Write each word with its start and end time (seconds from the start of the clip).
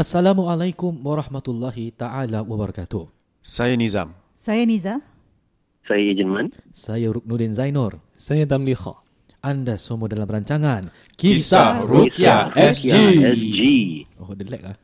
Assalamualaikum 0.00 0.96
warahmatullahi 1.04 1.92
taala 1.92 2.40
wabarakatuh. 2.40 3.04
Saya 3.44 3.76
Nizam. 3.76 4.16
Saya 4.32 4.64
Niza. 4.64 5.04
Saya 5.84 6.00
Ejen 6.00 6.24
Man. 6.24 6.48
Saya 6.72 7.12
Ruknuddin 7.12 7.52
Zainur. 7.52 8.00
Saya 8.16 8.48
Damli 8.48 8.72
Kha. 8.72 8.96
Anda 9.44 9.76
semua 9.76 10.08
dalam 10.08 10.24
rancangan 10.24 10.88
Kisah 11.20 11.84
Rukyah 11.84 12.48
SG. 12.56 12.88
SG. 12.88 13.60
Oh, 14.16 14.32
the 14.32 14.48
lag 14.48 14.72
ah. 14.72 14.76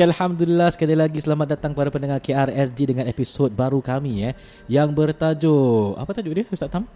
Okey 0.00 0.16
Alhamdulillah 0.16 0.72
sekali 0.72 0.96
lagi 0.96 1.20
selamat 1.20 1.60
datang 1.60 1.76
para 1.76 1.92
pendengar 1.92 2.24
KRSG 2.24 2.88
dengan 2.88 3.04
episod 3.04 3.52
baru 3.52 3.84
kami 3.84 4.32
eh 4.32 4.34
yang 4.64 4.96
bertajuk 4.96 5.92
apa 5.92 6.16
tajuk 6.16 6.40
dia 6.40 6.48
Ustaz 6.48 6.72
Tam? 6.72 6.88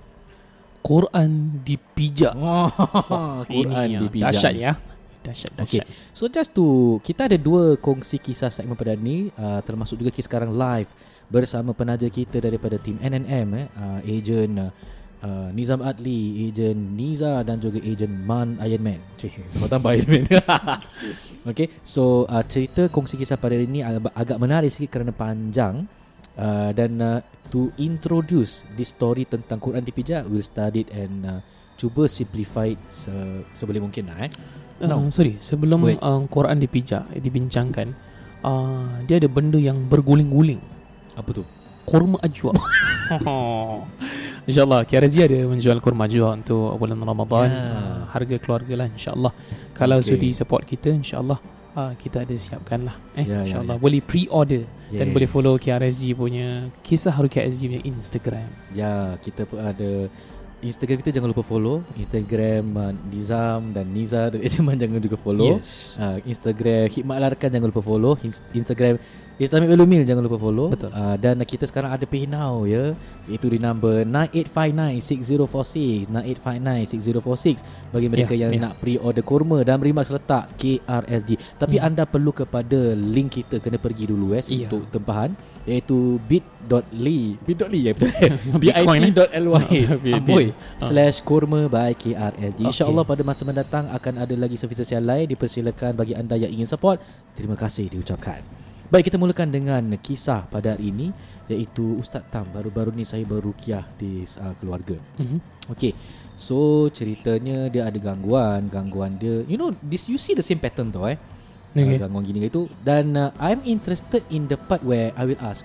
Quran 0.81 1.61
dipijak. 1.61 2.33
Oh, 2.41 3.45
Quran 3.45 3.93
Ini, 3.93 4.01
ah, 4.01 4.01
dipijak. 4.09 4.25
Dahsyat 4.33 4.55
ya. 4.57 4.73
Dahsyat, 5.21 5.53
Okey. 5.53 5.85
dahsyat. 5.85 5.87
So 6.17 6.33
just 6.33 6.57
to 6.57 6.97
kita 7.05 7.29
ada 7.29 7.37
dua 7.37 7.77
kongsi 7.77 8.17
kisah 8.17 8.49
segmen 8.49 8.73
pada 8.73 8.97
ni 8.97 9.29
uh, 9.37 9.61
termasuk 9.61 10.01
juga 10.01 10.09
kita 10.09 10.25
sekarang 10.25 10.57
live 10.57 10.89
bersama 11.29 11.77
penaja 11.77 12.09
kita 12.09 12.41
daripada 12.41 12.81
tim 12.81 12.97
NNM 13.05 13.49
eh 13.53 13.67
uh, 13.69 14.01
ejen 14.09 14.65
uh, 14.65 14.73
uh, 15.25 15.49
Nizam 15.57 15.81
Adli, 15.81 16.45
ejen 16.49 16.95
Niza 16.95 17.41
dan 17.41 17.57
juga 17.59 17.81
ejen 17.81 18.13
Man 18.13 18.61
Iron 18.61 18.83
Man. 18.85 19.01
Cik, 19.17 19.33
sama 19.57 19.67
tambah 19.73 19.97
Iron 19.97 20.09
Man. 20.13 20.25
okay, 21.51 21.73
so 21.81 22.29
uh, 22.29 22.45
cerita 22.45 22.93
kongsi 22.93 23.17
kisah 23.17 23.41
pada 23.41 23.57
hari 23.57 23.65
ini 23.65 23.81
agak, 23.81 24.13
agak 24.13 24.39
menarik 24.39 24.69
sikit 24.69 25.01
kerana 25.01 25.13
panjang 25.17 25.89
uh, 26.37 26.71
dan 26.77 27.01
uh, 27.01 27.21
to 27.49 27.73
introduce 27.81 28.69
this 28.77 28.93
story 28.93 29.25
tentang 29.25 29.59
Quran 29.59 29.81
dipijak, 29.81 30.29
we'll 30.29 30.45
study 30.45 30.85
it 30.85 30.93
and 30.93 31.25
uh, 31.25 31.41
cuba 31.75 32.07
simplify 32.07 32.71
it 32.71 32.81
se- 32.87 33.45
seboleh 33.57 33.81
mungkin 33.83 34.13
lah 34.13 34.29
eh. 34.29 34.33
Uh, 34.85 35.07
sorry, 35.09 35.39
sebelum 35.39 35.87
Wait. 35.87 35.99
uh, 36.03 36.21
Quran 36.29 36.59
dipijak, 36.59 37.07
dibincangkan, 37.15 37.95
uh, 38.43 39.01
dia 39.07 39.23
ada 39.23 39.31
benda 39.31 39.57
yang 39.57 39.87
berguling-guling. 39.87 40.59
Apa 41.15 41.31
tu? 41.31 41.47
Kurma 41.87 42.19
ajwa. 42.27 42.51
InsyaAllah 44.45 44.85
KRZ 44.85 45.15
ada 45.25 45.39
menjual 45.49 45.79
kurma 45.81 46.05
ajwa 46.05 46.37
untuk 46.37 46.77
bulan 46.77 47.01
Ramadan. 47.01 47.49
Ya. 47.49 47.65
uh, 47.65 48.01
Harga 48.13 48.37
keluarga 48.37 48.75
lah 48.85 48.89
insyaAllah. 48.89 49.33
Kalau 49.73 49.99
Okay. 49.99 50.09
sudi 50.13 50.29
support 50.31 50.63
kita 50.63 50.93
insyaAllah 50.93 51.41
uh, 51.75 51.93
Kita 51.97 52.23
ada 52.23 52.35
siapkan 52.37 52.87
lah 52.87 52.95
eh, 53.17 53.25
Ya, 53.25 53.43
ya, 53.43 53.59
InsyaAllah. 53.59 53.77
boleh 53.77 53.99
pre-order 53.99 54.63
Dan 54.95 55.11
Yes. 55.11 55.15
boleh 55.17 55.27
follow 55.27 55.55
KRSG 55.57 56.15
punya 56.15 56.71
Kisah 56.81 57.11
Haru 57.11 57.27
KRSG 57.27 57.63
punya 57.67 57.83
Instagram. 57.83 58.47
Ya, 58.71 59.19
kita 59.19 59.43
pun 59.43 59.59
ada 59.59 60.07
Instagram 60.63 60.97
kita 61.01 61.11
jangan 61.13 61.29
lupa 61.29 61.43
follow. 61.43 61.85
Instagram 61.99 62.65
uh, 62.73 62.93
Nizam 63.11 63.73
dan 63.73 63.85
Niza 63.91 64.29
dan 64.33 64.41
Ejaman 64.41 64.77
jangan 64.77 64.97
juga 64.99 65.17
follow. 65.19 65.57
Yes. 65.59 65.99
Uh, 65.99 66.23
Instagram 66.25 66.89
Hikmat 66.89 67.17
Larkan 67.19 67.49
jangan 67.51 67.69
lupa 67.69 67.83
follow. 67.83 68.15
Ins- 68.23 68.45
Instagram 68.53 68.97
Islamic 69.35 69.67
Ulumil 69.69 70.03
jangan 70.03 70.23
lupa 70.23 70.37
follow 70.37 70.71
Betul. 70.71 70.89
uh, 70.89 71.15
Dan 71.17 71.39
kita 71.43 71.65
sekarang 71.65 71.91
ada 71.91 72.03
pay 72.03 72.23
now 72.23 72.63
ya 72.63 72.95
Itu 73.27 73.47
di 73.47 73.59
number 73.59 74.03
9859-6046 74.07 76.07
9859-6046 76.07 77.91
Bagi 77.91 78.07
mereka 78.07 78.31
Ya, 78.31 78.47
yang 78.47 78.51
ya. 78.53 78.59
nak 78.65 78.73
pre-order 78.79 79.21
kurma 79.21 79.61
Dan 79.61 79.79
remarks 79.79 80.09
letak 80.09 80.49
KRSG 80.55 81.37
Tapi 81.55 81.73
Hmm. 81.75 81.85
anda 81.85 82.03
perlu 82.05 82.31
kepada 82.31 82.95
link 82.95 83.35
kita 83.35 83.59
Kena 83.59 83.77
pergi 83.77 84.05
dulu 84.07 84.33
eh 84.33 84.41
Ya. 84.45 84.65
Untuk 84.65 84.87
tempahan 84.89 85.35
Iaitu 85.65 86.21
bit.ly 86.23 87.41
Bit.ly 87.41 87.81
ya 87.81 87.93
betul 87.93 88.13
Bitcoin, 88.63 89.01
eh? 89.01 89.11
bit.ly 89.11 89.81
Bit- 90.05 90.15
Amboi. 90.15 90.45
Slash 90.87 91.21
kurma 91.21 91.67
by 91.67 91.93
KRSG 91.93 92.53
Okay. 92.55 92.65
InsyaAllah 92.65 93.03
pada 93.03 93.21
masa 93.21 93.43
mendatang 93.43 93.85
Akan 93.91 94.15
ada 94.15 94.31
lagi 94.33 94.55
servis 94.55 94.79
yang 94.85 95.03
lain 95.03 95.27
Dipersilakan 95.27 95.95
bagi 95.95 96.15
anda 96.15 96.35
yang 96.35 96.51
ingin 96.51 96.67
support 96.67 96.99
Terima 97.35 97.55
kasih 97.55 97.91
diucapkan 97.91 98.64
Baik 98.93 99.09
kita 99.09 99.17
mulakan 99.17 99.49
dengan 99.49 99.81
kisah 99.97 100.45
pada 100.53 100.77
hari 100.77 100.93
ini 100.93 101.09
Iaitu 101.49 101.97
Ustaz 101.97 102.21
Tam 102.29 102.45
Baru-baru 102.53 102.93
ni 102.93 103.09
saya 103.09 103.25
berukiah 103.25 103.89
di 103.97 104.29
uh, 104.37 104.53
keluarga 104.61 105.01
mm-hmm. 105.17 105.73
Okay 105.73 105.97
So 106.37 106.89
ceritanya 106.93 107.73
dia 107.73 107.89
ada 107.89 107.97
gangguan 107.97 108.69
Gangguan 108.69 109.17
dia 109.17 109.41
You 109.49 109.57
know 109.57 109.73
this 109.81 110.13
You 110.13 110.21
see 110.21 110.37
the 110.37 110.45
same 110.45 110.61
pattern 110.61 110.93
tau 110.93 111.09
eh 111.09 111.17
okay. 111.73 111.81
Okay. 111.81 111.97
Gangguan 111.97 112.29
gini 112.29 112.45
itu 112.45 112.69
Dan 112.85 113.17
uh, 113.17 113.33
I'm 113.41 113.65
interested 113.65 114.21
in 114.29 114.53
the 114.53 114.61
part 114.61 114.85
where 114.85 115.17
I 115.17 115.25
will 115.25 115.41
ask 115.41 115.65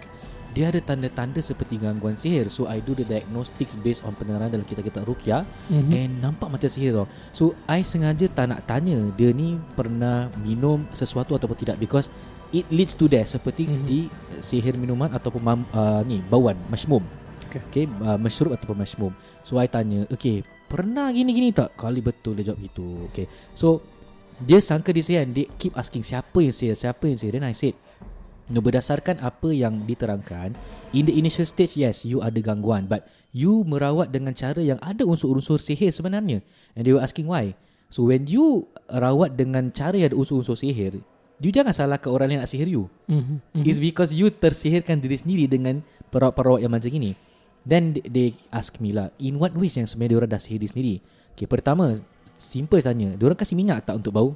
Dia 0.55 0.71
ada 0.71 0.79
tanda-tanda 0.79 1.43
seperti 1.43 1.75
gangguan 1.75 2.15
sihir 2.15 2.47
So 2.47 2.71
I 2.71 2.79
do 2.79 2.95
the 2.95 3.03
diagnostics 3.03 3.75
based 3.83 4.07
on 4.07 4.15
penerangan 4.15 4.55
dalam 4.55 4.63
kitab-kitab 4.63 5.03
rukyah 5.03 5.43
Mm-hmm. 5.67 5.91
And 5.91 6.11
nampak 6.23 6.47
macam 6.55 6.71
sihir 6.71 6.95
tau 6.95 7.07
So 7.35 7.51
I 7.67 7.83
sengaja 7.83 8.31
tak 8.31 8.47
nak 8.47 8.63
tanya 8.63 9.11
Dia 9.19 9.35
ni 9.35 9.59
pernah 9.75 10.31
minum 10.39 10.87
sesuatu 10.95 11.35
ataupun 11.35 11.59
tidak 11.59 11.83
Because 11.83 12.07
it 12.53 12.65
leads 12.73 12.93
to 12.97 13.05
that 13.11 13.25
Seperti 13.29 13.65
Mhm. 13.67 13.85
di 13.85 13.99
sihir 14.39 14.75
minuman 14.75 15.11
Ataupun 15.13 15.41
uh, 15.73 16.01
ni 16.05 16.21
bauan 16.25 16.57
Mushroom 16.69 17.03
Okay. 17.49 17.61
okay 17.65 17.85
uh, 18.05 18.17
Mushroom 18.21 18.53
ataupun 18.53 18.77
mushroom 18.85 19.13
So 19.41 19.57
I 19.57 19.65
tanya 19.65 20.05
Okay 20.13 20.45
Pernah 20.69 21.09
gini-gini 21.09 21.49
tak? 21.49 21.73
Kali 21.73 21.97
betul 21.97 22.37
dia 22.37 22.53
jawab 22.53 22.61
gitu. 22.61 23.09
Okay. 23.09 23.25
So 23.57 23.81
Dia 24.39 24.61
sangka 24.61 24.93
dia 24.93 25.25
and 25.25 25.33
Dia 25.33 25.49
keep 25.57 25.73
asking 25.73 26.05
Siapa 26.05 26.37
yang 26.45 26.53
sihir 26.53 26.77
Siapa 26.77 27.09
yang 27.09 27.17
sihir 27.17 27.41
Then 27.41 27.49
I 27.49 27.57
said 27.57 27.73
No, 28.49 28.65
berdasarkan 28.65 29.21
apa 29.21 29.53
yang 29.53 29.85
diterangkan 29.85 30.57
In 30.93 31.05
the 31.05 31.13
initial 31.13 31.45
stage 31.45 31.77
Yes 31.77 32.05
you 32.05 32.21
ada 32.21 32.37
gangguan 32.41 32.89
But 32.89 33.05
You 33.29 33.61
merawat 33.61 34.09
dengan 34.09 34.33
cara 34.33 34.57
yang 34.57 34.81
ada 34.81 35.05
unsur-unsur 35.05 35.61
sihir 35.61 35.93
sebenarnya. 35.93 36.41
And 36.73 36.81
they 36.81 36.93
were 36.97 37.03
asking 37.03 37.29
why. 37.29 37.53
So 37.89 38.09
when 38.09 38.25
you 38.25 38.65
rawat 38.89 39.37
dengan 39.37 39.69
cara 39.69 39.97
yang 39.97 40.13
ada 40.13 40.17
unsur-unsur 40.17 40.57
sihir 40.57 41.01
You 41.39 41.55
jangan 41.55 41.71
salahkan 41.71 42.11
orang 42.11 42.35
yang 42.35 42.41
nak 42.43 42.51
sihir 42.51 42.67
you 42.67 42.91
Mm-hmm. 43.07 43.37
mm-hmm. 43.39 43.63
It's 43.65 43.79
because 43.79 44.11
you 44.11 44.27
tersihirkan 44.29 44.99
diri 44.99 45.15
sendiri 45.15 45.47
dengan 45.47 45.81
perawat-perawat 46.11 46.61
yang 46.61 46.75
macam 46.75 46.91
ini. 46.91 47.15
Then 47.63 47.95
they, 47.95 48.03
they 48.07 48.27
ask 48.51 48.75
me 48.79 48.91
lah, 48.91 49.11
in 49.19 49.39
what 49.39 49.55
ways 49.55 49.75
yang 49.79 49.87
sebenarnya 49.87 50.19
diorang 50.19 50.31
dah 50.31 50.41
sihir 50.41 50.59
diri 50.61 50.71
sendiri? 50.71 50.95
Okay, 51.33 51.47
pertama, 51.47 51.95
simple 52.35 52.79
tanya, 52.83 53.15
diorang 53.15 53.39
kasih 53.39 53.55
minyak 53.55 53.87
tak 53.87 53.99
untuk 53.99 54.11
bau? 54.11 54.29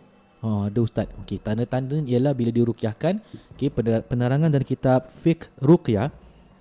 Oh, 0.43 0.67
ada 0.67 0.79
ustaz. 0.83 1.07
Okay, 1.23 1.39
tanda-tanda 1.39 2.03
ialah 2.03 2.35
bila 2.35 2.51
dia 2.51 2.67
rukyahkan, 2.67 3.23
okay, 3.55 3.71
pener- 3.71 4.03
penerangan 4.03 4.51
dan 4.51 4.63
kitab 4.67 5.07
fiqh 5.07 5.47
rukyah 5.63 6.11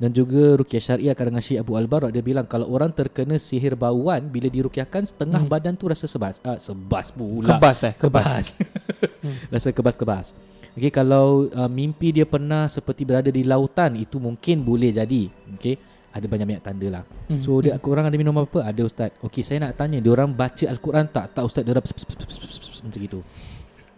dan 0.02 0.10
juga 0.10 0.58
rukyah 0.58 0.82
syariah 0.82 1.14
karangan 1.14 1.38
Syekh 1.38 1.62
Abu 1.62 1.78
Al-Barak 1.78 2.10
dia 2.10 2.26
bilang 2.26 2.42
kalau 2.42 2.66
orang 2.74 2.90
terkena 2.90 3.38
sihir 3.38 3.78
bauan 3.78 4.26
bila 4.34 4.50
dirukyahkan 4.50 5.06
setengah 5.06 5.46
hmm. 5.46 5.52
badan 5.54 5.78
tu 5.78 5.86
rasa 5.86 6.10
sebas. 6.10 6.42
Ah, 6.42 6.58
sebas 6.58 7.14
pula. 7.14 7.46
Kebas 7.46 7.86
eh 7.86 7.94
Kebas. 7.94 8.58
Rasa 9.54 9.70
kebas-kebas. 9.70 10.34
Okey 10.74 10.90
kalau 10.90 11.46
uh, 11.46 11.70
mimpi 11.70 12.10
dia 12.10 12.26
pernah 12.26 12.66
seperti 12.66 13.06
berada 13.06 13.30
di 13.30 13.46
lautan 13.46 13.94
itu 13.94 14.18
mungkin 14.18 14.66
boleh 14.66 14.90
jadi. 14.90 15.30
Okey. 15.54 15.78
Ada 16.10 16.26
banyak-banyak 16.26 16.64
tanda 16.66 16.88
lah. 16.98 17.04
Hmm, 17.30 17.38
So 17.38 17.62
dia 17.62 17.78
korang 17.78 18.10
ada 18.10 18.18
minum 18.18 18.34
apa? 18.42 18.66
Ada 18.66 18.82
ustaz. 18.82 19.14
Okey 19.22 19.46
saya 19.46 19.70
nak 19.70 19.78
tanya 19.78 20.02
dia 20.02 20.10
orang 20.10 20.34
baca 20.34 20.66
al-Quran 20.66 21.06
tak? 21.14 21.38
Tak 21.38 21.46
ustaz 21.46 21.62
dia 21.62 21.78
orang 21.78 21.86
pss, 21.86 21.94
pss, 21.94 22.04
pss, 22.10 22.26
pss, 22.26 22.38
pss, 22.42 22.58
pss, 22.58 22.80
macam 22.82 22.98
gitu. 22.98 23.22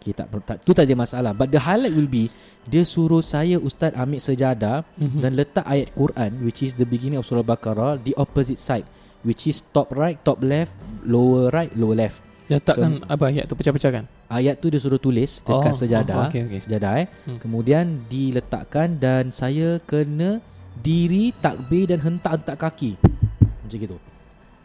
Okey 0.05 0.13
tak, 0.13 0.29
tak 0.45 0.61
tu 0.61 0.71
tak 0.71 0.85
ada 0.85 0.93
masalah. 0.95 1.33
But 1.33 1.49
the 1.49 1.57
highlight 1.57 1.91
will 1.91 2.05
be 2.07 2.29
dia 2.63 2.85
suruh 2.85 3.19
saya 3.19 3.57
ustaz 3.57 3.91
ambil 3.95 4.21
sejadah 4.21 4.85
Mhm. 4.95 5.19
dan 5.19 5.33
letak 5.33 5.65
ayat 5.65 5.89
Quran 5.91 6.45
which 6.45 6.61
is 6.61 6.77
the 6.77 6.85
beginning 6.85 7.17
of 7.17 7.25
surah 7.25 7.41
Baqarah 7.41 7.97
the 7.99 8.13
opposite 8.15 8.61
side 8.61 8.85
which 9.21 9.45
is 9.45 9.65
top 9.65 9.89
right, 9.91 10.21
top 10.21 10.39
left, 10.39 10.77
lower 11.03 11.49
right, 11.49 11.73
lower 11.73 11.97
left. 11.97 12.21
Letakkan 12.45 13.01
apa 13.03 13.33
ayat 13.33 13.49
tu 13.49 13.57
pecah-pecah 13.57 13.89
kan 13.91 14.05
Ayat 14.27 14.61
tu 14.61 14.69
dia 14.69 14.77
suruh 14.77 15.01
tulis 15.01 15.41
dekat 15.41 15.73
Oh, 15.73 15.81
sejadah. 15.81 16.17
oh, 16.19 16.25
okey, 16.29 16.45
okey. 16.45 16.61
Sejadah 16.61 16.93
eh. 17.01 17.07
Hmm. 17.25 17.41
Kemudian 17.41 18.05
diletakkan 18.05 19.01
dan 19.01 19.33
saya 19.33 19.81
kena 19.81 20.45
diri 20.77 21.33
takbir 21.35 21.89
dan 21.89 22.05
hentak-hentak 22.05 22.61
kaki. 22.61 23.01
Macam 23.41 23.79
gitu. 23.81 23.97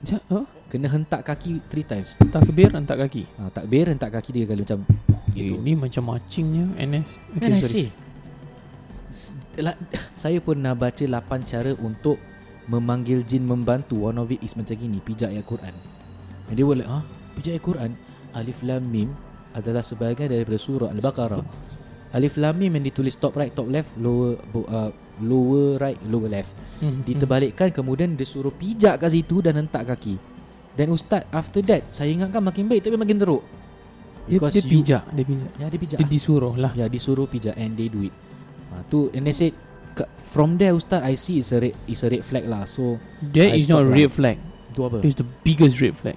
Ja- 0.03 0.19
oh, 0.27 0.43
Kena 0.69 0.85
hentak 0.85 1.25
kaki 1.25 1.65
three 1.65 1.81
times. 1.81 2.13
Takbir 2.29 2.69
hentak 2.69 3.01
kaki? 3.01 3.25
Ha, 3.41 3.49
takbir 3.49 3.89
hentak 3.89 4.13
kaki 4.13 4.29
tiga 4.29 4.53
kali 4.53 4.61
macam 4.61 4.85
Eh, 5.33 5.45
gitu. 5.45 5.61
Ini 5.61 5.71
macam 5.77 6.03
macingnya 6.09 6.65
NS 6.77 7.09
Kan 7.37 7.53
I 7.53 7.61
say 7.61 7.87
Lah, 9.59 9.75
Saya 10.15 10.39
pun 10.39 10.61
nak 10.61 10.79
baca 10.79 11.03
8 11.03 11.43
cara 11.43 11.71
untuk 11.77 12.15
memanggil 12.69 13.25
jin 13.25 13.43
membantu. 13.43 14.07
One 14.07 14.21
of 14.21 14.29
it 14.29 14.39
is 14.45 14.53
macam 14.55 14.77
gini 14.77 15.01
pijak 15.01 15.33
ayat 15.33 15.43
Quran. 15.43 15.75
And 16.49 16.55
they 16.55 16.63
were 16.63 16.77
like 16.77 16.87
ah 16.87 17.03
pijak 17.35 17.59
ayat 17.59 17.65
Quran 17.65 17.91
alif 18.37 18.61
lam 18.61 18.85
mim 18.85 19.09
adalah 19.57 19.81
sebahagian 19.81 20.29
daripada 20.29 20.55
surah 20.61 20.93
al-baqarah. 20.93 21.41
Alif 22.13 22.37
lam 22.37 22.55
mim 22.55 22.71
yang 22.77 22.85
ditulis 22.85 23.17
top 23.17 23.35
right 23.35 23.51
top 23.51 23.67
left 23.67 23.89
lower 23.97 24.37
uh, 24.69 24.93
lower 25.19 25.81
right 25.81 25.97
lower 26.07 26.29
left. 26.29 26.53
Hmm, 26.79 27.01
diterbalikkan 27.03 27.73
kemudian 27.73 28.13
dia 28.13 28.25
suruh 28.25 28.53
pijak 28.53 29.01
kat 29.01 29.11
situ 29.11 29.41
dan 29.43 29.65
hentak 29.65 29.89
kaki 29.89 30.15
dan 30.79 30.87
ustaz 30.89 31.27
after 31.29 31.59
that 31.59 31.83
saya 31.91 32.07
ingatkan 32.07 32.39
makin 32.39 32.71
baik 32.71 32.87
tapi 32.87 32.95
makin 32.95 33.19
teruk 33.19 33.43
Dia, 34.29 34.37
because 34.37 34.53
dia 34.55 34.61
you- 34.61 34.71
pijak 34.77 35.03
Dia 35.09 35.25
pijak 35.25 35.51
ya 35.57 35.65
dia 35.67 35.79
pijak 35.81 35.97
Dia 35.97 36.07
disuruh 36.07 36.53
lah 36.53 36.71
Ya 36.77 36.85
disuruh 36.85 37.25
pijak 37.25 37.57
and 37.57 37.73
they 37.73 37.89
do 37.89 38.05
it. 38.05 38.13
Ha, 38.69 38.85
tu 38.85 39.09
and 39.09 39.25
they 39.25 39.33
said 39.33 39.57
"Ka- 39.97 40.05
from 40.15 40.61
there 40.61 40.69
ustaz 40.71 41.01
I 41.01 41.17
see 41.17 41.41
it's 41.41 41.49
a 41.49 41.57
red 41.57 41.73
it's 41.89 42.05
a 42.05 42.09
red 42.13 42.21
flag 42.21 42.45
lah. 42.45 42.69
So 42.69 43.01
That 43.33 43.49
I 43.51 43.57
is 43.57 43.65
not 43.65 43.81
a 43.81 43.89
red 43.89 44.13
flag 44.13 44.37
tu 44.77 44.85
apa? 44.85 45.01
It's 45.01 45.17
the 45.17 45.25
biggest 45.41 45.81
red 45.81 45.97
flag 45.97 46.13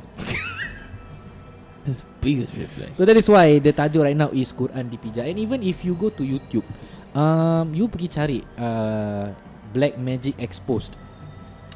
That's 1.89 2.05
the 2.05 2.11
biggest 2.21 2.53
red 2.53 2.69
flag 2.69 2.91
So 2.93 3.09
that 3.09 3.17
is 3.17 3.27
why 3.27 3.59
the 3.59 3.73
tajuk 3.73 4.05
right 4.05 4.15
now 4.15 4.29
is 4.31 4.53
Quran 4.53 4.93
dipijak. 4.93 5.25
And 5.25 5.41
even 5.41 5.65
if 5.65 5.81
you 5.83 5.97
go 5.97 6.13
to 6.13 6.23
YouTube, 6.23 6.69
um, 7.17 7.73
you 7.73 7.89
pergi 7.89 8.09
cari 8.13 8.39
uh, 8.55 9.33
Black 9.73 9.97
Magic 9.97 10.37
Exposed. 10.37 10.95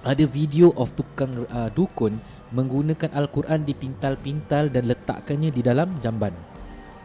Ada 0.06 0.22
video 0.28 0.70
of 0.76 0.92
tukang 0.94 1.48
uh, 1.48 1.72
dukun 1.72 2.20
menggunakan 2.56 3.12
Al-Quran 3.12 3.68
dipintal-pintal 3.68 4.72
dan 4.72 4.88
letakkannya 4.88 5.52
di 5.52 5.60
dalam 5.60 6.00
jamban. 6.00 6.32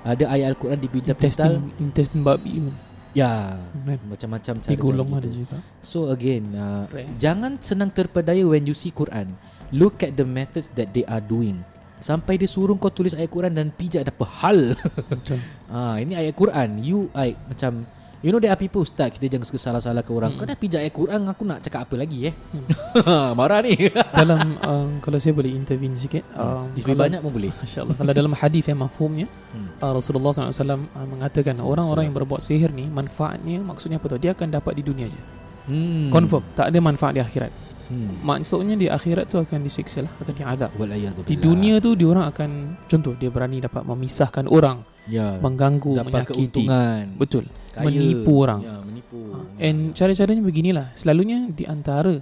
Ada 0.07 0.31
ayat 0.31 0.55
Al-Quran 0.55 0.79
dipintal-pintal. 0.79 1.59
Intestine 1.77 2.23
babi 2.23 2.63
pun 2.63 2.75
Ya, 3.11 3.59
Kan? 3.59 3.99
macam-macam 4.07 4.53
cara 4.63 4.71
Digolong 4.71 5.09
ada 5.19 5.27
juga 5.27 5.59
So 5.83 6.07
again, 6.15 6.55
uh, 6.55 6.87
Right. 6.87 7.11
jangan 7.19 7.59
senang 7.59 7.91
terpedaya 7.91 8.39
when 8.47 8.63
you 8.63 8.71
see 8.71 8.87
Quran. 8.87 9.35
Look 9.75 9.99
at 9.99 10.15
the 10.15 10.23
methods 10.23 10.71
that 10.79 10.95
they 10.95 11.03
are 11.03 11.19
doing. 11.19 11.59
Sampai 11.99 12.39
dia 12.39 12.47
suruh 12.47 12.73
kau 12.79 12.89
tulis 12.89 13.11
ayat 13.13 13.29
Quran 13.29 13.51
dan 13.51 13.67
pijak 13.69 14.07
dah 14.07 14.15
hal. 14.25 14.79
Betul 15.11 15.37
ah, 15.75 15.99
ini 15.99 16.15
ayat 16.15 16.33
Quran. 16.33 16.79
You 16.81 17.11
like 17.11 17.35
macam 17.45 17.83
You 18.21 18.29
know 18.29 18.37
there 18.37 18.53
are 18.53 18.59
people 18.59 18.85
Ustaz 18.85 19.17
Kita 19.17 19.25
jangan 19.25 19.49
suka 19.49 19.57
salah-salah 19.57 20.05
ke 20.05 20.13
orang. 20.13 20.33
Mm. 20.33 20.37
Kau 20.37 20.45
dah 20.45 20.57
pijak 20.57 20.79
ayat 20.85 20.93
Quran 20.93 21.21
Aku 21.25 21.41
nak 21.41 21.65
cakap 21.65 21.89
apa 21.89 21.95
lagi 21.97 22.29
eh? 22.29 22.33
Mm. 22.53 22.65
Marah 23.39 23.59
ni. 23.65 23.73
Dalam 24.21 24.39
um, 24.61 24.89
Kalau 25.01 25.17
saya 25.17 25.33
boleh 25.33 25.49
intervene 25.49 25.97
sikit 25.97 26.21
um, 26.37 26.61
If 26.77 26.85
kalau, 26.85 27.01
banyak 27.01 27.19
pun 27.25 27.31
boleh. 27.33 27.49
Masya 27.49 27.81
Allah 27.81 27.97
Kalau 27.97 28.13
dalam 28.13 28.33
hadis 28.37 28.63
yang 28.69 28.79
mafhumnya 28.79 29.27
Hmm. 29.51 29.67
uh, 29.83 29.91
Rasulullah 29.91 30.31
SAW 30.31 30.47
uh, 30.47 30.79
mengatakan 31.11 31.59
Orang-orang 31.59 32.07
yang 32.07 32.15
berbuat 32.15 32.39
sihir 32.39 32.71
ni 32.71 32.87
Manfaatnya 32.87 33.59
Maksudnya 33.59 33.99
apa 33.99 34.07
tu? 34.07 34.15
Dia 34.15 34.31
akan 34.31 34.47
dapat 34.47 34.79
di 34.79 34.83
dunia 34.87 35.11
je 35.11 35.19
hmm. 35.67 36.07
Confirm. 36.07 36.39
Tak 36.55 36.71
ada 36.71 36.79
manfaat 36.79 37.19
di 37.19 37.19
akhirat 37.19 37.70
hmm. 37.91 38.23
Maksudnya 38.23 38.75
di 38.79 38.87
akhirat 38.87 39.27
tu 39.27 39.37
akan 39.37 39.59
disiksa 39.61 40.07
lah 40.07 40.11
Akan 40.23 40.33
diazab. 40.33 40.71
Walayadu 40.79 41.27
Di 41.27 41.35
dunia 41.35 41.83
tu 41.83 41.93
Diorang 41.99 42.25
akan 42.31 42.49
Contoh 42.87 43.13
dia 43.19 43.27
berani 43.27 43.59
dapat 43.59 43.83
memisahkan 43.83 44.47
orang 44.47 44.87
ya, 45.11 45.37
Mengganggu 45.43 45.99
Dapat 45.99 46.11
Menyakiti. 46.11 46.35
keuntungan. 46.63 47.03
Betul. 47.19 47.43
Kaya. 47.71 47.85
Menipu 47.87 48.33
orang. 48.39 48.59
ya, 48.63 48.75
Menipu. 48.83 49.19
Ha, 49.31 49.37
And 49.59 49.79
cara-caranya 49.95 50.43
beginilah. 50.43 50.87
Selalunya 50.95 51.51
di 51.51 51.67
antara 51.67 52.15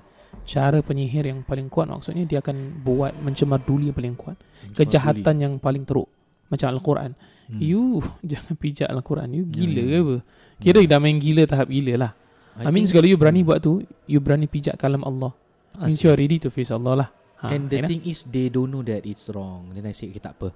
Cara 0.46 0.82
penyihir 0.82 1.30
yang 1.30 1.46
paling 1.46 1.70
kuat 1.70 1.86
Maksudnya 1.90 2.26
dia 2.26 2.42
akan 2.42 2.82
buat 2.82 3.14
Mencemar 3.22 3.62
duli 3.62 3.94
yang 3.94 3.98
paling 3.98 4.16
kuat. 4.18 4.38
Kejahatan 4.74 5.36
yang 5.38 5.54
paling 5.62 5.86
teruk 5.86 6.10
Macam 6.50 6.74
Al-Quran. 6.74 7.14
Hmm. 7.50 7.60
You 7.62 8.02
Jangan 8.30 8.58
pijak 8.58 8.90
Al-Quran. 8.90 9.30
You 9.34 9.44
gila 9.46 9.82
ke 9.86 9.98
apa? 10.02 10.16
Kira 10.60 10.80
dah 10.86 11.00
main 11.00 11.18
gila 11.22 11.46
tahap 11.48 11.70
gila 11.70 11.96
lah. 11.98 12.12
I, 12.60 12.68
mean 12.76 12.84
think- 12.84 12.92
kalau 12.92 13.08
you 13.08 13.16
berani 13.16 13.40
buat 13.40 13.64
tu 13.64 13.80
You 14.04 14.20
berani 14.20 14.44
pijak 14.44 14.76
kalam 14.76 15.00
Allah 15.08 15.32
Means 15.80 15.96
Asyik. 15.96 16.04
you 16.04 16.10
are 16.10 16.20
ready 16.20 16.38
to 16.38 16.50
face 16.50 16.70
Allah 16.70 16.94
lah 16.94 17.10
ha, 17.40 17.50
And 17.50 17.66
the 17.66 17.80
thing 17.84 18.04
is 18.04 18.24
They 18.26 18.48
don't 18.48 18.68
know 18.68 18.84
that 18.84 19.04
it's 19.04 19.32
wrong 19.32 19.72
Then 19.72 19.84
I 19.84 19.94
say 19.94 20.08
okay, 20.08 20.20
tak 20.20 20.36
apa 20.36 20.52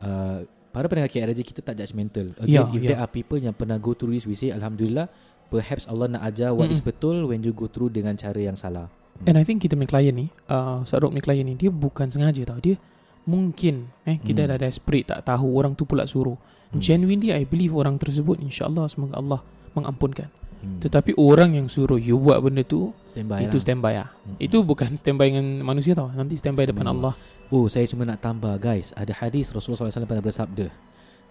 uh, 0.00 0.38
Para 0.68 0.84
pendengar 0.86 1.08
KRJ 1.08 1.40
Kita 1.42 1.60
tak 1.62 1.74
judgemental 1.74 2.28
Again 2.36 2.46
Ya, 2.46 2.68
if 2.68 2.80
ya. 2.80 2.88
there 2.92 3.00
are 3.00 3.08
people 3.08 3.36
Yang 3.36 3.56
pernah 3.56 3.76
go 3.76 3.92
through 3.92 4.12
this 4.12 4.24
We 4.24 4.34
say 4.34 4.50
Alhamdulillah 4.50 5.08
Perhaps 5.46 5.86
Allah 5.86 6.10
nak 6.10 6.22
ajar 6.24 6.52
What 6.52 6.68
is 6.68 6.78
Mm-mm. 6.78 6.90
betul 6.90 7.16
When 7.24 7.40
you 7.40 7.50
go 7.50 7.66
through 7.66 7.88
Dengan 7.90 8.12
cara 8.14 8.36
yang 8.36 8.54
salah 8.54 8.92
And 9.24 9.34
I 9.34 9.42
think 9.42 9.64
kita 9.64 9.72
punya 9.74 9.88
klien 9.88 10.12
ni 10.12 10.26
uh, 10.46 10.84
Ustaz 10.84 11.00
Rob 11.00 11.08
punya 11.10 11.24
klien 11.24 11.42
ni 11.42 11.56
Dia 11.56 11.72
bukan 11.72 12.06
sengaja 12.06 12.44
tau 12.44 12.58
Dia 12.58 12.76
mungkin 13.24 13.88
eh 14.02 14.18
Kita 14.18 14.44
Hmm. 14.44 14.50
dah 14.52 14.58
desperate 14.60 15.08
Tak 15.08 15.24
tahu 15.26 15.56
orang 15.56 15.72
tu 15.72 15.82
pula 15.82 16.04
suruh 16.04 16.36
Hmm. 16.66 16.82
Genuinely 16.82 17.30
I 17.30 17.46
believe 17.46 17.70
orang 17.72 17.94
tersebut 17.94 18.42
InsyaAllah 18.42 18.90
semoga 18.90 19.16
Allah 19.16 19.38
mengampunkan 19.72 20.26
hmm. 20.66 20.82
Tetapi 20.82 21.14
orang 21.14 21.54
yang 21.54 21.66
suruh 21.66 21.96
You 21.96 22.18
buat 22.18 22.42
benda 22.42 22.60
tu 22.60 22.90
Standby 23.06 23.46
Itu 23.46 23.56
lah 23.56 23.62
standby 23.62 23.94
lah 23.94 24.08
Hmm. 24.26 24.36
Itu 24.36 24.56
bukan 24.60 24.98
standby 24.98 25.30
dengan 25.30 25.62
manusia 25.62 25.94
tau 25.94 26.10
Nanti 26.10 26.34
standby 26.34 26.66
depan 26.66 26.82
Sebenarnya. 26.82 27.14
Allah 27.14 27.14
Oh 27.48 27.70
saya 27.70 27.86
cuma 27.86 28.02
nak 28.02 28.18
tambah 28.18 28.58
guys 28.58 28.90
Ada 28.92 29.14
hadis 29.14 29.54
Rasulullah 29.54 29.86
SAW 29.86 30.02
pernah 30.02 30.20
bersabda 30.20 30.66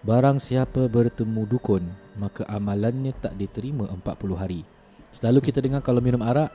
Barang 0.00 0.40
siapa 0.40 0.88
bertemu 0.88 1.44
dukun 1.44 1.84
Maka 2.16 2.48
amalannya 2.48 3.12
tak 3.12 3.36
diterima 3.36 3.84
40 3.86 4.00
hari 4.34 4.64
Selalu 5.12 5.38
kita 5.42 5.60
dengar 5.60 5.80
kalau 5.80 6.00
minum 6.00 6.20
arak 6.20 6.48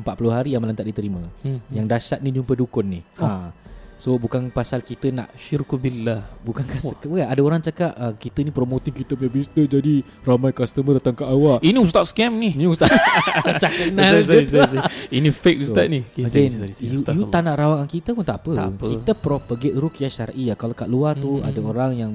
40 0.00 0.08
hari 0.32 0.50
amalan 0.56 0.72
tak 0.72 0.88
diterima 0.88 1.20
hmm. 1.44 1.68
Yang 1.68 1.86
dahsyat 1.88 2.18
ni 2.20 2.32
jumpa 2.32 2.56
dukun 2.56 2.86
ni 2.88 3.00
Oh. 3.16 3.28
ha. 3.28 3.52
So 3.94 4.16
bukan 4.16 4.50
pasal 4.50 4.80
kita 4.80 5.08
nak 5.08 5.30
Syirku 5.32 5.76
billah 5.76 6.26
Bukan 6.40 6.66
kas- 6.66 6.90
Wah. 7.04 7.22
Ada 7.24 7.38
orang 7.38 7.60
cakap 7.60 7.92
uh, 7.92 8.10
Kita 8.12 8.40
ni 8.40 8.50
promoting 8.50 8.90
kita 8.92 9.14
punya 9.14 9.30
business 9.30 9.68
Jadi 9.68 9.94
ramai 10.20 10.50
customer 10.50 10.98
datang 10.98 11.14
ke 11.14 11.22
awak 11.22 11.60
Ini 11.60 11.78
ustaz 11.78 12.10
scam 12.10 12.34
ni 12.34 12.50
Ni 12.52 12.66
ustaz 12.66 12.90
Macam 13.46 13.70
kenal 13.70 14.18
sorry, 14.20 14.42
sorry, 14.42 14.66
sorry. 14.66 14.78
Ini 15.08 15.30
fake 15.30 15.60
So, 15.60 15.64
ustaz 15.70 15.86
ni 15.86 16.02
okay, 16.02 16.24
Again, 16.24 16.50
sorry, 16.50 16.72
sorry, 16.72 16.72
sorry. 16.98 17.14
you, 17.14 17.22
you 17.22 17.30
tak 17.30 17.40
nak 17.42 17.54
rawat 17.54 17.76
dengan 17.78 17.90
kita 17.92 18.10
pun 18.10 18.24
tak 18.24 18.38
apa. 18.38 18.50
Tak 18.52 18.68
apa. 18.72 18.86
Kita 18.88 19.12
propagate 19.14 19.76
rukyah 19.76 20.10
syariah. 20.10 20.56
Kalau 20.56 20.74
kat 20.74 20.86
luar 20.86 21.14
tu 21.14 21.30
Hmm. 21.34 21.44
ada 21.44 21.60
orang 21.60 21.90
yang 21.92 22.12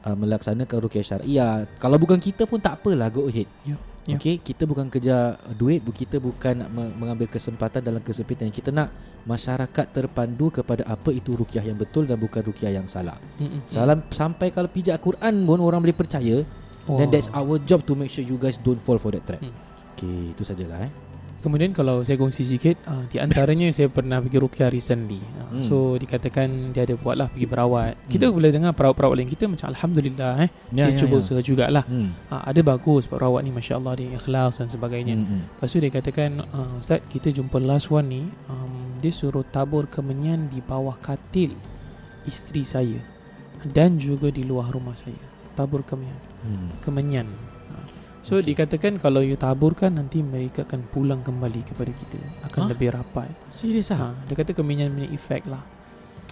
uh, 0.00 0.14
melaksanakan 0.14 0.76
rukyah 0.80 1.04
syariah. 1.04 1.54
Kalau 1.76 1.96
bukan 1.96 2.18
kita 2.18 2.44
pun 2.44 2.58
tak 2.58 2.78
apalah 2.78 3.06
go 3.08 3.26
ahead. 3.26 3.46
Ya, 3.62 3.78
ya. 4.08 4.16
Okay, 4.16 4.40
kita 4.40 4.64
bukan 4.64 4.88
kejar 4.88 5.36
duit, 5.52 5.84
kita 5.84 6.16
bukan 6.16 6.64
nak 6.64 6.70
me- 6.72 6.94
mengambil 6.96 7.28
kesempatan 7.28 7.84
dalam 7.84 8.00
kesempitan. 8.00 8.48
Kita 8.48 8.72
nak 8.72 8.88
masyarakat 9.28 9.86
terpandu 9.92 10.48
kepada 10.48 10.88
apa 10.88 11.12
itu 11.12 11.36
rukyah 11.36 11.60
yang 11.60 11.76
betul 11.76 12.08
dan 12.08 12.16
bukan 12.16 12.40
rukyah 12.40 12.72
yang 12.72 12.88
salah. 12.88 13.20
Mm-mm. 13.36 13.68
Salam 13.68 14.00
sampai 14.08 14.48
kalau 14.48 14.72
pijak 14.72 14.96
Quran 15.04 15.44
pun 15.44 15.60
orang 15.60 15.84
boleh 15.84 15.96
percaya, 15.96 16.48
Wah. 16.88 16.96
then 16.96 17.12
that's 17.12 17.28
our 17.36 17.60
job 17.60 17.84
to 17.84 17.92
make 17.92 18.08
sure 18.08 18.24
you 18.24 18.40
guys 18.40 18.56
don't 18.56 18.80
fall 18.80 18.96
for 18.96 19.12
that 19.12 19.22
trap. 19.28 19.44
Hmm. 19.44 19.52
Okay, 19.92 20.32
itu 20.32 20.42
sajalah 20.46 20.88
eh. 20.88 20.92
Kemudian 21.38 21.70
kalau 21.70 22.02
saya 22.02 22.14
kongsi 22.14 22.42
sikit 22.42 22.82
uh, 22.84 23.06
Di 23.06 23.16
antaranya 23.16 23.70
saya 23.76 23.86
pernah 23.86 24.18
pergi 24.18 24.38
Rukia 24.38 24.66
recently 24.68 25.18
uh, 25.18 25.46
Hmm. 25.48 25.64
So 25.64 25.96
dikatakan 25.96 26.76
dia 26.76 26.84
ada 26.84 26.92
buat 26.92 27.16
lah 27.16 27.32
pergi 27.32 27.46
berawat 27.46 27.96
Kita 28.04 28.26
Hmm. 28.26 28.36
boleh 28.36 28.50
dengar 28.50 28.72
perawat-perawat 28.72 29.16
lain 29.16 29.26
kita 29.26 29.48
Macam 29.48 29.70
Alhamdulillah 29.70 30.44
eh 30.44 30.50
Ya, 30.70 30.90
Dia 30.90 30.98
cuba 30.98 31.18
usaha 31.18 31.40
jugalah 31.40 31.86
Hmm. 31.86 32.12
uh, 32.28 32.42
Ada 32.42 32.60
bagus 32.60 33.06
perawat 33.06 33.40
ni 33.40 33.50
Masya 33.50 33.78
Allah 33.78 33.96
dia 33.96 34.12
ikhlas 34.12 34.58
dan 34.58 34.68
sebagainya 34.68 35.14
Hmm. 35.14 35.24
hmm. 35.24 35.42
Lepas 35.56 35.68
tu 35.70 35.78
dia 35.78 35.88
katakan 35.88 36.30
uh, 36.44 36.76
Ustaz 36.76 37.00
kita 37.06 37.30
jumpa 37.30 37.56
last 37.58 37.88
one 37.88 38.06
ni 38.06 38.22
um, 38.46 38.98
Dia 38.98 39.08
suruh 39.08 39.42
tabur 39.42 39.86
kemenyan 39.86 40.46
di 40.46 40.60
bawah 40.60 40.98
katil 40.98 41.56
Isteri 42.24 42.62
saya 42.62 43.00
Dan 43.62 43.96
juga 43.96 44.28
di 44.28 44.42
luar 44.42 44.68
rumah 44.68 44.94
saya 44.94 45.16
Tabur 45.54 45.80
kemenyan 45.80 46.18
Hmm. 46.38 46.70
Kemenyan. 46.78 47.26
So 48.28 48.36
Okey. 48.36 48.52
dikatakan 48.52 49.00
kalau 49.00 49.24
you 49.24 49.40
taburkan 49.40 49.96
nanti 49.96 50.20
mereka 50.20 50.68
akan 50.68 50.84
pulang 50.92 51.24
kembali 51.24 51.64
kepada 51.64 51.88
kita 51.88 52.20
akan 52.44 52.60
Hah? 52.60 52.68
lebih 52.68 52.92
rapat. 52.92 53.32
Serius 53.48 53.88
ah? 53.88 54.12
Ha, 54.12 54.28
dia 54.28 54.36
kata 54.36 54.52
kemenyan 54.52 54.92
punya 54.92 55.08
efek 55.08 55.48
lah. 55.48 55.64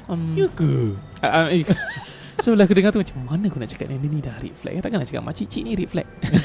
Um, 0.04 0.36
Ya 0.36 0.44
ke? 0.52 0.92
uh, 0.92 1.24
uh, 1.24 1.46
eh, 1.48 1.64
so 2.44 2.52
bila 2.52 2.68
aku 2.68 2.76
dengar 2.76 2.92
tu 2.92 3.00
macam 3.00 3.16
mana 3.24 3.48
aku 3.48 3.56
nak 3.56 3.72
cakap 3.72 3.88
ni 3.88 3.96
ni 3.96 4.20
dah 4.20 4.36
red 4.36 4.52
flag. 4.60 4.84
Takkan 4.84 5.00
nak 5.00 5.08
cakap 5.08 5.24
makcik 5.24 5.48
cik 5.48 5.62
ni 5.64 5.72
flag. 5.88 6.04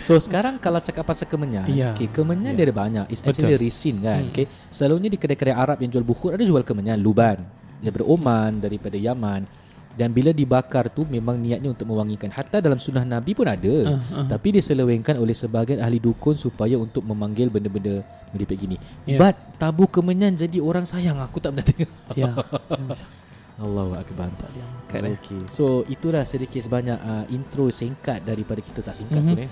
So 0.00 0.16
sekarang 0.16 0.56
kalau 0.56 0.80
cakap 0.80 1.04
pasal 1.04 1.28
kemenyan 1.28 1.68
Ya. 1.68 1.92
okay, 1.92 2.08
Kemenyan 2.08 2.56
Ya. 2.56 2.64
dia 2.64 2.72
ada 2.72 2.76
banyak 2.80 3.04
It's 3.12 3.20
actually 3.20 3.52
Betul. 3.52 3.68
resin 3.68 4.00
kan 4.00 4.24
Hmm. 4.24 4.32
okay. 4.32 4.48
Selalunya 4.72 5.12
di 5.12 5.20
kedai-kedai 5.20 5.52
Arab 5.52 5.76
yang 5.84 5.92
jual 5.92 6.04
bukhur 6.08 6.32
Ada 6.32 6.44
jual 6.48 6.64
kemenyan 6.64 6.96
Luban 7.04 7.44
Daripada 7.84 8.04
Oman 8.08 8.64
Daripada 8.64 8.96
Yaman 8.96 9.44
Dan 9.90 10.10
bila 10.10 10.30
dibakar 10.30 10.86
tu 10.86 11.02
Memang 11.02 11.34
niatnya 11.34 11.70
untuk 11.70 11.84
mewangikan 11.84 12.28
Hatta 12.28 12.58
dalam 12.58 12.76
sunnah 12.76 13.02
Nabi 13.02 13.32
pun 13.32 13.44
ada 13.44 13.74
Uh, 13.82 13.98
uh. 14.12 14.26
Tapi 14.26 14.54
diselewengkan 14.54 15.14
oleh 15.14 15.32
sebahagian 15.32 15.78
ahli 15.78 15.98
dukun 15.98 16.34
Supaya 16.34 16.74
untuk 16.74 17.02
memanggil 17.02 17.46
benda-benda 17.46 18.00
Meripik 18.30 18.60
gini 18.60 18.78
Ya. 19.02 19.16
But 19.16 19.34
tabu 19.56 19.84
kemenyan 19.84 20.34
jadi 20.34 20.58
orang 20.58 20.84
sayang 20.84 21.18
Aku 21.18 21.38
tak 21.38 21.52
pernah 21.52 21.66
dengar 21.66 21.90
ya, 22.14 22.30
macam 22.34 22.82
bisa. 22.86 23.06
Allahu 23.60 23.92
Akbar 23.92 24.32
Tak 24.34 24.50
diangkat 24.50 25.00
eh. 25.04 25.14
Okay. 25.16 25.40
So 25.46 25.84
itulah 25.84 26.24
sedikit 26.24 26.60
sebanyak 26.60 26.96
uh, 26.96 27.24
intro 27.28 27.68
singkat 27.68 28.22
daripada 28.22 28.58
kita 28.58 28.80
tak 28.80 28.94
singkat 28.94 29.20
Mhm. 29.20 29.28
pun 29.28 29.38
eh. 29.42 29.50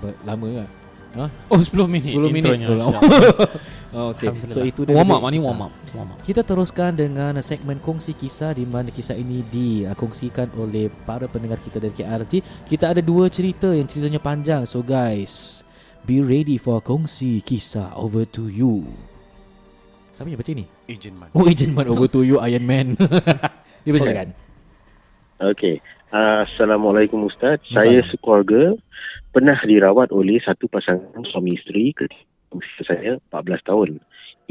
Ber- 0.00 0.18
lama 0.24 0.64
kan? 1.12 1.30
Oh 1.52 1.60
10 1.60 1.86
minit 1.88 2.10
10 2.10 2.32
minit. 2.32 2.52
Oh, 2.66 2.76
lama. 2.76 3.00
Oh, 3.92 4.16
okay. 4.16 4.32
So 4.48 4.64
itu 4.64 4.88
dia 4.88 4.96
warm 4.96 5.12
up 5.12 5.20
ni 5.28 5.36
warm 5.36 5.68
up. 5.68 5.72
Warm 5.92 6.16
up. 6.16 6.18
Kita 6.24 6.40
teruskan 6.40 6.96
dengan 6.96 7.36
segmen 7.44 7.76
kongsi 7.76 8.16
kisah 8.16 8.56
di 8.56 8.64
mana 8.64 8.88
kisah 8.88 9.12
ini 9.12 9.44
dikongsikan 9.44 10.48
oleh 10.56 10.88
para 11.04 11.28
pendengar 11.28 11.60
kita 11.60 11.76
dari 11.76 11.92
KRT. 11.92 12.64
Kita 12.64 12.96
ada 12.96 13.04
dua 13.04 13.28
cerita 13.28 13.68
yang 13.68 13.84
ceritanya 13.84 14.16
panjang. 14.16 14.64
So 14.64 14.80
guys, 14.80 15.60
be 16.08 16.24
ready 16.24 16.56
for 16.56 16.80
kongsi 16.80 17.44
kisah 17.44 17.92
over 17.92 18.24
to 18.32 18.48
you. 18.48 18.88
Siapa 20.16 20.28
yang 20.28 20.40
baca 20.40 20.52
ni? 20.56 20.64
Ejen 20.88 21.14
Man. 21.16 21.28
Oh, 21.36 21.44
Agent 21.44 21.72
Man 21.72 21.88
over 21.92 22.08
to 22.08 22.20
you 22.24 22.40
Iron 22.40 22.64
Man. 22.64 22.96
Dia 23.84 23.92
bersilakan. 23.92 24.32
Okey. 25.52 25.84
Uh, 26.12 26.44
Assalamualaikum 26.44 27.28
Ustaz. 27.28 27.64
Saya 27.68 28.04
sekeluarga 28.08 28.76
pernah 29.32 29.56
dirawat 29.64 30.12
oleh 30.12 30.38
satu 30.44 30.68
pasangan 30.68 31.24
suami 31.24 31.56
isteri 31.56 31.96
ketika 31.96 32.28
usia 32.52 32.82
saya 32.84 33.12
14 33.32 33.68
tahun. 33.68 33.90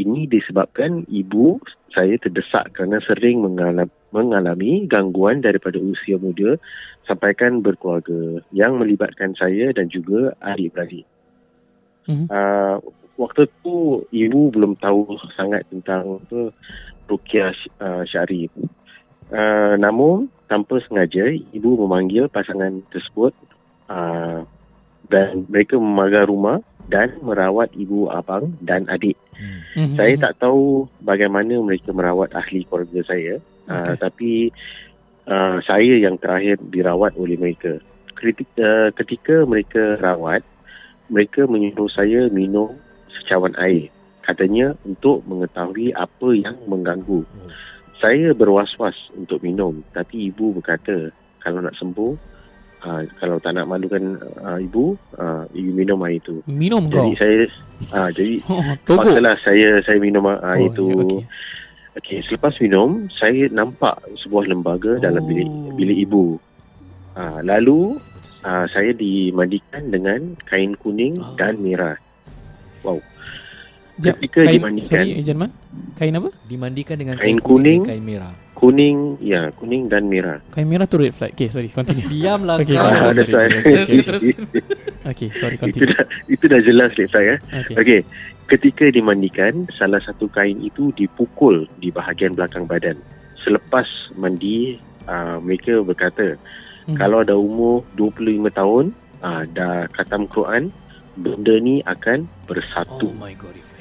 Ini 0.02 0.26
disebabkan 0.26 1.06
ibu 1.06 1.62
saya 1.94 2.18
terdesak 2.18 2.74
kerana 2.74 2.98
sering 3.06 3.46
mengalami, 3.46 3.94
mengalami 4.10 4.90
gangguan 4.90 5.46
daripada 5.46 5.78
usia 5.78 6.18
muda 6.18 6.58
sampaikan 7.06 7.62
berkeluarga 7.62 8.42
yang 8.50 8.82
melibatkan 8.82 9.38
saya 9.38 9.70
dan 9.70 9.94
juga 9.94 10.34
adik-beradik. 10.42 11.06
Mhm. 12.10 12.26
Uh, 12.34 12.82
waktu 13.22 13.46
tu 13.62 14.02
ibu 14.10 14.50
belum 14.50 14.74
tahu 14.82 15.22
sangat 15.38 15.62
tentang 15.70 16.18
apa 16.26 16.50
rukyah 17.06 17.54
uh, 17.78 18.02
syar'i. 18.10 18.50
Uh, 19.30 19.78
namun 19.78 20.28
tanpa 20.50 20.82
sengaja 20.84 21.30
ibu 21.30 21.78
memanggil 21.78 22.26
pasangan 22.28 22.82
tersebut 22.90 23.32
uh, 23.88 24.44
dan 25.12 25.46
mereka 25.52 25.76
memagar 25.76 26.32
rumah 26.32 26.64
dan 26.88 27.12
merawat 27.20 27.70
ibu 27.76 28.08
abang 28.08 28.56
dan 28.64 28.88
adik. 28.88 29.20
Hmm. 29.36 29.60
Mhm. 29.76 29.96
Saya 30.00 30.14
tak 30.18 30.44
tahu 30.44 30.88
bagaimana 31.04 31.60
mereka 31.60 31.92
merawat 31.92 32.32
ahli 32.32 32.64
keluarga 32.66 33.04
saya, 33.04 33.44
uh, 33.68 33.92
Okey. 33.92 33.96
tapi 34.00 34.32
uh, 35.28 35.60
saya 35.68 35.94
yang 36.00 36.16
terakhir 36.18 36.58
dirawat 36.72 37.16
oleh 37.20 37.36
mereka. 37.36 37.80
Ketika, 38.16 38.56
uh, 38.60 38.90
ketika 38.96 39.44
mereka 39.44 40.00
rawat, 40.00 40.42
mereka 41.12 41.44
menyuruh 41.44 41.92
saya 41.92 42.32
minum 42.32 42.80
secawan 43.12 43.52
air. 43.60 43.92
Katanya 44.24 44.78
untuk 44.88 45.26
mengetahui 45.28 45.92
apa 45.98 46.30
yang 46.32 46.56
mengganggu. 46.70 47.26
Oh. 47.26 47.52
Saya 48.00 48.34
berwas-was 48.34 48.96
untuk 49.14 49.44
minum, 49.44 49.84
tapi 49.94 50.32
ibu 50.32 50.56
berkata 50.58 51.14
kalau 51.42 51.62
nak 51.62 51.74
sembuh, 51.78 52.14
uh, 52.82 53.02
kalau 53.18 53.38
tak 53.38 53.56
nak 53.56 53.66
malukan 53.66 54.18
uh, 54.42 54.58
ibu, 54.58 54.94
uh, 55.16 55.46
you 55.54 55.72
minum 55.72 56.02
air 56.04 56.18
itu. 56.18 56.42
Minum 56.46 56.90
kau. 56.90 57.06
Jadi 57.08 57.14
saya, 57.18 57.40
uh, 57.94 58.10
jadi 58.14 58.36
Oh, 58.50 58.64
togok. 58.86 59.14
Paksalah 59.14 59.36
saya 59.42 59.70
saya 59.82 59.98
minum 59.98 60.26
air 60.28 60.40
Oh, 60.40 60.70
itu. 60.70 60.86
ya, 60.88 60.96
okey. 61.02 61.22
Okey, 61.92 62.18
selepas 62.24 62.56
minum, 62.64 63.12
saya 63.12 63.52
nampak 63.52 64.00
sebuah 64.24 64.48
lembaga 64.48 64.96
dalam 64.98 65.24
bilik 65.28 65.48
Oh. 65.48 65.76
bilik 65.76 65.98
ibu. 66.02 66.26
Uh, 67.12 67.44
lalu 67.44 68.00
uh, 68.48 68.66
saya 68.72 68.96
dimandikan 68.96 69.92
dengan 69.92 70.40
kain 70.48 70.72
kuning 70.80 71.20
Oh. 71.20 71.36
dan 71.36 71.60
merah. 71.60 72.00
Jap, 74.02 74.16
ketika 74.18 74.40
kain, 74.42 74.58
dimandikan- 74.58 74.90
Sorry, 74.92 75.10
Agent 75.16 75.38
Man. 75.38 75.52
Kain 75.94 76.14
apa? 76.14 76.30
Dimandikan 76.44 76.96
dengan 76.96 77.16
Kain 77.16 77.26
kain, 77.28 77.38
kuning, 77.40 77.80
kuning. 77.80 77.82
kain 77.84 78.04
merah. 78.04 78.34
Kuning, 78.52 78.98
ya, 79.20 79.50
kuning 79.52 79.86
dan 79.88 80.06
merah. 80.06 80.38
Kain 80.50 80.66
merah 80.66 80.86
tu 80.86 80.98
red 80.98 81.12
flag. 81.12 81.32
Okay, 81.32 81.48
sorry, 81.48 81.66
continue. 81.68 82.06
Diamlah 82.14 82.58
Okey, 82.58 82.66
kau. 82.68 82.78
sorry, 82.78 82.92
Ah, 82.92 83.02
sorry, 83.12 83.14
sorry, 83.14 83.32
sorry. 83.32 83.58
Okay, 83.82 84.02
terus. 84.04 84.24
Okay, 85.12 85.30
sorry, 85.32 85.56
itu 85.56 85.62
continue. 85.62 85.90
dah 85.90 86.04
itu 86.28 86.44
dah 86.46 86.62
jelas 86.62 86.90
Lek 86.94 87.10
saya. 87.10 87.34
Okay. 87.44 87.74
Okey, 87.76 88.00
ketika 88.48 88.86
dimandikan, 88.88 89.66
salah 89.72 89.98
satu 90.00 90.26
kain 90.28 90.58
itu 90.60 90.90
dipukul 90.92 91.66
di 91.78 91.90
bahagian 91.90 92.34
belakang 92.34 92.66
badan. 92.66 93.02
Selepas 93.40 93.86
mandi, 94.14 94.78
uh, 95.06 95.38
mereka 95.38 95.82
berkata, 95.82 96.38
Hmm. 96.82 96.98
Kalau 96.98 97.22
dah 97.22 97.38
umur 97.38 97.86
25 97.94 98.18
tahun, 98.50 98.90
uh, 99.22 99.46
dah 99.48 99.86
khatam 99.92 100.26
Quran, 100.26 100.74
benda 101.14 101.54
ni 101.56 101.78
akan 101.84 102.26
Oh 102.26 102.46
bersatu. 102.48 103.14
my 103.14 103.34
god, 103.34 103.54
reflect. 103.54 103.81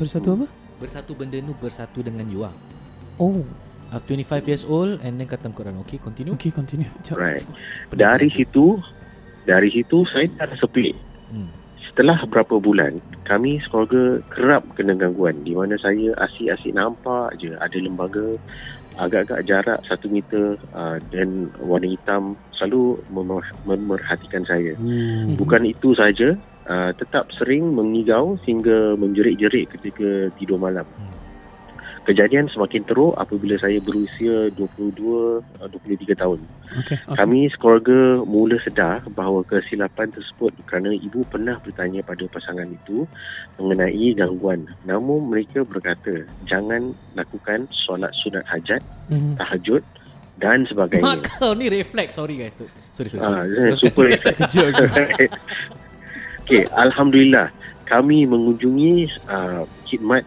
Bersatu 0.00 0.28
apa? 0.32 0.46
Bersatu 0.80 1.12
benda 1.12 1.36
tu 1.36 1.52
bersatu 1.60 2.00
dengan 2.00 2.24
you 2.32 2.40
ah. 2.40 2.54
Oh, 3.20 3.44
Uh, 3.90 3.98
25 4.06 4.46
years 4.46 4.62
old 4.70 5.02
and 5.02 5.18
then 5.18 5.26
khatam 5.26 5.50
Quran. 5.50 5.74
Okay, 5.82 5.98
continue. 5.98 6.30
okay, 6.38 6.54
continue. 6.54 6.86
Jap. 7.02 7.18
Right. 7.18 7.42
Dari 7.90 8.30
situ, 8.30 8.78
dari 9.42 9.66
situ 9.66 10.06
saya 10.14 10.30
dah 10.30 10.46
rasa 10.46 10.70
pelik. 10.70 10.94
Hmm. 11.26 11.50
Setelah 11.90 12.22
berapa 12.30 12.62
bulan, 12.62 13.02
kami 13.26 13.58
sekeluarga 13.58 14.22
kerap 14.30 14.62
kena 14.78 14.94
gangguan 14.94 15.42
di 15.42 15.58
mana 15.58 15.74
saya 15.74 16.14
asyik-asyik 16.22 16.70
nampak 16.70 17.34
je 17.42 17.50
ada 17.58 17.78
lembaga 17.82 18.38
agak-agak 18.94 19.42
jarak 19.50 19.78
satu 19.90 20.06
meter 20.06 20.54
uh, 20.70 21.02
dan 21.10 21.50
warna 21.58 21.90
hitam 21.90 22.38
selalu 22.54 23.02
memer- 23.10 23.58
memerhatikan 23.66 24.46
saya. 24.46 24.78
Hmm. 24.78 25.34
Bukan 25.34 25.66
itu 25.66 25.98
saja, 25.98 26.38
uh, 26.66 26.90
tetap 26.96 27.30
sering 27.38 27.72
mengigau 27.72 28.36
sehingga 28.44 28.98
menjerit-jerit 28.98 29.70
ketika 29.78 30.28
tidur 30.36 30.60
malam. 30.60 30.84
Hmm. 30.98 31.16
Kejadian 32.00 32.48
semakin 32.48 32.82
teruk 32.88 33.12
apabila 33.20 33.60
saya 33.60 33.76
berusia 33.78 34.48
22 34.56 35.44
uh, 35.60 35.68
23 35.68 36.16
tahun. 36.16 36.40
Okay, 36.80 36.96
okay. 36.96 37.12
Kami 37.12 37.52
sekeluarga 37.52 38.24
mula 38.24 38.56
sedar 38.64 39.04
bahawa 39.12 39.44
kesilapan 39.44 40.08
tersebut 40.08 40.50
kerana 40.64 40.96
ibu 40.96 41.22
pernah 41.28 41.60
bertanya 41.60 42.00
pada 42.00 42.24
pasangan 42.32 42.66
itu 42.66 43.04
mengenai 43.60 44.16
gangguan. 44.16 44.64
Namun 44.88 45.28
mereka 45.28 45.60
berkata 45.62 46.24
jangan 46.48 46.96
lakukan 47.14 47.68
solat 47.84 48.10
sunat 48.24 48.48
hajat, 48.48 48.80
Mhm. 49.12 49.36
tahajud 49.36 49.84
dan 50.40 50.64
sebagainya. 50.72 51.04
Mak 51.04 51.20
kau 51.36 51.52
ni 51.52 51.68
reflect. 51.68 52.16
Sorry 52.16 52.40
guys. 52.40 52.56
Tu. 52.56 52.64
Sorry, 52.96 53.08
sorry. 53.12 53.22
Ah, 53.28 53.44
sorry. 53.44 53.76
super 53.76 54.04
reflect. 54.08 54.40
Okey, 56.50 56.66
alhamdulillah 56.74 57.46
kami 57.86 58.26
mengunjungi 58.26 59.06
uh, 59.30 59.62
khidmat 59.86 60.26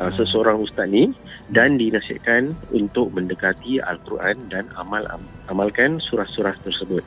uh, 0.00 0.08
seseorang 0.16 0.64
ustaz 0.64 0.88
ni 0.88 1.12
dan 1.52 1.76
dinasihatkan 1.76 2.56
untuk 2.72 3.12
mendekati 3.12 3.84
al-Quran 3.84 4.48
dan 4.48 4.64
amal 4.80 5.04
am, 5.12 5.20
amalkan 5.52 6.00
surah-surah 6.00 6.56
tersebut. 6.64 7.04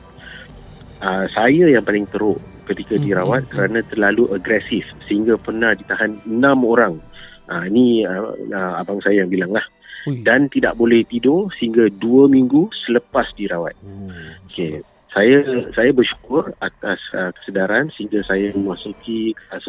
Uh, 1.02 1.26
saya 1.34 1.74
yang 1.74 1.82
paling 1.82 2.06
teruk 2.14 2.38
ketika 2.70 2.94
Hmm, 2.94 3.02
dirawat 3.02 3.50
hmm, 3.50 3.52
kerana 3.58 3.82
terlalu 3.90 4.30
agresif 4.30 4.86
sehingga 5.10 5.34
pernah 5.34 5.74
ditahan 5.74 6.22
enam 6.22 6.62
orang. 6.62 7.02
Uh, 7.50 7.66
ini 7.66 8.06
uh, 8.06 8.30
uh, 8.30 8.78
abang 8.78 9.02
saya 9.02 9.26
yang 9.26 9.30
bilang 9.34 9.50
lah. 9.50 9.66
Dan 10.06 10.46
tidak 10.54 10.78
boleh 10.78 11.02
tidur 11.02 11.50
sehingga 11.58 11.90
dua 11.90 12.30
minggu 12.30 12.70
selepas 12.86 13.26
dirawat. 13.34 13.74
Oh, 13.82 14.14
Okey. 14.46 14.86
Saya 15.08 15.40
saya 15.72 15.90
bersyukur 15.96 16.52
atas 16.60 17.00
uh, 17.16 17.32
kesedaran 17.40 17.88
sehingga 17.96 18.20
saya 18.28 18.52
memasuki 18.52 19.32
kelas 19.32 19.64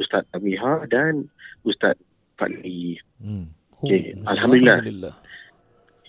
Ustaz 0.00 0.24
Tamiha 0.32 0.88
dan 0.88 1.28
Ustaz 1.68 2.00
Fadli. 2.40 2.96
Hmm. 3.20 3.52
Oh, 3.78 3.86
Okey, 3.86 4.16
masya 4.18 4.30
Alhamdulillah. 4.34 4.78
Alhamdulillah. 4.80 5.14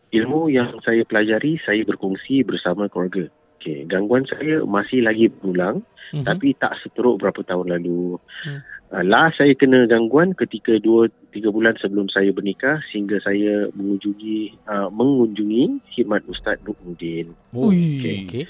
Ilmu 0.10 0.42
yang 0.50 0.70
saya 0.82 1.06
pelajari 1.06 1.62
saya 1.62 1.84
berkongsi 1.86 2.42
bersama 2.48 2.88
keluarga. 2.90 3.28
Okey, 3.60 3.86
gangguan 3.86 4.24
saya 4.26 4.64
masih 4.64 5.04
lagi 5.04 5.28
berulang 5.30 5.84
Mhm. 6.10 6.26
tapi 6.26 6.58
tak 6.58 6.74
seteruk 6.82 7.22
berapa 7.22 7.42
tahun 7.46 7.78
lalu. 7.78 8.18
Hmm. 8.46 8.60
Uh, 8.90 9.06
last 9.06 9.38
saya 9.38 9.54
kena 9.54 9.86
gangguan 9.86 10.34
ketika 10.34 10.74
2 10.82 11.10
3 11.30 11.54
bulan 11.54 11.78
sebelum 11.78 12.10
saya 12.10 12.34
bernikah 12.34 12.82
sehingga 12.90 13.22
saya 13.22 13.70
mengunjungi 13.78 14.66
uh, 14.66 14.90
mengunjungi 14.90 15.78
khidmat 15.94 16.26
Ustaz 16.26 16.58
Nurdin. 16.66 17.30
Oh, 17.54 17.70
Ui. 17.70 18.02
okay. 18.02 18.18
okay. 18.26 18.46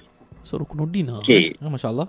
So, 0.47 0.55
Rukunuddin 0.55 1.11
lah. 1.11 1.19
Okey, 1.19 1.59
Ah, 1.59 1.67
Masya 1.67 1.91
Allah. 1.91 2.07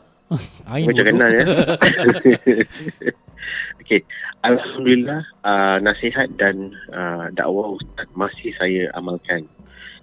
Ain 0.71 0.87
Macam 0.87 0.95
bodoh. 0.95 1.07
kenal 1.11 1.31
ya. 1.35 1.43
Okey, 3.83 4.01
alhamdulillah 4.41 5.27
uh, 5.43 5.77
nasihat 5.83 6.31
dan 6.39 6.71
uh, 6.95 7.27
dakwah 7.35 7.75
ustaz 7.75 8.07
masih 8.15 8.55
saya 8.55 8.87
amalkan. 8.95 9.43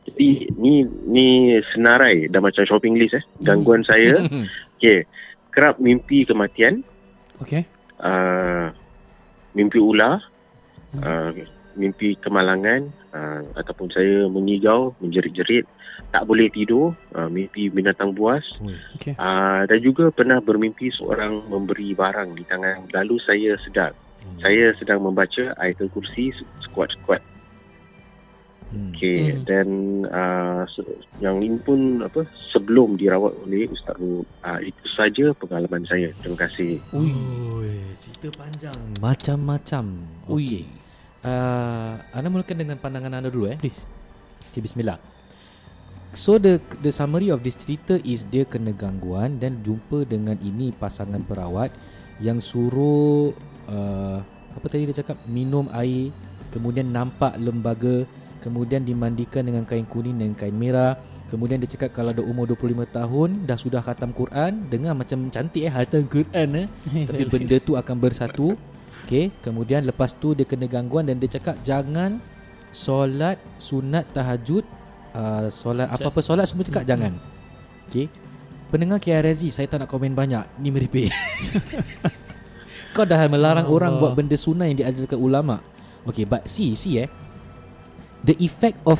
Jadi 0.03 0.51
ni 0.55 0.84
ni 1.05 1.27
senarai 1.72 2.27
dah 2.27 2.39
macam 2.39 2.63
shopping 2.63 3.00
list 3.00 3.15
eh. 3.15 3.24
Gangguan 3.41 3.84
saya, 3.84 4.19
Hmm. 4.19 4.43
okey, 4.75 5.07
kerap 5.50 5.79
mimpi 5.79 6.27
kematian, 6.27 6.84
Okay. 7.38 7.63
Uh, 8.01 8.68
mimpi 9.54 9.80
ular, 9.82 10.22
uh, 11.01 11.30
mimpi 11.77 12.18
kemalangan 12.18 12.89
uh, 13.13 13.42
ataupun 13.58 13.89
saya 13.94 14.25
mengigau, 14.30 14.98
menjerit-jerit, 15.01 15.66
tak 16.10 16.25
boleh 16.25 16.50
tidur, 16.50 16.98
uh, 17.13 17.30
mimpi 17.30 17.70
binatang 17.70 18.13
buas, 18.13 18.44
Ui. 18.63 18.74
Uh, 19.13 19.63
dan 19.70 19.80
juga 19.82 20.10
pernah 20.10 20.42
bermimpi 20.42 20.89
seorang 20.94 21.46
memberi 21.50 21.94
barang 21.94 22.34
di 22.38 22.44
tangan. 22.46 22.89
Lalu 22.94 23.16
saya 23.22 23.58
sedar. 23.62 23.94
Hmm. 24.25 24.42
Saya 24.42 24.74
sedang 24.75 25.06
membaca 25.06 25.54
ayatul 25.62 25.94
kursi 25.94 26.34
sekuat-sekuat. 26.66 27.37
Hmm. 28.68 28.92
Okay. 28.92 29.32
Hmm. 29.32 29.44
Dan 29.48 29.68
uh, 30.12 30.64
yang 31.24 31.40
ini 31.40 31.58
pun 31.62 32.04
apa 32.04 32.28
sebelum 32.52 33.00
dirawat 33.00 33.34
oleh 33.48 33.72
Ustaz 33.72 33.96
Ru. 33.96 34.28
Uh, 34.44 34.60
itu 34.64 34.86
saja 34.94 35.32
pengalaman 35.40 35.88
saya. 35.88 36.12
Terima 36.20 36.38
kasih. 36.48 36.84
Ui. 36.92 37.14
Cerita 37.98 38.30
panjang 38.38 38.78
macam-macam. 39.02 39.86
Okey. 40.30 40.68
Uh, 41.26 41.98
anda 42.14 42.28
mulakan 42.30 42.58
dengan 42.62 42.78
pandangan 42.78 43.20
anda 43.20 43.30
dulu 43.32 43.50
eh. 43.50 43.58
Please. 43.58 43.90
Okay, 44.52 44.62
bismillah. 44.62 45.02
So 46.16 46.40
the 46.40 46.64
the 46.80 46.90
summary 46.94 47.30
of 47.30 47.44
this 47.44 47.60
cerita 47.60 48.00
is 48.02 48.24
dia 48.26 48.48
kena 48.48 48.72
gangguan 48.72 49.38
dan 49.44 49.60
jumpa 49.60 50.08
dengan 50.08 50.40
ini 50.40 50.72
pasangan 50.72 51.20
perawat 51.22 51.70
yang 52.24 52.40
suruh 52.42 53.36
uh, 53.70 54.18
apa 54.58 54.66
tadi 54.66 54.90
dia 54.90 55.04
cakap 55.04 55.20
minum 55.30 55.70
air 55.76 56.10
kemudian 56.50 56.90
nampak 56.90 57.38
lembaga 57.38 58.08
kemudian 58.39 58.86
dimandikan 58.86 59.44
dengan 59.46 59.63
kain 59.65 59.86
kuning 59.86 60.17
dan 60.22 60.34
kain 60.38 60.56
merah. 60.56 60.98
Kemudian 61.27 61.60
dia 61.60 61.67
cakap 61.67 61.91
kalau 61.91 62.15
ada 62.15 62.24
umur 62.24 62.48
25 62.48 62.88
tahun 62.88 63.29
dah 63.44 63.60
sudah 63.60 63.84
khatam 63.84 64.15
Quran 64.15 64.72
dengar 64.72 64.96
macam 64.96 65.27
cantik 65.27 65.67
eh 65.67 65.72
khatam 65.72 66.08
Quran 66.08 66.50
eh. 66.56 66.67
Tapi 67.10 67.24
benda 67.27 67.58
tu 67.60 67.75
akan 67.75 67.96
bersatu. 68.00 68.56
Okey 69.08 69.32
kemudian 69.39 69.88
lepas 69.88 70.12
tu 70.15 70.36
dia 70.36 70.44
kena 70.44 70.67
gangguan 70.67 71.08
dan 71.08 71.15
dia 71.20 71.32
cakap 71.32 71.60
jangan 71.63 72.20
solat 72.75 73.39
sunat 73.56 74.03
tahajud 74.12 74.67
uh, 75.15 75.48
solat 75.48 75.88
apa-apa 75.88 76.20
solat 76.24 76.48
semua 76.48 76.63
cakap 76.63 76.88
jangan. 76.88 77.15
Okey. 77.91 78.08
Pendengar 78.67 79.00
KRZ 79.00 79.48
saya 79.51 79.67
tak 79.67 79.84
nak 79.84 79.91
komen 79.91 80.12
banyak. 80.12 80.44
Ni 80.60 80.72
meripik. 80.72 81.12
Kau 82.96 83.08
dah 83.08 83.20
melarang 83.32 83.67
Allah. 83.67 83.75
orang 83.75 83.91
buat 84.00 84.12
benda 84.15 84.36
sunnah 84.39 84.67
yang 84.67 84.79
diajarkan 84.79 85.20
ulama. 85.20 85.60
Okey 86.08 86.24
but 86.24 86.48
see 86.48 86.72
see 86.72 87.03
eh 87.03 87.12
the 88.26 88.36
effect 88.42 88.80
of 88.88 88.98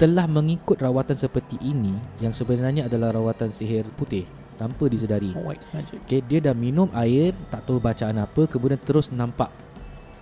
telah 0.00 0.26
mengikut 0.26 0.80
rawatan 0.80 1.14
seperti 1.14 1.60
ini 1.62 1.94
yang 2.18 2.34
sebenarnya 2.34 2.88
adalah 2.90 3.14
rawatan 3.14 3.52
sihir 3.52 3.86
putih 3.94 4.24
tanpa 4.58 4.90
disedari 4.90 5.30
White 5.36 5.62
magic. 5.70 5.98
Okay, 6.02 6.20
dia 6.26 6.42
dah 6.42 6.56
minum 6.56 6.90
air, 6.90 7.30
tak 7.48 7.62
tahu 7.68 7.78
bacaan 7.78 8.18
apa, 8.18 8.50
kemudian 8.50 8.80
terus 8.82 9.14
nampak. 9.14 9.54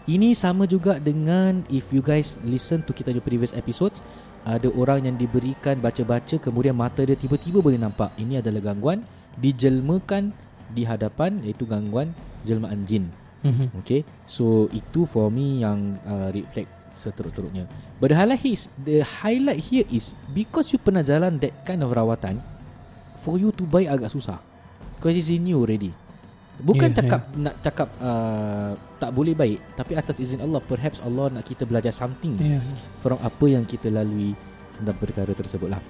Ini 0.06 0.36
sama 0.38 0.68
juga 0.68 1.02
dengan 1.02 1.66
if 1.66 1.90
you 1.90 2.04
guys 2.04 2.38
listen 2.46 2.84
to 2.84 2.94
kita 2.94 3.10
punya 3.10 3.24
previous 3.24 3.56
episodes, 3.56 4.04
ada 4.46 4.70
orang 4.78 5.08
yang 5.10 5.16
diberikan 5.18 5.82
baca-baca 5.82 6.38
kemudian 6.38 6.78
mata 6.78 7.02
dia 7.02 7.18
tiba-tiba 7.18 7.58
boleh 7.58 7.80
nampak. 7.80 8.14
Ini 8.14 8.38
adalah 8.38 8.70
gangguan 8.70 9.02
dijelmakan 9.40 10.30
di 10.70 10.86
hadapan 10.86 11.42
iaitu 11.42 11.66
gangguan 11.66 12.14
jelmaan 12.46 12.86
jin. 12.86 13.10
Mhm. 13.42 13.82
Okay, 13.82 14.06
so 14.28 14.70
itu 14.70 15.02
for 15.02 15.26
me 15.32 15.64
yang 15.64 15.98
uh, 16.06 16.30
reflect 16.30 16.70
seteruk-teruknya. 16.96 17.68
But 18.00 18.10
the 18.10 18.16
highlight 18.16 18.48
is 18.48 18.72
the 18.80 19.04
highlight 19.04 19.60
here 19.60 19.84
is 19.92 20.16
because 20.32 20.72
you 20.72 20.80
pernah 20.80 21.04
jalan 21.04 21.36
that 21.44 21.52
kind 21.68 21.84
of 21.84 21.92
rawatan, 21.92 22.40
for 23.20 23.36
you 23.36 23.52
to 23.52 23.68
buy 23.68 23.84
agak 23.84 24.08
susah. 24.08 24.40
Because 24.96 25.20
it's 25.20 25.28
in 25.28 25.44
you 25.44 25.60
already. 25.60 25.92
Bukan 26.56 26.88
yeah, 26.88 26.96
cakap 26.96 27.22
yeah. 27.28 27.42
nak 27.44 27.54
cakap 27.60 27.88
uh, 28.00 28.72
tak 28.96 29.12
boleh 29.12 29.36
baik, 29.36 29.60
tapi 29.76 29.92
atas 29.92 30.16
izin 30.16 30.40
Allah, 30.40 30.64
perhaps 30.64 31.04
Allah 31.04 31.28
nak 31.28 31.44
kita 31.44 31.68
belajar 31.68 31.92
something 31.92 32.40
Yeah. 32.40 32.64
from 33.04 33.20
apa 33.20 33.44
yang 33.44 33.68
kita 33.68 33.92
lalui 33.92 34.32
tentang 34.72 34.96
perkara 34.96 35.36
tersebut 35.36 35.68
lah. 35.68 35.84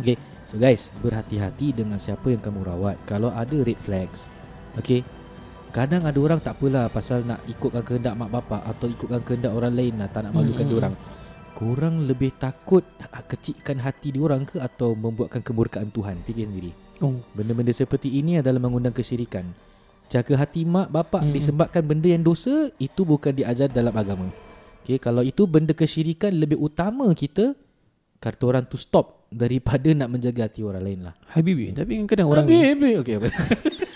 Okay, 0.00 0.16
so 0.48 0.56
guys, 0.56 0.88
berhati-hati 1.04 1.76
dengan 1.76 2.00
siapa 2.00 2.24
yang 2.32 2.40
kamu 2.40 2.64
rawat. 2.64 2.96
Kalau 3.04 3.28
ada 3.28 3.52
red 3.60 3.76
flags, 3.84 4.32
okay, 4.80 5.04
kadang 5.70 6.02
ada 6.08 6.18
orang 6.18 6.40
tak 6.40 6.56
apalah 6.58 6.88
pasal 6.88 7.24
nak 7.24 7.44
ikutkan 7.46 7.82
kehendak 7.84 8.14
mak 8.16 8.30
bapak 8.32 8.62
atau 8.64 8.86
ikutkan 8.88 9.20
kehendak 9.22 9.52
orang 9.52 9.72
lain 9.76 9.94
lah, 10.00 10.08
tak 10.08 10.28
nak 10.28 10.32
malukan 10.34 10.64
Mm-mm. 10.64 10.72
mm 10.74 10.80
orang. 10.80 10.94
Korang 11.58 12.06
lebih 12.06 12.38
takut 12.38 12.86
kecikkan 13.26 13.82
hati 13.82 14.14
diorang 14.14 14.46
ke 14.46 14.62
atau 14.62 14.94
membuatkan 14.94 15.42
kemurkaan 15.42 15.90
Tuhan? 15.90 16.22
Fikir 16.22 16.46
sendiri. 16.46 16.70
Oh. 17.02 17.18
Benda-benda 17.34 17.74
seperti 17.74 18.14
ini 18.14 18.38
adalah 18.38 18.62
mengundang 18.62 18.94
kesyirikan. 18.94 19.50
Jaga 20.08 20.38
hati 20.38 20.64
mak 20.64 20.88
bapak 20.88 21.20
Mm-mm. 21.20 21.34
mm. 21.34 21.36
disebabkan 21.36 21.82
benda 21.84 22.08
yang 22.08 22.22
dosa 22.24 22.70
itu 22.78 23.02
bukan 23.02 23.34
diajar 23.34 23.68
dalam 23.68 23.92
agama. 23.92 24.30
Okay, 24.86 24.96
kalau 24.96 25.20
itu 25.20 25.44
benda 25.44 25.76
kesyirikan 25.76 26.32
lebih 26.32 26.56
utama 26.56 27.12
kita 27.12 27.52
kata 28.18 28.42
orang 28.48 28.64
tu 28.64 28.80
stop 28.80 29.28
daripada 29.28 29.92
nak 29.98 30.08
menjaga 30.08 30.48
hati 30.48 30.64
orang 30.64 30.82
lain 30.82 31.00
lah. 31.10 31.14
Habibi. 31.34 31.76
Tapi 31.76 31.92
kadang 32.08 32.32
orang 32.32 32.48
ni. 32.48 32.56
Habib, 32.56 33.04
okay 33.04 33.14
apa? 33.20 33.28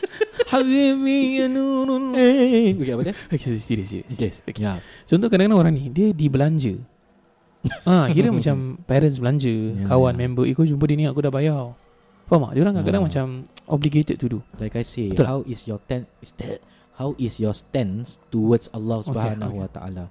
Habibi 0.52 1.40
ya 1.40 1.46
nurun. 1.48 2.12
Eh, 2.12 2.76
okay 2.76 2.92
apa 2.92 3.02
dia? 3.08 3.14
Okay, 3.32 3.56
serius, 3.56 3.88
serius. 3.88 4.12
Okay, 4.12 4.28
okay. 4.44 4.60
Ya. 4.60 4.76
Contoh 5.08 5.32
kadang-kadang 5.32 5.56
orang 5.58 5.72
ni 5.72 5.88
dia 5.88 6.12
dibelanja. 6.12 6.76
ah, 7.88 8.10
kira 8.10 8.28
macam 8.28 8.76
parents 8.84 9.16
belanja, 9.16 9.48
Ya, 9.48 9.86
kawan 9.86 10.12
ya. 10.12 10.18
member, 10.26 10.44
eh 10.44 10.52
kau 10.52 10.66
jumpa 10.66 10.84
dia 10.84 10.96
ni 10.98 11.06
aku 11.06 11.22
dah 11.22 11.32
bayar. 11.32 11.72
Faham 12.26 12.50
tak? 12.50 12.52
Dia 12.52 12.60
orang 12.62 12.74
kadang-kadang 12.76 13.02
Ah. 13.02 13.08
macam 13.08 13.26
obligated 13.64 14.16
to 14.18 14.26
do. 14.28 14.38
Like 14.58 14.76
I 14.76 14.84
say, 14.84 15.14
Betul. 15.14 15.24
how 15.24 15.40
is 15.46 15.64
your 15.64 15.80
ten 15.80 16.04
is 16.20 16.34
that 16.36 16.60
how 16.98 17.16
is 17.16 17.40
your 17.40 17.56
stance 17.56 18.20
towards 18.28 18.68
Allah 18.74 19.00
Subhanahu 19.00 19.56
okay. 19.56 19.62
Wa 19.64 19.68
Taala? 19.72 20.04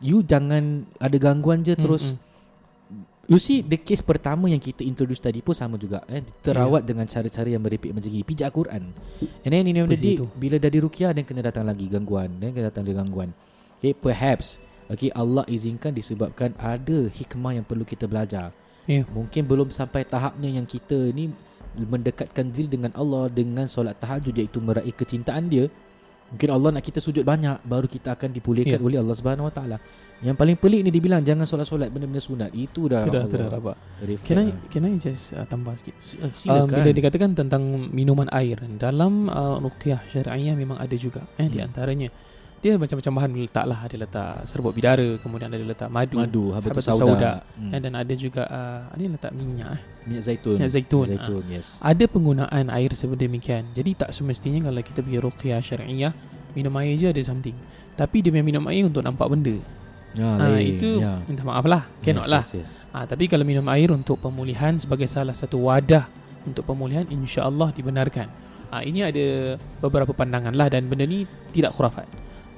You 0.00 0.20
jangan 0.20 0.88
ada 0.96 1.16
gangguan 1.16 1.64
je 1.64 1.72
terus 1.72 2.12
Mm-mm. 2.12 2.28
You 3.30 3.38
see 3.38 3.62
the 3.62 3.78
case 3.78 4.02
pertama 4.02 4.50
yang 4.50 4.58
kita 4.58 4.82
introduce 4.82 5.22
tadi 5.22 5.38
pun 5.38 5.54
sama 5.54 5.78
juga 5.78 6.02
eh 6.10 6.18
terawat 6.42 6.82
dengan 6.82 7.06
cara-cara 7.06 7.46
yang 7.46 7.62
merepek 7.62 7.94
macam 7.94 8.10
ni 8.10 8.26
pijak 8.26 8.50
Quran. 8.50 8.90
And 9.46 9.50
then 9.54 9.70
in 9.70 9.78
the 9.86 9.94
day 9.94 10.18
bila 10.34 10.58
dah 10.58 10.66
diruqyah 10.66 11.14
dan 11.14 11.22
kena 11.22 11.46
datang 11.46 11.70
lagi 11.70 11.86
gangguan 11.86 12.42
dan 12.42 12.50
kena 12.50 12.74
datang 12.74 12.90
lagi 12.90 12.98
gangguan. 12.98 13.30
Okay 13.78 13.94
perhaps 13.94 14.58
okay 14.90 15.14
Allah 15.14 15.46
izinkan 15.46 15.94
disebabkan 15.94 16.58
ada 16.58 17.06
hikmah 17.06 17.54
yang 17.54 17.62
perlu 17.62 17.86
kita 17.86 18.10
belajar. 18.10 18.50
Ya. 18.90 19.06
Mungkin 19.06 19.46
belum 19.46 19.70
sampai 19.70 20.02
tahapnya 20.02 20.50
yang 20.50 20.66
kita 20.66 21.14
ni 21.14 21.30
mendekatkan 21.78 22.50
diri 22.50 22.66
dengan 22.66 22.90
Allah 22.98 23.30
dengan 23.30 23.70
solat 23.70 23.94
tahajud 24.02 24.34
iaitu 24.34 24.58
meraih 24.58 24.90
kecintaan 24.90 25.46
dia. 25.46 25.70
Mungkin 26.30 26.48
Allah 26.48 26.70
nak 26.72 26.82
kita 26.82 26.98
sujud 26.98 27.22
banyak 27.22 27.58
baru 27.62 27.84
kita 27.84 28.14
akan 28.14 28.30
dipulihkan 28.30 28.78
Ya. 28.78 28.82
oleh 28.82 28.98
Allah 28.98 29.12
Subhanahu 29.12 29.46
Wa 29.46 29.54
Taala. 29.54 29.76
Yang 30.20 30.36
paling 30.36 30.54
pelik 30.54 30.80
ni 30.84 30.90
dibilang 30.90 31.20
jangan 31.20 31.42
solat-solat 31.42 31.88
benda-benda 31.88 32.20
sunat. 32.20 32.52
Itu 32.52 32.86
dah 32.86 33.00
Itu 33.00 33.10
dah, 33.10 33.24
Allah 33.24 33.50
rabak. 33.50 33.76
reflect 34.00 34.28
Can 34.28 34.38
I, 34.38 34.46
can 34.68 34.82
I 34.84 34.92
just 34.94 35.32
uh, 35.32 35.42
tambah 35.42 35.72
sikit? 35.74 35.96
Si- 35.98 36.16
uh, 36.16 36.28
Um, 36.28 36.30
Silakan. 36.30 36.76
bila 36.76 36.90
dikatakan 36.92 37.30
tentang 37.32 37.62
minuman 37.88 38.28
air 38.30 38.60
dalam 38.76 39.26
uh, 39.26 39.56
ruqyah 39.58 40.04
syariah 40.06 40.52
memang 40.52 40.76
ada 40.76 40.92
juga 40.94 41.24
eh 41.34 41.48
di 41.48 41.56
Hmm. 41.56 41.66
antaranya 41.66 42.12
dia 42.60 42.76
macam-macam 42.76 43.12
bahan 43.16 43.30
letak 43.40 43.64
lah 43.64 43.78
ada 43.88 43.96
letak 43.96 44.32
serbuk 44.44 44.76
bidara 44.76 45.16
kemudian 45.16 45.48
ada 45.48 45.64
letak 45.64 45.88
madu, 45.88 46.20
madu, 46.20 46.44
habatus 46.52 46.92
sauda, 46.92 47.00
sauda. 47.00 47.32
Hmm. 47.56 47.72
dan 47.72 47.92
ada 47.96 48.12
juga 48.12 48.44
uh, 48.52 48.84
ada 48.92 49.00
letak 49.00 49.32
minyak 49.32 49.80
eh. 49.80 49.80
minyak 50.04 50.22
zaitun. 50.28 50.56
Minyak 50.60 50.72
zaitun, 50.76 51.06
Minyak 51.08 51.20
zaitun, 51.24 51.42
yes. 51.48 51.68
Ada 51.80 52.04
penggunaan 52.04 52.68
air 52.68 52.92
sedemikian. 52.92 53.64
Jadi 53.72 53.90
tak 53.96 54.10
semestinya 54.12 54.68
kalau 54.68 54.80
kita 54.84 55.00
pergi 55.00 55.18
ruqyah 55.24 55.60
syariah 55.64 56.12
minum 56.52 56.72
air 56.80 56.94
je 57.00 57.08
ada 57.08 57.22
something. 57.24 57.56
Tapi 57.96 58.16
dia 58.24 58.32
minum 58.32 58.64
air 58.68 58.84
untuk 58.84 59.04
nampak 59.04 59.28
benda. 59.28 59.56
Ya, 60.10 60.26
Ha, 60.26 60.58
lain. 60.58 60.74
itu 60.74 60.98
ya. 60.98 61.22
minta 61.22 61.46
maaf 61.46 61.62
lah. 61.70 61.86
Cannot 62.02 62.26
yes, 62.26 62.32
lah. 62.32 62.42
Yes, 62.42 62.54
yes. 62.58 62.70
Ha, 62.90 63.06
tapi 63.06 63.30
kalau 63.30 63.46
minum 63.46 63.62
air 63.70 63.94
untuk 63.94 64.18
pemulihan 64.18 64.74
sebagai 64.74 65.06
salah 65.06 65.36
satu 65.36 65.70
wadah 65.70 66.10
untuk 66.42 66.66
pemulihan 66.66 67.06
insya-Allah 67.06 67.70
dibenarkan. 67.70 68.26
Ha, 68.74 68.82
ini 68.82 69.06
ada 69.06 69.54
beberapa 69.78 70.10
pandangan 70.10 70.54
lah 70.54 70.66
dan 70.66 70.90
benda 70.90 71.06
ni 71.06 71.26
tidak 71.54 71.74
khurafat. 71.78 72.06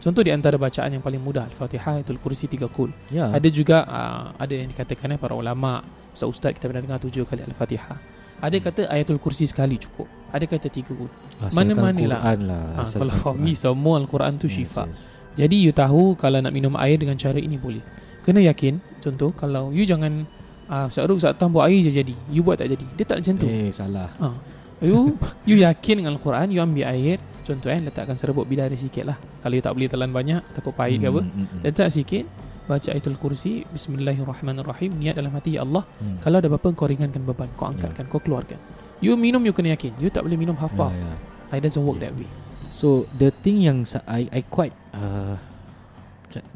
Contoh 0.03 0.27
di 0.27 0.35
antara 0.35 0.59
bacaan 0.59 0.99
yang 0.99 0.99
paling 0.99 1.23
mudah 1.23 1.47
Al-Fatihah 1.47 2.03
Ayatul 2.03 2.19
Kursi 2.19 2.51
tiga 2.51 2.67
kul. 2.67 2.91
Ya. 3.15 3.31
Ada 3.31 3.47
juga 3.55 3.87
uh, 3.87 4.35
ada 4.35 4.51
yang 4.51 4.67
dikatakan 4.75 5.15
eh, 5.15 5.19
para 5.23 5.39
ulama, 5.39 5.87
ustaz-ustaz 6.11 6.59
kita 6.59 6.67
pernah 6.67 6.83
dengar 6.83 6.99
tujuh 6.99 7.23
kali 7.23 7.47
Al-Fatihah. 7.47 8.03
Ada 8.43 8.59
yang 8.59 8.67
kata 8.67 8.81
Ayatul 8.91 9.23
Kursi 9.23 9.47
sekali 9.47 9.79
cukup. 9.79 10.11
Ada 10.35 10.51
kata 10.51 10.67
tiga 10.67 10.91
kul. 10.91 11.07
Asalkan 11.39 11.55
mana-mana 11.55 12.03
lah. 12.19 12.21
Lah. 12.35 12.83
Ha, 12.83 12.91
kalau 12.91 13.39
me 13.39 13.55
semua 13.55 14.03
Al-Quran 14.03 14.43
tu 14.43 14.51
Yes, 14.51 14.59
syifa. 14.59 14.91
yes. 14.91 15.07
Jadi 15.39 15.57
you 15.63 15.71
tahu 15.71 16.19
kalau 16.19 16.43
nak 16.43 16.51
minum 16.51 16.75
air 16.83 16.99
dengan 16.99 17.15
cara 17.15 17.39
ini 17.39 17.55
boleh. 17.55 17.81
Kena 18.27 18.43
yakin, 18.43 18.83
contoh 18.99 19.31
kalau 19.31 19.71
you 19.71 19.87
jangan 19.87 20.27
ah 20.67 20.91
uh, 20.91 21.15
Ustaz 21.15 21.39
Tam 21.39 21.55
buat 21.55 21.71
air 21.71 21.79
je 21.79 21.95
jadi. 21.95 22.15
You 22.27 22.43
buat 22.43 22.59
tak 22.59 22.75
jadi. 22.75 22.87
Dia 22.99 23.05
tak 23.07 23.23
macam 23.23 23.35
tu. 23.39 23.47
Eh, 23.47 23.71
salah. 23.71 24.11
Ha. 24.19 24.52
You 24.83 25.15
you 25.47 25.63
yakin 25.63 26.03
dengan 26.03 26.19
Al-Quran, 26.19 26.51
you 26.51 26.59
ambil 26.59 26.91
air, 26.91 27.23
contoh 27.47 27.71
eh 27.71 27.79
letakkan 27.79 28.19
serbuk 28.19 28.51
bidara 28.51 28.75
sikit 28.75 29.07
lah. 29.07 29.17
Kalau 29.39 29.55
you 29.55 29.63
tak 29.63 29.73
boleh 29.79 29.87
telan 29.87 30.11
banyak, 30.11 30.43
takut 30.53 30.75
pahit 30.75 30.99
ke 30.99 31.07
apa. 31.07 31.23
Hmm, 31.23 31.31
hmm, 31.31 31.47
hmm. 31.47 31.61
Letak 31.63 31.89
sikit, 31.89 32.25
baca 32.67 32.89
ayatul 32.91 33.15
kursi, 33.15 33.63
bismillahirrahmanirrahim, 33.71 34.99
niat 34.99 35.15
dalam 35.15 35.31
hati 35.31 35.55
ya 35.55 35.63
Allah. 35.63 35.87
Hmm. 36.03 36.19
Kalau 36.19 36.43
ada 36.43 36.51
apa-apa 36.51 36.75
kau 36.75 36.91
ringankan 36.91 37.23
beban, 37.23 37.47
kau 37.55 37.71
angkatkan, 37.71 38.11
kau 38.11 38.19
keluarkan. 38.19 38.59
You 38.99 39.15
minum 39.19 39.43
you 39.43 39.55
kena 39.55 39.75
yakin. 39.75 39.99
You 39.99 40.11
tak 40.11 40.27
boleh 40.27 40.39
minum 40.39 40.55
half-half. 40.59 40.95
ya. 40.95 41.15
It 41.55 41.63
doesn't 41.63 41.83
work 41.83 41.99
that 42.03 42.15
way. 42.15 42.27
So 42.73 43.05
the 43.15 43.29
thing 43.31 43.61
yang 43.63 43.85
I 44.09 44.27
I 44.33 44.41
quite 44.47 44.73
uh, 44.97 45.37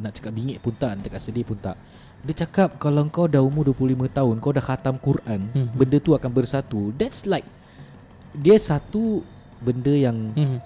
nak 0.01 0.17
cakap 0.17 0.33
bingit 0.33 0.63
pun 0.65 0.73
tak, 0.73 0.97
nak 0.97 1.03
cakap 1.11 1.21
sedih 1.21 1.45
pun 1.45 1.59
tak. 1.61 1.77
Dia 2.25 2.47
cakap 2.47 2.81
kalau 2.81 3.05
kau 3.13 3.29
dah 3.29 3.45
umur 3.45 3.71
25 3.71 4.09
tahun, 4.09 4.35
kau 4.41 4.51
dah 4.51 4.65
khatam 4.65 4.97
Quran, 4.97 5.41
Hmm. 5.53 5.69
benda 5.77 6.01
tu 6.01 6.17
akan 6.17 6.31
bersatu. 6.33 6.91
That's 6.97 7.29
like 7.29 7.45
dia 8.37 8.57
satu 8.57 9.25
benda 9.59 9.91
yang 9.91 10.33
Hmm. 10.33 10.59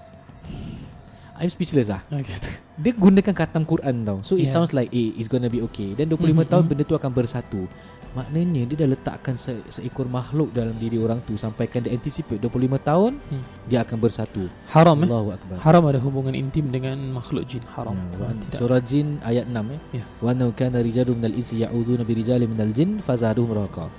I'm 1.35 1.49
speechless 1.49 1.89
lah. 1.89 2.05
Okay. 2.05 2.37
Dia 2.81 2.93
gunakan 2.93 3.33
khatam 3.33 3.65
Quran 3.65 4.05
tau. 4.05 4.21
So 4.21 4.37
it 4.37 4.45
Yeah. 4.45 4.53
sounds 4.53 4.73
like 4.73 4.89
eh 4.89 5.17
it's 5.17 5.25
gonna 5.25 5.49
be 5.49 5.57
okay. 5.65 5.93
Dan 5.93 6.05
25 6.07 6.45
Mhm, 6.45 6.49
tahun 6.49 6.63
mhm. 6.65 6.69
benda 6.69 6.83
tu 6.85 6.93
akan 6.93 7.11
bersatu. 7.11 7.65
Maknanya 8.11 8.67
dia 8.67 8.75
dah 8.83 8.89
letakkan 8.91 9.33
se- 9.33 9.63
seekor 9.71 10.03
makhluk 10.05 10.51
dalam 10.51 10.75
diri 10.75 10.99
orang 10.99 11.23
tu 11.23 11.33
sampaikan 11.35 11.79
dia 11.79 11.95
anticipate 11.95 12.37
25 12.37 12.77
tahun 12.77 13.17
Hmm. 13.23 13.41
dia 13.65 13.81
akan 13.81 13.97
bersatu. 13.97 14.51
Haram 14.67 14.97
eh? 15.01 15.07
Allahu 15.07 15.29
akbar. 15.31 15.57
Haram 15.63 15.83
ada 15.87 15.97
hubungan 15.97 16.35
intim 16.35 16.67
dengan 16.67 16.99
makhluk 17.09 17.47
jin 17.47 17.63
haram. 17.73 17.95
Ya. 17.95 18.29
Surah 18.51 18.83
Jin 18.83 19.17
ayat 19.23 19.47
6 19.47 19.65
eh. 19.71 19.79
Ya. 19.97 20.05
Wa 20.19 20.35
annahu 20.35 20.51
kana 20.51 20.83
rijalun 20.83 21.17
minal 21.17 21.33
insi 21.33 21.57
ya'uduna 21.57 22.03
bi 22.03 22.13
rijalin 22.13 22.51
minal 22.51 22.69
jin 22.69 22.99
fazaduhum 22.99 23.55
raqa. 23.55 23.89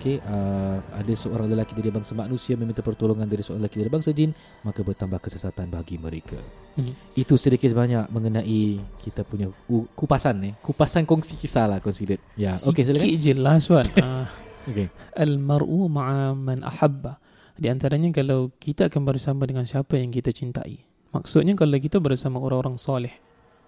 Okey 0.00 0.16
uh, 0.24 0.80
ada 0.96 1.12
seorang 1.12 1.52
lelaki 1.52 1.76
dari 1.76 1.92
bangsa 1.92 2.16
manusia 2.16 2.56
meminta 2.56 2.80
pertolongan 2.80 3.28
dari 3.28 3.44
seorang 3.44 3.60
lelaki 3.60 3.76
dari 3.84 3.92
bangsa 3.92 4.16
jin 4.16 4.32
maka 4.64 4.80
bertambah 4.80 5.20
kesesatan 5.20 5.68
bagi 5.68 6.00
mereka 6.00 6.40
Hmm. 6.70 6.94
itu 7.18 7.34
sedikit 7.34 7.66
sebanyak 7.66 8.06
mengenai 8.14 8.78
kita 9.02 9.26
punya 9.26 9.50
kupasan 9.92 10.38
eh 10.46 10.54
kupasan 10.62 11.02
kongsi 11.02 11.34
kisah 11.34 11.66
lah 11.66 11.82
considered 11.82 12.22
ya 12.38 12.54
okey 12.70 12.86
silakan 12.86 13.04
Sikit 13.04 13.18
je 13.20 13.32
last 13.34 13.68
one. 13.74 13.90
Ah, 13.98 14.30
okey 14.70 14.86
Al-mar'u 15.18 15.90
ma'a 15.90 16.30
man 16.32 16.62
ahabba. 16.62 17.18
Di 17.58 17.66
antaranya 17.66 18.14
kalau 18.14 18.54
kita 18.56 18.86
akan 18.86 19.02
bersama 19.02 19.50
dengan 19.50 19.66
siapa 19.66 19.98
yang 19.98 20.14
kita 20.14 20.30
cintai. 20.30 20.86
Maksudnya 21.10 21.58
kalau 21.58 21.74
kita 21.74 21.98
bersama 21.98 22.38
orang-orang 22.38 22.78
soleh, 22.78 23.12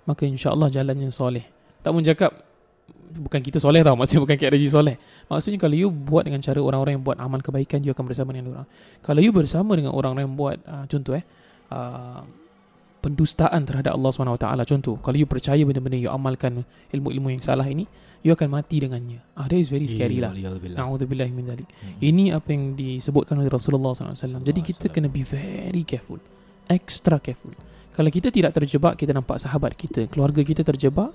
maka 0.06 0.22
insya-Allah 0.22 0.70
jalannya 0.70 1.10
soleh. 1.10 1.42
Tak 1.82 1.90
pun 1.90 2.06
cakap 2.06 2.32
bukan 3.12 3.40
kita 3.44 3.60
soleh 3.60 3.84
tau, 3.84 3.96
maksudnya 3.98 4.22
bukan 4.24 4.36
KRG 4.36 4.64
soleh. 4.72 4.96
Maksudnya 5.28 5.58
kalau 5.60 5.76
you 5.76 5.88
buat 5.92 6.24
dengan 6.24 6.40
cara 6.40 6.58
orang-orang 6.60 7.00
yang 7.00 7.04
buat 7.04 7.18
amal 7.20 7.40
kebaikan, 7.44 7.84
you 7.84 7.92
akan 7.92 8.04
bersama 8.08 8.32
dengan 8.32 8.56
orang. 8.56 8.66
Kalau 9.04 9.20
you 9.20 9.32
bersama 9.32 9.76
dengan 9.76 9.92
orang-orang 9.92 10.24
yang 10.28 10.36
buat 10.36 10.56
uh, 10.64 10.84
contoh 10.88 11.16
eh 11.16 11.24
uh, 11.72 12.24
pendustaan 13.02 13.66
terhadap 13.66 13.98
Allah 13.98 14.14
SWT 14.14 14.46
contoh 14.70 14.94
kalau 15.02 15.18
you 15.18 15.26
percaya 15.26 15.58
benda-benda 15.66 15.98
you 15.98 16.06
amalkan 16.06 16.62
ilmu-ilmu 16.94 17.34
yang 17.34 17.42
salah 17.42 17.66
ini 17.66 17.82
you 18.22 18.30
akan 18.30 18.46
mati 18.46 18.78
dengannya 18.78 19.18
ah 19.34 19.50
that 19.50 19.58
is 19.58 19.66
very 19.66 19.90
scary 19.90 20.22
lah. 20.22 20.30
Na'udzubillah 20.30 21.26
min 21.34 21.50
dhalik. 21.50 21.66
Hmm. 21.66 21.98
Ini 21.98 22.38
apa 22.38 22.54
yang 22.54 22.78
disebutkan 22.78 23.42
oleh 23.42 23.50
Rasulullah 23.50 23.90
SAW. 23.90 24.46
Jadi 24.46 24.60
kita 24.62 24.86
kena 24.86 25.10
be 25.10 25.26
very 25.26 25.82
careful. 25.82 26.22
Extra 26.70 27.18
careful. 27.18 27.50
Kalau 27.92 28.08
kita 28.08 28.30
tidak 28.30 28.54
terjebak, 28.56 28.94
kita 28.96 29.12
nampak 29.12 29.36
sahabat 29.36 29.76
kita, 29.76 30.08
keluarga 30.08 30.40
kita 30.40 30.64
terjebak, 30.64 31.12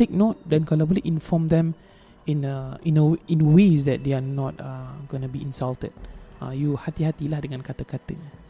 take 0.00 0.12
note 0.16 0.40
dan 0.48 0.64
kalau 0.64 0.88
boleh 0.88 1.04
inform 1.04 1.52
them 1.52 1.76
in 2.24 2.48
a, 2.48 2.80
in 2.88 2.96
a, 2.96 3.04
in 3.28 3.52
ways 3.52 3.84
that 3.84 4.00
they 4.00 4.16
are 4.16 4.24
not 4.24 4.56
uh, 4.56 4.96
gonna 5.12 5.28
be 5.28 5.44
insulted. 5.44 5.92
Uh, 6.40 6.56
you 6.56 6.72
hati-hatilah 6.72 7.44
dengan 7.44 7.60
kata-katanya. 7.60 8.40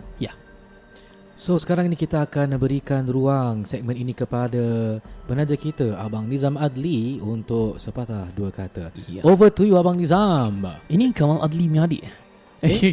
So 1.41 1.57
sekarang 1.57 1.89
ni 1.89 1.97
kita 1.97 2.29
akan 2.29 2.61
berikan 2.61 3.09
ruang 3.09 3.65
segmen 3.65 3.97
ini 3.97 4.13
kepada 4.13 5.01
penaja 5.25 5.57
kita 5.57 5.97
Abang 5.97 6.29
Nizam 6.29 6.61
Adli 6.61 7.17
untuk 7.17 7.81
sepatah 7.81 8.29
dua 8.37 8.53
kata. 8.53 8.93
Yeah. 9.09 9.25
Over 9.25 9.49
to 9.49 9.65
you 9.65 9.81
Abang 9.81 9.97
Nizam. 9.97 10.69
Ini 10.93 11.17
Kamal 11.17 11.41
Adli 11.41 11.65
punya 11.65 11.89
adik. 11.89 12.05
okay, 12.61 12.93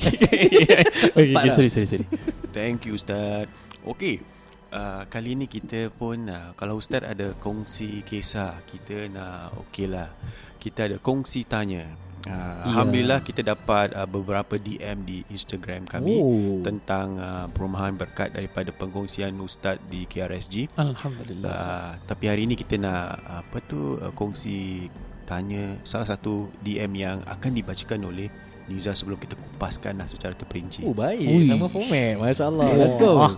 okay, 1.11 1.27
lah. 1.35 1.51
sorry, 1.51 1.67
sorry, 1.67 1.91
sorry. 1.91 2.07
Thank 2.55 2.87
you 2.87 2.95
Ustaz. 2.95 3.51
Okey. 3.83 4.36
Uh, 4.67 5.07
kali 5.07 5.33
ni 5.33 5.47
kita 5.47 5.87
pun 5.89 6.27
uh, 6.27 6.51
kalau 6.53 6.75
Ustaz 6.75 6.99
ada 7.01 7.31
kongsi 7.37 8.03
kisah, 8.03 8.59
kita 8.65 9.07
nak 9.07 9.55
okey 9.63 9.87
lah. 9.87 10.11
Kita 10.57 10.85
ada 10.85 10.97
kongsi 10.97 11.43
tanya. 11.43 11.87
Uh, 11.87 11.95
Ya. 12.27 12.67
Alhamdulillah 12.67 13.23
kita 13.23 13.39
dapat 13.39 13.95
uh, 13.95 14.03
beberapa 14.03 14.59
DM 14.59 15.07
di 15.07 15.17
Instagram 15.29 15.87
kami 15.87 16.19
Oh. 16.19 16.59
tentang 16.59 17.15
uh, 17.15 17.47
perumahan 17.47 17.95
berkat 17.95 18.35
daripada 18.35 18.67
pengkongsian 18.69 19.31
Ustaz 19.39 19.79
di 19.87 20.03
KRSG. 20.03 20.67
Alhamdulillah. 20.75 21.47
Uh, 21.47 21.91
tapi 22.03 22.27
hari 22.27 22.43
ini 22.43 22.59
kita 22.59 22.75
nak 22.75 23.23
apa 23.23 23.63
tu 23.63 23.95
uh, 23.95 24.11
kongsi 24.11 24.91
tanya 25.23 25.79
salah 25.83 26.03
satu 26.05 26.51
DM 26.59 26.91
yang 26.97 27.17
akan 27.23 27.51
dibacakan 27.55 28.03
oleh 28.03 28.27
Niza 28.67 28.91
sebelum 28.91 29.15
kita 29.15 29.39
kupaskan 29.39 29.95
lah 29.95 30.11
secara 30.11 30.35
terperinci. 30.35 30.83
Oh 30.83 30.91
baik, 30.91 31.23
Ui. 31.23 31.47
sama 31.47 31.71
format. 31.71 32.19
Masya-Allah. 32.19 32.67
Oh. 32.67 32.75
Let's 32.75 32.97
go. 32.99 33.11
Ah. 33.23 33.33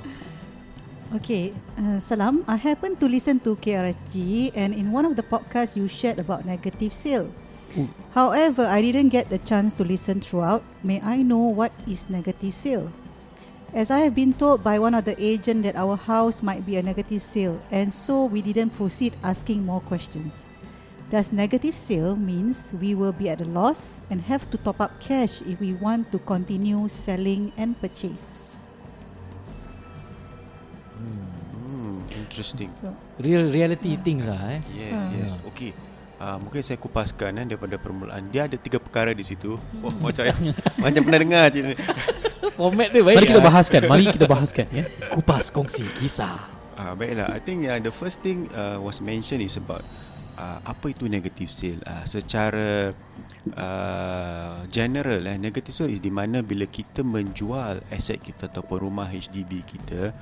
Okay, 1.09 1.57
uh, 1.73 1.97
salam. 1.97 2.45
I 2.45 2.53
happened 2.53 3.01
to 3.01 3.09
listen 3.09 3.41
to 3.41 3.57
KRSG 3.57 4.53
and 4.53 4.77
in 4.77 4.93
one 4.93 5.09
of 5.09 5.17
the 5.17 5.25
podcasts 5.25 5.73
you 5.73 5.89
shared 5.89 6.21
about 6.21 6.45
negative 6.45 6.93
sale. 6.93 7.33
However, 8.13 8.65
I 8.69 8.81
didn't 8.81 9.09
get 9.09 9.29
the 9.33 9.41
chance 9.41 9.73
to 9.81 9.83
listen 9.83 10.21
throughout. 10.21 10.61
May 10.85 11.01
I 11.01 11.25
know 11.25 11.49
what 11.49 11.73
is 11.89 12.13
negative 12.13 12.53
sale? 12.53 12.93
As 13.73 13.89
I 13.89 14.05
have 14.05 14.13
been 14.13 14.37
told 14.37 14.63
by 14.63 14.77
one 14.77 14.93
of 14.93 15.05
the 15.05 15.17
agent 15.17 15.65
that 15.65 15.75
our 15.75 15.97
house 15.97 16.45
might 16.45 16.65
be 16.65 16.77
a 16.77 16.85
negative 16.85 17.21
sale 17.21 17.57
and 17.71 17.89
so 17.89 18.25
we 18.25 18.45
didn't 18.45 18.77
proceed 18.77 19.17
asking 19.25 19.65
more 19.65 19.81
questions. 19.81 20.45
Does 21.09 21.33
negative 21.33 21.73
sale 21.73 22.15
means 22.15 22.73
we 22.77 22.93
will 22.93 23.13
be 23.13 23.29
at 23.29 23.41
a 23.41 23.49
loss 23.49 24.01
and 24.13 24.21
have 24.29 24.45
to 24.53 24.57
top 24.57 24.77
up 24.79 25.01
cash 25.01 25.41
if 25.41 25.59
we 25.59 25.73
want 25.73 26.11
to 26.11 26.19
continue 26.19 26.87
selling 26.87 27.51
and 27.57 27.73
purchase? 27.81 28.38
Interesting. 32.39 32.71
So, 32.79 32.95
Real 33.19 33.51
reality 33.51 33.99
things 33.99 34.23
lah 34.23 34.39
eh. 34.55 34.63
Yes, 34.71 35.01
yes. 35.11 35.31
Okey. 35.51 35.75
Uh, 36.19 36.35
mungkin 36.39 36.63
saya 36.63 36.79
kupaskan 36.79 37.35
eh, 37.35 37.45
daripada 37.51 37.75
permulaan. 37.75 38.31
Dia 38.31 38.47
ada 38.47 38.55
tiga 38.55 38.79
perkara 38.79 39.11
di 39.11 39.23
situ. 39.27 39.59
Oh, 39.83 39.91
macam 39.99 40.23
macam 40.79 41.01
pernah 41.03 41.19
dengar 41.19 41.43
cerita 41.51 41.67
ni. 41.71 41.77
Format 42.55 42.87
dia 42.91 43.03
baik. 43.03 43.15
Mari 43.19 43.27
kita 43.27 43.43
ah. 43.43 43.47
bahaskan. 43.51 43.79
Mari 43.87 44.03
kita 44.07 44.25
bahaskan 44.27 44.65
ya. 44.71 44.83
kupas 45.11 45.51
kongsi 45.51 45.83
kisah. 45.99 46.39
Uh, 46.79 46.95
baiklah. 46.95 47.27
I 47.35 47.39
think 47.43 47.67
uh, 47.67 47.79
the 47.79 47.91
first 47.91 48.23
thing 48.23 48.47
uh, 48.55 48.79
was 48.79 49.03
mentioned 49.03 49.43
is 49.43 49.59
about 49.59 49.83
uh, 50.39 50.59
apa 50.63 50.95
itu 50.95 51.11
negative 51.11 51.51
sale. 51.51 51.83
Uh, 51.83 52.07
secara 52.07 52.95
uh, 53.55 54.59
general 54.71 55.19
eh, 55.27 55.35
negative 55.35 55.75
sale 55.75 55.91
is 55.91 55.99
di 55.99 56.11
mana 56.11 56.39
bila 56.39 56.63
kita 56.63 57.03
menjual 57.03 57.83
aset 57.91 58.23
kita 58.23 58.47
ataupun 58.47 58.87
rumah 58.87 59.11
HDB 59.11 59.67
kita, 59.67 60.15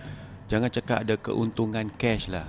jangan 0.48 0.72
cakap 0.72 1.04
ada 1.04 1.16
keuntungan 1.16 1.88
cash 1.96 2.28
lah. 2.28 2.48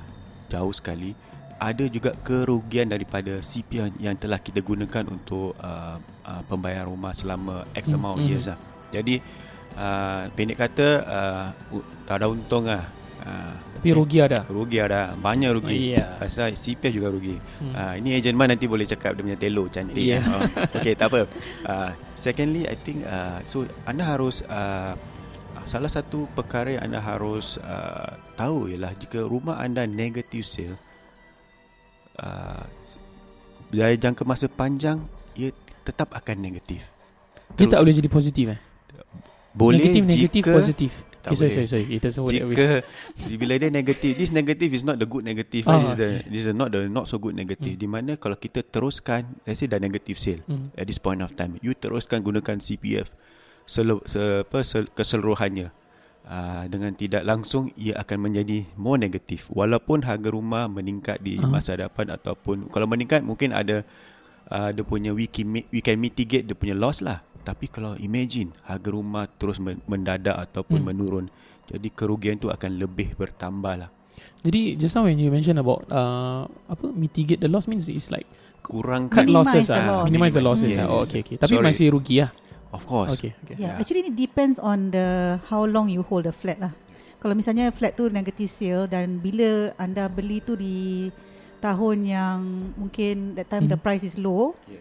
Jauh 0.48 0.72
sekali. 0.72 1.12
Ada 1.58 1.90
juga 1.90 2.14
kerugian 2.14 2.86
daripada 2.86 3.42
CP 3.42 3.82
yang, 3.98 4.14
telah 4.14 4.38
kita 4.38 4.62
gunakan 4.62 5.10
untuk 5.10 5.58
uh, 5.58 5.98
uh, 6.22 6.42
pembayaran 6.46 6.86
rumah 6.86 7.10
selama 7.10 7.66
X 7.74 7.90
Hmm, 7.90 7.98
amount 7.98 8.22
hmm. 8.22 8.28
years 8.30 8.46
lah. 8.46 8.58
Jadi 8.94 9.18
uh, 9.74 10.30
pendek 10.32 10.54
kata 10.56 10.88
uh, 11.02 11.46
tak 12.06 12.22
ada 12.22 12.26
untung 12.30 12.64
lah. 12.64 12.86
Uh, 13.18 13.50
Tapi 13.74 13.90
rugi 13.90 14.22
ada. 14.22 14.46
Rugi 14.46 14.78
ada 14.78 15.18
Banyak 15.18 15.50
rugi 15.50 15.74
Oh, 15.74 15.84
iya. 15.98 16.14
Pasal 16.22 16.54
CPF 16.54 17.02
juga 17.02 17.10
rugi 17.10 17.34
Hmm. 17.58 17.74
uh, 17.74 17.94
Ini 17.98 18.14
ejen 18.14 18.38
man 18.38 18.46
nanti 18.46 18.70
boleh 18.70 18.86
cakap 18.86 19.18
Dia 19.18 19.26
punya 19.26 19.34
telo 19.34 19.66
cantik 19.66 19.98
Yeah. 19.98 20.22
yeah. 20.22 20.38
uh, 20.38 20.78
Okay 20.78 20.94
tak 20.94 21.10
apa 21.10 21.26
uh, 21.66 21.90
Secondly 22.14 22.70
I 22.70 22.78
think 22.78 23.02
uh, 23.02 23.42
So 23.42 23.66
anda 23.82 24.06
harus 24.06 24.46
uh, 24.46 24.94
Salah 25.68 25.92
satu 25.92 26.24
perkara 26.32 26.80
yang 26.80 26.88
anda 26.88 27.00
harus 27.04 27.60
uh, 27.60 28.16
Tahu 28.40 28.72
ialah 28.72 28.96
Jika 28.96 29.20
rumah 29.28 29.60
anda 29.60 29.84
negative 29.84 30.48
sale 30.48 30.80
uh, 32.24 32.64
Dari 33.68 34.00
jangka 34.00 34.24
masa 34.24 34.48
panjang 34.48 35.04
Ia 35.36 35.52
tetap 35.84 36.16
akan 36.16 36.40
negatif 36.40 36.88
Dia 37.60 37.68
tak 37.68 37.84
boleh 37.84 37.92
jadi 37.92 38.08
positif 38.08 38.44
eh. 38.56 38.60
Boleh 39.56 39.80
negatif, 39.80 40.02
negatif, 40.04 40.42
positif. 40.46 40.92
Tak 41.18 41.34
Okay, 41.34 41.50
sorry, 41.50 41.66
sorry, 41.66 41.68
sorry. 41.82 41.86
Sebut 41.98 42.30
that 42.30 42.46
way. 42.46 42.54
Jika 42.54 42.68
bila 43.42 43.52
dia 43.58 43.70
negatif, 43.74 44.14
this 44.14 44.30
negative 44.30 44.70
is 44.70 44.86
not 44.86 45.02
the 45.02 45.08
good 45.08 45.26
negative. 45.26 45.66
Ah, 45.66 45.82
this 45.82 45.90
is 45.90 45.98
the 45.98 46.10
this 46.30 46.42
is 46.46 46.54
not 46.54 46.70
the 46.70 46.86
not 46.86 47.10
so 47.10 47.18
good 47.18 47.34
negative. 47.34 47.74
Hmm. 47.74 47.82
Di 47.82 47.88
mana 47.90 48.12
kalau 48.14 48.38
kita 48.38 48.62
teruskan, 48.62 49.26
let's 49.42 49.58
say 49.58 49.66
dah 49.66 49.82
negative 49.82 50.14
sale 50.14 50.40
Hmm. 50.46 50.70
at 50.78 50.86
this 50.86 51.02
point 51.02 51.18
of 51.18 51.34
time, 51.34 51.58
you 51.58 51.74
teruskan 51.74 52.22
gunakan 52.22 52.62
CPF 52.62 53.10
selu, 53.68 54.00
se, 54.02 54.18
apa, 54.42 54.64
sel, 54.64 54.88
keseluruhannya. 54.88 55.68
Uh, 56.24 56.68
dengan 56.68 56.92
tidak 56.92 57.24
langsung 57.24 57.72
ia 57.72 57.96
akan 57.96 58.28
menjadi 58.28 58.68
more 58.76 59.00
negatif 59.00 59.48
walaupun 59.48 60.04
harga 60.04 60.28
rumah 60.28 60.68
meningkat 60.68 61.16
di 61.20 61.40
Ah. 61.40 61.48
masa 61.48 61.72
hadapan 61.72 62.12
ataupun 62.12 62.68
kalau 62.68 62.84
meningkat 62.84 63.24
mungkin 63.24 63.48
ada 63.48 63.80
uh, 64.46 64.68
dia 64.68 64.84
punya 64.84 65.08
we 65.08 65.24
can, 65.24 65.48
mi- 65.48 65.64
we 65.68 65.80
can 65.80 65.96
mitigate 65.96 66.44
dia 66.44 66.52
punya 66.52 66.76
loss 66.76 67.00
lah 67.00 67.24
tapi 67.48 67.64
kalau 67.66 67.96
imagine 67.96 68.52
harga 68.60 68.92
rumah 68.92 69.24
terus 69.30 69.56
men- 69.56 69.80
mendadak 69.88 70.36
ataupun 70.36 70.84
Hmm. 70.84 70.92
menurun 70.92 71.26
jadi 71.64 71.88
kerugian 71.88 72.36
tu 72.36 72.52
akan 72.52 72.76
lebih 72.76 73.16
bertambah 73.16 73.74
lah 73.78 73.90
Jadi 74.44 74.76
just 74.76 74.92
now 74.94 75.08
when 75.08 75.16
you 75.16 75.32
mention 75.32 75.56
about 75.56 75.80
uh, 75.88 76.44
apa 76.68 76.92
mitigate 76.92 77.40
the 77.40 77.48
loss 77.48 77.64
means 77.64 77.88
it's 77.88 78.12
like 78.12 78.28
kurangkan 78.60 79.24
Minimize 79.24 79.64
losses 79.64 79.66
the 79.66 79.80
ah, 79.80 80.04
minimize 80.04 80.34
the 80.36 80.44
losses 80.44 80.76
Yes. 80.76 80.84
ah. 80.84 80.92
Oh, 80.92 81.00
okay 81.00 81.24
okay. 81.24 81.40
Tapi 81.40 81.56
Sorry. 81.56 81.64
masih 81.64 81.86
rugi 81.88 82.20
lah. 82.20 82.30
Of 82.70 82.82
course 82.84 83.12
Okay 83.12 83.32
okay. 83.38 83.56
Yeah, 83.56 83.72
Yeah. 83.72 83.80
actually 83.80 84.04
it 84.04 84.14
depends 84.14 84.56
on 84.56 84.90
the 84.90 85.06
how 85.44 85.62
long 85.62 85.86
you 85.86 86.02
hold 86.02 86.24
the 86.24 86.32
flat 86.32 86.58
lah. 86.58 86.72
Kalau 87.18 87.34
misalnya 87.34 87.68
flat 87.68 87.92
tu 87.92 88.06
negative 88.08 88.46
sale 88.46 88.86
dan 88.86 89.18
bila 89.18 89.74
anda 89.76 90.06
beli 90.06 90.38
tu 90.38 90.54
di 90.54 91.10
tahun 91.58 92.06
yang 92.06 92.38
mungkin 92.74 93.34
that 93.34 93.48
time 93.48 93.66
Hmm. 93.66 93.72
the 93.72 93.76
price 93.76 94.00
is 94.00 94.14
low, 94.14 94.54
yes. 94.64 94.78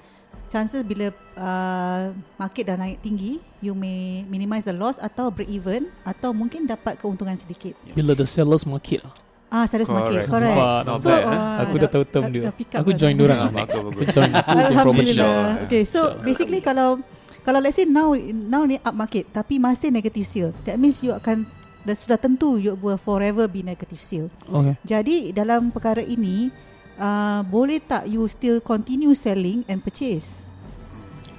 chances 0.47 0.86
bila 0.86 1.10
uh, 1.34 2.13
market 2.36 2.69
dah 2.69 2.78
naik 2.78 3.02
tinggi, 3.02 3.41
you 3.58 3.73
may 3.73 4.21
minimize 4.23 4.62
the 4.63 4.76
loss 4.76 4.95
atau 4.97 5.28
break 5.28 5.50
even 5.50 5.89
atau 6.04 6.30
mungkin 6.30 6.63
dapat 6.63 6.95
keuntungan 6.95 7.34
sedikit. 7.34 7.73
Bila 7.89 8.13
the 8.13 8.23
sellers 8.23 8.62
market 8.63 9.02
lah. 9.02 9.13
Ah, 9.47 9.63
sellers 9.63 9.88
market, 9.88 10.21
Correct. 10.21 10.30
correct. 10.30 10.58
Wah, 10.60 10.80
not 10.84 11.00
So, 11.00 11.08
bad, 11.08 11.23
ah. 11.23 11.34
uh, 11.34 11.56
Aku 11.63 11.76
dah 11.80 11.89
tahu 11.89 12.04
term 12.06 12.23
dah- 12.30 12.34
dia. 12.36 12.43
Aku 12.76 12.91
dah. 12.91 13.00
join 13.00 13.13
diorang 13.15 13.39
ah 13.39 13.47
Bagus, 13.47 13.58
next. 13.58 13.78
bagus. 13.80 13.89
Aku 13.89 14.04
join 14.06 14.30
aku 14.30 14.45
join 14.45 14.54
property. 14.54 14.78
Alhamdulillah. 14.78 15.38
Okay, 15.65 15.84
so 15.84 16.00
basically 16.21 16.60
kalau 16.60 17.00
kalau 17.47 17.63
let's 17.63 17.79
say 17.79 17.88
now 17.88 18.12
now 18.27 18.67
ni 18.67 18.75
up 18.83 18.91
market 18.91 19.23
tapi 19.31 19.55
masih 19.55 19.88
negative 19.88 20.27
sale, 20.27 20.51
that 20.67 20.75
means 20.75 20.99
you 20.99 21.15
akan 21.15 21.47
dah 21.88 21.95
sudah 21.95 22.19
tentu 22.19 22.60
you 22.60 22.75
will 22.75 22.99
forever 22.99 23.47
be 23.47 23.63
negative 23.63 24.03
sale. 24.03 24.27
Okay. 24.43 24.75
Jadi 24.83 25.31
dalam 25.31 25.71
perkara 25.71 26.03
ini 26.03 26.51
uh, 26.99 27.47
boleh 27.47 27.79
tak 27.79 28.12
you 28.12 28.27
still 28.27 28.60
continue 28.60 29.15
selling 29.15 29.63
and 29.71 29.79
purchase? 29.79 30.43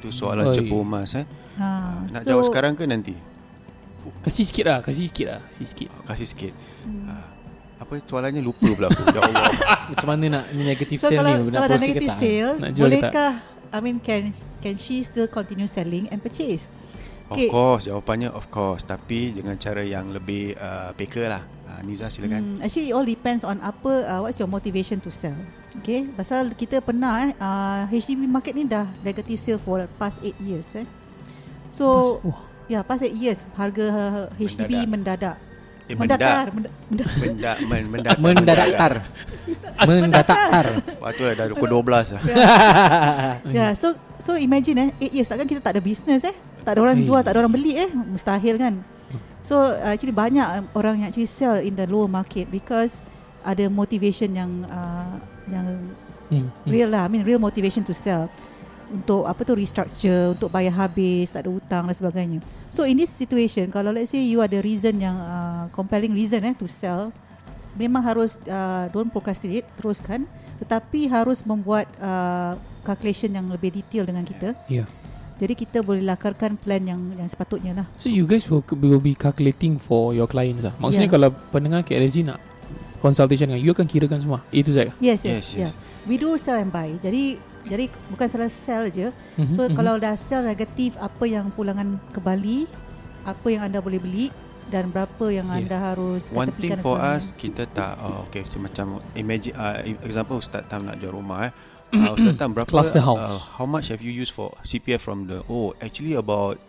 Itu 0.01 0.09
soalan 0.09 0.49
Oi. 0.49 0.57
cepu 0.57 0.81
emas 0.81 1.13
eh. 1.13 1.29
Ha, 1.61 2.09
Nak 2.09 2.23
jawab 2.25 2.49
sekarang 2.49 2.73
ke 2.73 2.89
nanti? 2.89 3.13
Kasih 4.23 4.47
sikit 4.47 4.65
lah 4.71 4.79
Kasih 4.79 5.11
sikit 5.11 5.27
lah 5.27 5.41
Kasih 5.51 5.67
sikit 5.69 5.91
Kasih 6.07 6.27
sikit. 6.31 6.53
Hmm. 6.87 7.11
Ah, 7.11 7.27
apa 7.83 7.99
soalannya 8.07 8.41
lupa 8.41 8.71
pula 8.73 8.89
aku. 8.89 9.03
Ya 9.11 9.21
Allah. 9.27 9.53
Macam 9.91 10.09
mana 10.09 10.25
nak 10.39 10.45
negative 10.55 11.03
So 11.03 11.11
sale 11.11 11.19
kalau, 11.19 11.35
ni? 11.35 11.51
Nak 11.51 11.61
kalau 11.61 11.69
dah 11.69 11.81
negative 11.83 12.11
tak? 12.15 12.21
sale, 12.23 12.53
bolehkah 12.79 13.33
I 13.73 13.79
mean 13.85 14.01
can 14.01 14.33
can 14.61 14.77
she 14.81 15.05
still 15.05 15.29
continue 15.29 15.69
selling 15.69 16.09
and 16.09 16.21
purchase? 16.23 16.69
Of 17.29 17.37
Okay. 17.37 17.53
course, 17.53 17.85
jawapannya 17.85 18.33
of 18.33 18.49
course. 18.49 18.89
Tapi 18.89 19.37
dengan 19.37 19.61
cara 19.61 19.85
yang 19.85 20.17
lebih 20.17 20.57
uh, 20.57 20.97
peka 20.97 21.29
lah. 21.29 21.43
Uh, 21.69 21.85
Niza 21.85 22.09
silakan. 22.09 22.57
Hmm, 22.57 22.65
actually 22.65 22.89
it 22.89 22.97
all 22.97 23.05
depends 23.05 23.45
on 23.45 23.61
apa 23.61 23.93
uh, 24.09 24.21
what's 24.25 24.41
your 24.41 24.49
motivation 24.49 24.97
to 25.05 25.13
sell. 25.13 25.37
Okay, 25.85 26.09
pasal 26.17 26.57
kita 26.57 26.81
pernah 26.81 27.29
eh 27.29 27.31
uh, 27.37 27.85
HDB 27.93 28.25
market 28.25 28.57
ni 28.57 28.65
dah 28.65 28.89
negative 29.05 29.37
sale 29.37 29.61
for 29.61 29.85
past 30.01 30.25
8 30.25 30.41
years 30.41 30.73
eh. 30.73 30.89
So 31.69 32.17
Pas- 32.25 32.41
ya 32.73 32.81
yeah, 32.81 32.83
past 32.83 33.05
8 33.05 33.13
years 33.13 33.45
harga 33.53 33.87
HDB 34.41 34.89
mendadak. 34.89 35.37
Eh, 35.89 35.97
Mendatar, 35.97 36.53
mendak. 36.53 36.73
mendak, 36.93 37.09
mendak. 37.09 37.09
Mendak, 37.17 37.57
men, 37.65 37.85
mendak. 37.89 38.17
Mendadaktar. 38.25 38.93
Mendadaktar. 39.89 40.67
Waktu 41.05 41.23
dah 41.33 41.45
pukul 41.57 41.81
12 41.81 42.13
lah. 42.13 42.23
Yeah, 43.49 43.73
so 43.73 43.97
so 44.21 44.37
imagine 44.37 44.93
eh 45.01 45.09
8 45.09 45.17
years 45.17 45.29
takkan 45.33 45.49
kita 45.49 45.65
tak 45.65 45.81
ada 45.81 45.83
business 45.83 46.29
eh. 46.29 46.37
Tak 46.61 46.77
ada 46.77 46.81
orang 46.85 47.01
Eh. 47.01 47.09
jual, 47.09 47.25
tak 47.25 47.33
ada 47.33 47.41
orang 47.41 47.53
beli 47.57 47.81
eh. 47.81 47.89
Mustahil 47.89 48.61
kan. 48.61 48.85
So 49.41 49.57
uh, 49.65 49.97
actually 49.97 50.13
banyak 50.13 50.45
um, 50.45 50.65
orang 50.77 51.01
yang 51.01 51.09
actually 51.09 51.31
sell 51.31 51.57
in 51.57 51.73
the 51.73 51.89
lower 51.89 52.11
market 52.11 52.53
because 52.53 53.01
ada 53.41 53.73
motivation 53.73 54.37
yang 54.37 54.69
uh, 54.69 55.17
yang 55.49 55.89
hmm. 56.29 56.53
hmm. 56.53 56.69
real 56.69 56.93
lah. 56.93 57.07
I 57.07 57.09
mean 57.09 57.25
real 57.25 57.41
motivation 57.41 57.81
to 57.89 57.97
sell. 57.97 58.29
Untuk 58.89 59.29
apa 59.29 59.41
tu 59.45 59.53
restructure, 59.53 60.33
untuk 60.33 60.49
bayar 60.49 60.73
habis, 60.73 61.29
tak 61.29 61.45
ada 61.45 61.51
hutang 61.53 61.85
dan 61.85 61.93
sebagainya. 61.93 62.41
So 62.73 62.89
in 62.89 62.97
this 62.97 63.13
situation, 63.13 63.69
kalau 63.69 63.93
let's 63.93 64.09
say 64.11 64.25
you 64.25 64.41
ada 64.41 64.65
reason 64.65 64.97
yang 64.97 65.17
uh, 65.21 65.69
compelling 65.77 66.17
reason 66.17 66.41
eh 66.41 66.57
to 66.57 66.65
sell, 66.65 67.13
memang 67.77 68.01
harus 68.01 68.41
uh, 68.49 68.89
don't 68.89 69.13
procrastinate, 69.13 69.69
teruskan. 69.77 70.25
Tetapi 70.59 71.07
harus 71.07 71.45
membuat 71.45 71.85
uh, 72.01 72.57
calculation 72.83 73.29
yang 73.31 73.47
lebih 73.53 73.77
detail 73.77 74.09
dengan 74.09 74.25
kita. 74.25 74.57
Yeah 74.67 74.89
Jadi 75.39 75.55
kita 75.55 75.87
boleh 75.87 76.03
lakarkan 76.03 76.59
plan 76.59 76.83
yang 76.83 76.99
yang 77.15 77.31
sepatutnya 77.31 77.71
lah. 77.71 77.87
So 77.95 78.11
you 78.11 78.27
guys 78.27 78.51
will, 78.51 78.67
will 78.75 78.99
be 78.99 79.15
calculating 79.15 79.79
for 79.79 80.11
your 80.11 80.27
clients 80.27 80.67
lah 80.67 80.75
Maksudnya 80.83 81.07
Yeah. 81.07 81.15
kalau 81.15 81.29
pendengar 81.55 81.87
KRZ 81.87 82.27
nak 82.27 82.43
Consultation 82.99 83.55
dengan 83.55 83.63
You 83.63 83.71
akan 83.71 83.87
kirakan 83.87 84.19
semua 84.19 84.43
A 84.51 84.59
to 84.67 84.75
Z 84.75 84.91
Yes, 84.99 85.23
Yes, 85.23 85.23
yes, 85.23 85.45
yes. 85.55 85.55
yeah. 85.55 85.73
We 86.11 86.19
do 86.19 86.35
sell 86.35 86.59
and 86.59 86.75
buy. 86.75 86.91
Jadi 86.99 87.39
jadi 87.65 87.85
bukan 88.09 88.27
salah 88.27 88.47
sell 88.49 88.87
je. 88.87 89.11
Mhm, 89.35 89.51
So 89.51 89.65
mhm. 89.65 89.75
kalau 89.75 89.97
dah 89.97 90.15
sell 90.15 90.43
negatif 90.43 90.95
apa 90.97 91.25
yang 91.25 91.51
pulangan 91.51 91.99
kembali, 92.11 92.69
apa 93.23 93.47
yang 93.47 93.63
anda 93.65 93.79
boleh 93.79 93.99
beli 93.99 94.27
dan 94.69 94.89
berapa 94.89 95.25
yang 95.29 95.49
Yeah. 95.49 95.65
anda 95.65 95.77
harus 95.81 96.29
One 96.29 96.53
thing 96.53 96.77
for 96.79 97.01
sebagainya. 97.01 97.17
us 97.17 97.25
kita 97.33 97.63
tak 97.67 97.97
oh, 97.99 98.29
okay 98.29 98.45
so 98.45 98.61
macam 98.61 99.01
imagine 99.15 99.57
uh, 99.57 99.81
example 100.05 100.37
Ustaz 100.37 100.69
Tam 100.69 100.85
nak 100.85 101.01
jual 101.01 101.11
rumah 101.11 101.49
eh. 101.49 101.53
Uh, 101.89 102.13
Ustaz 102.13 102.37
Tam 102.37 102.53
berapa 102.53 102.69
Cluster 102.69 103.01
uh, 103.01 103.17
house. 103.17 103.49
how 103.57 103.65
much 103.65 103.89
have 103.89 104.05
you 104.05 104.13
used 104.13 104.29
for 104.29 104.53
CPF 104.63 105.01
from 105.01 105.25
the 105.25 105.41
oh 105.49 105.73
actually 105.81 106.13
about 106.13 106.61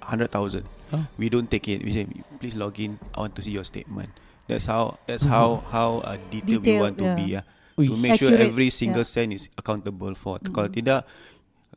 100,000. 0.00 0.64
Oh. 0.88 1.04
We 1.20 1.28
don't 1.28 1.52
take 1.52 1.68
it. 1.68 1.84
We 1.84 1.92
say 1.92 2.08
please 2.40 2.56
log 2.56 2.80
in. 2.80 2.96
I 3.12 3.28
want 3.28 3.36
to 3.36 3.44
see 3.44 3.52
your 3.52 3.64
statement. 3.64 4.08
That's 4.48 4.64
how 4.64 4.96
that's 5.04 5.28
how 5.28 5.60
how 5.68 6.00
uh, 6.00 6.16
detailed 6.32 6.64
we 6.64 6.72
Detailed, 6.72 6.80
want 6.80 6.96
to 6.96 7.04
yeah. 7.04 7.18
be 7.20 7.26
uh, 7.36 7.42
Ui. 7.78 7.86
to 7.88 7.94
make 7.96 8.18
sure 8.18 8.28
Accurate, 8.34 8.50
every 8.50 8.68
single 8.68 9.06
yeah. 9.06 9.14
cent 9.14 9.30
is 9.32 9.46
accountable 9.54 10.12
for. 10.18 10.42
Mm. 10.42 10.50
Kalau 10.52 10.68
tidak 10.68 11.00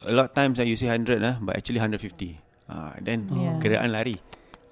a 0.01 0.11
lot 0.11 0.29
of 0.29 0.33
times 0.33 0.57
uh, 0.57 0.65
you 0.65 0.73
say 0.75 0.89
100 0.89 1.21
ah 1.21 1.37
but 1.39 1.53
actually 1.55 1.77
150. 1.77 2.41
Uh, 2.65 2.95
then 3.03 3.29
Yeah. 3.29 3.61
kerajaan 3.61 3.91
lari. 3.93 4.17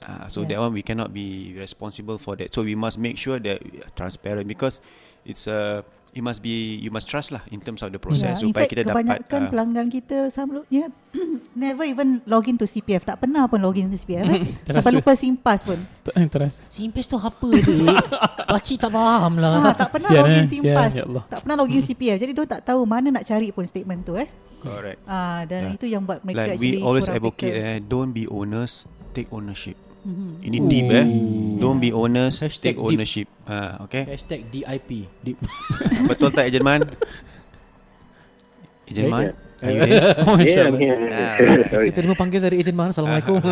Uh, 0.07 0.25
so 0.31 0.41
Yeah. 0.41 0.55
that 0.55 0.59
one 0.65 0.73
we 0.73 0.81
cannot 0.81 1.13
be 1.13 1.53
responsible 1.53 2.17
for 2.17 2.33
that. 2.39 2.49
So 2.55 2.63
we 2.65 2.73
must 2.73 2.97
make 2.97 3.19
sure 3.19 3.37
that 3.37 3.61
we 3.61 3.83
are 3.83 3.91
transparent 3.93 4.47
because 4.49 4.81
it's 5.27 5.45
a 5.45 5.85
it 6.11 6.19
must 6.19 6.39
be 6.39 6.51
you 6.75 6.89
must 6.89 7.05
trust 7.05 7.29
lah 7.29 7.45
in 7.47 7.57
terms 7.57 7.79
of 7.79 7.89
the 7.89 7.97
process 7.97 8.39
in 8.39 8.49
supaya 8.49 8.65
fact, 8.65 8.71
kita 8.71 8.81
dapat 8.83 9.03
kebanyakan 9.03 9.41
uh, 9.41 9.49
pelanggan 9.49 9.87
kita 9.87 10.17
sebelumnya 10.27 10.89
never 11.55 11.83
even 11.83 12.21
login 12.25 12.55
to 12.55 12.63
CPF. 12.63 13.03
Tak 13.03 13.19
pernah 13.19 13.45
pun 13.45 13.59
login 13.59 13.87
to 13.87 13.95
CPF. 13.95 14.25
eh. 14.25 14.41
Terasa. 14.65 14.79
Sampai 14.79 14.91
lupa 14.95 15.11
simpas 15.13 15.59
pun. 15.61 15.77
Tak- 16.03 16.15
eh, 16.15 16.27
Terasa 16.27 16.61
Simpes 16.67 17.05
tu 17.05 17.15
apa 17.15 17.47
dik? 17.47 17.97
Pakcik 18.49 18.77
tak 18.79 18.91
faham 18.91 19.33
lah. 19.35 19.49
Ah, 19.63 19.73
tak 19.73 19.89
pernah 19.91 20.09
Sian, 20.09 20.21
login 20.23 20.41
eh? 20.41 20.49
simpas. 20.49 20.89
Sian, 20.89 20.95
ya 20.95 21.03
Allah. 21.05 21.23
Tak 21.27 21.39
pernah 21.41 21.57
login 21.57 21.81
CPF. 21.81 22.17
Jadi 22.17 22.31
dia 22.31 22.45
tak 22.45 22.61
tahu 22.63 22.81
mana 22.83 23.07
nak 23.11 23.23
cari 23.23 23.49
pun 23.49 23.63
statement 23.63 24.01
tu 24.03 24.13
eh. 24.15 24.29
correct. 24.59 24.99
Ah 25.05 25.43
dan 25.43 25.61
Yeah. 25.65 25.75
itu 25.75 25.85
yang 25.87 26.03
buat 26.03 26.19
mereka 26.21 26.43
Like 26.45 26.51
actually 26.55 26.75
we 26.75 26.83
always 26.83 27.07
advocate 27.07 27.53
eh 27.53 27.79
don't 27.79 28.11
be 28.11 28.27
owners, 28.27 28.83
take 29.11 29.31
ownership. 29.31 29.79
Mhm. 29.99 30.29
Ini 30.39 30.57
deep 30.65 30.87
eh. 30.89 31.05
Ooh. 31.05 31.59
Don't 31.59 31.79
be 31.79 31.91
owners, 31.91 32.39
Hashtag 32.39 32.73
take 32.73 32.77
deep. 32.79 32.87
ownership. 32.87 33.27
Ah, 33.43 33.83
okay. 33.83 34.07
Hashtag 34.07 34.47
DIP. 34.47 34.89
Deep. 35.19 35.37
Betul 36.09 36.31
tak 36.31 36.47
Ejen 36.47 36.63
Man? 36.63 36.87
Ejen 38.87 39.11
Man? 39.11 39.23
ya. 39.27 39.33
Are 39.59 39.75
you 39.75 39.79
there? 39.83 40.15
Oh 40.23 40.39
Yeah, 40.39 40.71
I'm 40.71 40.79
here. 40.79 40.95
Ah. 41.11 41.35
Kita 41.83 41.99
terima 41.99 42.15
panggil 42.15 42.39
dari 42.39 42.63
Ejen 42.63 42.71
Man. 42.73 42.95
Assalamualaikum. 42.95 43.43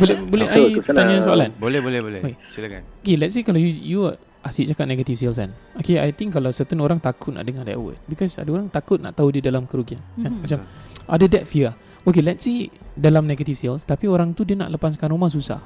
Boleh 0.00 0.16
boleh 0.24 0.46
Betul, 0.48 0.68
I 0.80 0.96
tanya 0.96 1.14
soalan 1.20 1.50
Boleh, 1.60 1.80
boleh, 1.84 2.00
boleh. 2.00 2.20
Baik. 2.24 2.36
Silakan. 2.48 2.80
Okay 3.04 3.16
let's 3.20 3.36
say 3.36 3.44
kalau 3.44 3.60
you, 3.60 3.68
you 3.68 4.00
asyik 4.40 4.72
cakap 4.72 4.88
negative 4.88 5.20
sales 5.20 5.36
kan 5.36 5.52
Okay 5.76 6.00
I 6.00 6.16
think 6.16 6.32
kalau 6.32 6.48
certain 6.48 6.80
orang 6.80 6.96
takut 6.96 7.36
nak 7.36 7.44
dengar 7.44 7.68
that 7.68 7.76
word 7.76 8.00
Because 8.08 8.40
ada 8.40 8.48
orang 8.48 8.72
takut 8.72 8.96
nak 8.96 9.12
tahu 9.12 9.28
dia 9.36 9.44
dalam 9.44 9.68
kerugian 9.68 10.00
kan? 10.16 10.32
Mhm. 10.32 10.40
Macam 10.48 10.58
ada 11.04 11.24
that 11.28 11.44
fear 11.44 11.76
Okay 12.08 12.24
let's 12.24 12.48
say 12.48 12.72
dalam 12.96 13.28
negative 13.28 13.60
sales 13.60 13.84
Tapi 13.84 14.08
orang 14.08 14.32
tu 14.32 14.48
dia 14.48 14.56
nak 14.56 14.72
lepaskan 14.72 15.12
rumah 15.12 15.28
susah 15.28 15.60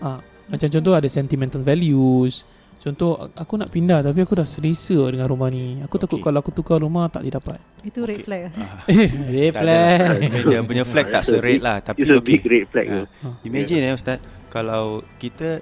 ah, 0.00 0.18
Macam 0.46 0.68
contoh 0.68 0.92
ada 0.92 1.06
sentimental 1.06 1.60
values 1.60 2.44
Contoh 2.76 3.28
aku 3.30 3.54
nak 3.54 3.68
pindah 3.68 4.00
tapi 4.00 4.24
aku 4.24 4.32
dah 4.32 4.42
selesa 4.42 4.96
dengan 5.06 5.28
rumah 5.28 5.46
ni 5.46 5.84
Aku 5.84 5.94
takut 5.94 6.16
Okay. 6.16 6.24
kalau 6.24 6.40
aku 6.40 6.48
tukar 6.50 6.80
rumah 6.80 7.06
tak 7.06 7.22
boleh 7.22 7.34
dapat 7.34 7.58
Itu 7.82 8.02
red 8.02 8.16
Okay. 8.16 8.24
flag. 8.24 8.42
ah. 8.42 8.52
Ah, 8.56 8.80
Red 9.36 9.52
flag. 9.52 10.16
Dia 10.48 10.58
punya 10.64 10.84
flag 10.88 11.06
tak 11.08 11.22
serit 11.22 11.60
lah 11.60 11.78
Tapi 11.78 12.00
It's 12.00 12.08
a 12.08 12.16
okay 12.16 12.24
big 12.26 12.42
red 12.42 12.64
flag. 12.66 12.86
Ah. 12.88 13.04
tu. 13.20 13.28
Imagine 13.44 13.80
eh 13.82 13.92
Ustaz 13.92 14.16
Kalau 14.48 15.04
kita 15.16 15.60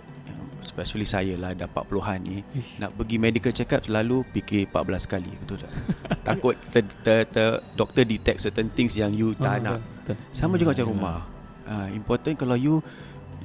Especially 0.58 1.02
saya 1.02 1.34
lah 1.34 1.54
Dah 1.54 1.66
40-an 1.66 2.18
ni 2.20 2.38
Ish. 2.52 2.78
Nak 2.78 2.94
pergi 2.94 3.16
medical 3.16 3.50
check 3.50 3.72
up 3.72 3.82
Selalu 3.82 4.22
fikir 4.30 4.70
14 4.70 4.78
kali 5.08 5.32
Betul 5.36 5.56
tak 5.58 5.72
Takut 6.28 6.54
ter, 6.70 6.86
ter, 7.02 7.26
ter, 7.26 7.48
Doktor 7.74 8.02
detect 8.04 8.38
certain 8.38 8.68
things 8.68 8.94
Yang 8.94 9.12
you 9.16 9.28
tak 9.34 9.58
Ah, 9.58 9.74
nak 9.74 9.78
betul. 10.02 10.14
Sama 10.30 10.54
juga 10.54 10.70
macam 10.70 10.86
rumah 10.88 11.26
uh, 11.64 11.88
Important 11.90 12.34
kalau 12.36 12.54
you 12.54 12.78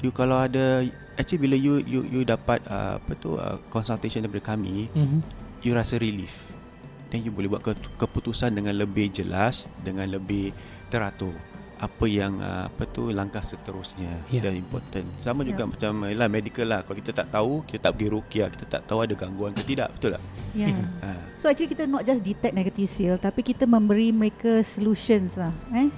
You 0.03 0.11
kalau 0.11 0.37
ada 0.37 0.83
Actually 1.15 1.41
bila 1.41 1.55
you 1.55 1.79
You 1.79 2.03
you 2.03 2.21
dapat 2.21 2.59
uh, 2.67 2.99
Apa 2.99 3.15
tu 3.15 3.35
uh, 3.35 3.57
Consultation 3.69 4.21
daripada 4.21 4.53
kami 4.53 4.91
Mhm. 4.91 5.19
You 5.63 5.71
rasa 5.71 5.95
relief 5.95 6.51
Then 7.07 7.23
you 7.23 7.31
boleh 7.31 7.47
buat 7.47 7.63
ke, 7.63 7.71
keputusan 7.95 8.51
Dengan 8.51 8.75
lebih 8.75 9.07
jelas 9.09 9.65
Dengan 9.79 10.11
lebih 10.11 10.51
teratur 10.87 11.33
apa 11.73 12.07
yang 12.07 12.39
uh, 12.39 12.71
apa 12.71 12.87
tu 12.87 13.11
langkah 13.11 13.43
seterusnya 13.43 14.07
Ya. 14.31 14.39
yeah. 14.39 14.43
dan 14.45 14.55
important 14.55 15.03
sama 15.19 15.43
juga 15.43 15.67
Ya. 15.67 15.67
macam 15.67 15.91
lah 16.07 16.27
medical 16.31 16.63
lah 16.63 16.79
kalau 16.79 16.95
kita 16.95 17.11
tak 17.13 17.27
tahu 17.27 17.59
kita 17.67 17.79
tak 17.81 17.91
pergi 17.91 18.07
rukiah 18.07 18.47
kita 18.47 18.65
tak 18.69 18.81
tahu 18.87 19.03
ada 19.03 19.11
gangguan 19.11 19.51
ke 19.51 19.67
tidak 19.67 19.91
betul 19.91 20.15
tak 20.15 20.23
Yeah. 20.55 20.79
ha. 21.01 21.11
So 21.35 21.51
actually 21.51 21.67
kita 21.67 21.83
not 21.83 22.07
just 22.07 22.23
detect 22.23 22.55
negative 22.55 22.87
sale 22.87 23.19
tapi 23.19 23.43
kita 23.43 23.67
memberi 23.67 24.15
mereka 24.15 24.63
solutions 24.63 25.35
lah 25.35 25.51
eh 25.75 25.91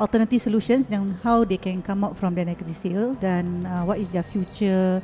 alternative 0.00 0.40
solutions 0.40 0.88
yang 0.88 1.12
how 1.20 1.44
they 1.44 1.56
can 1.56 1.78
come 1.78 2.00
out 2.00 2.16
from 2.16 2.32
their 2.32 2.42
negative 2.42 2.72
sale 2.72 3.12
dan 3.14 3.44
uh, 3.62 3.84
what 3.84 3.96
is 3.96 4.08
their 4.08 4.24
future 4.24 4.98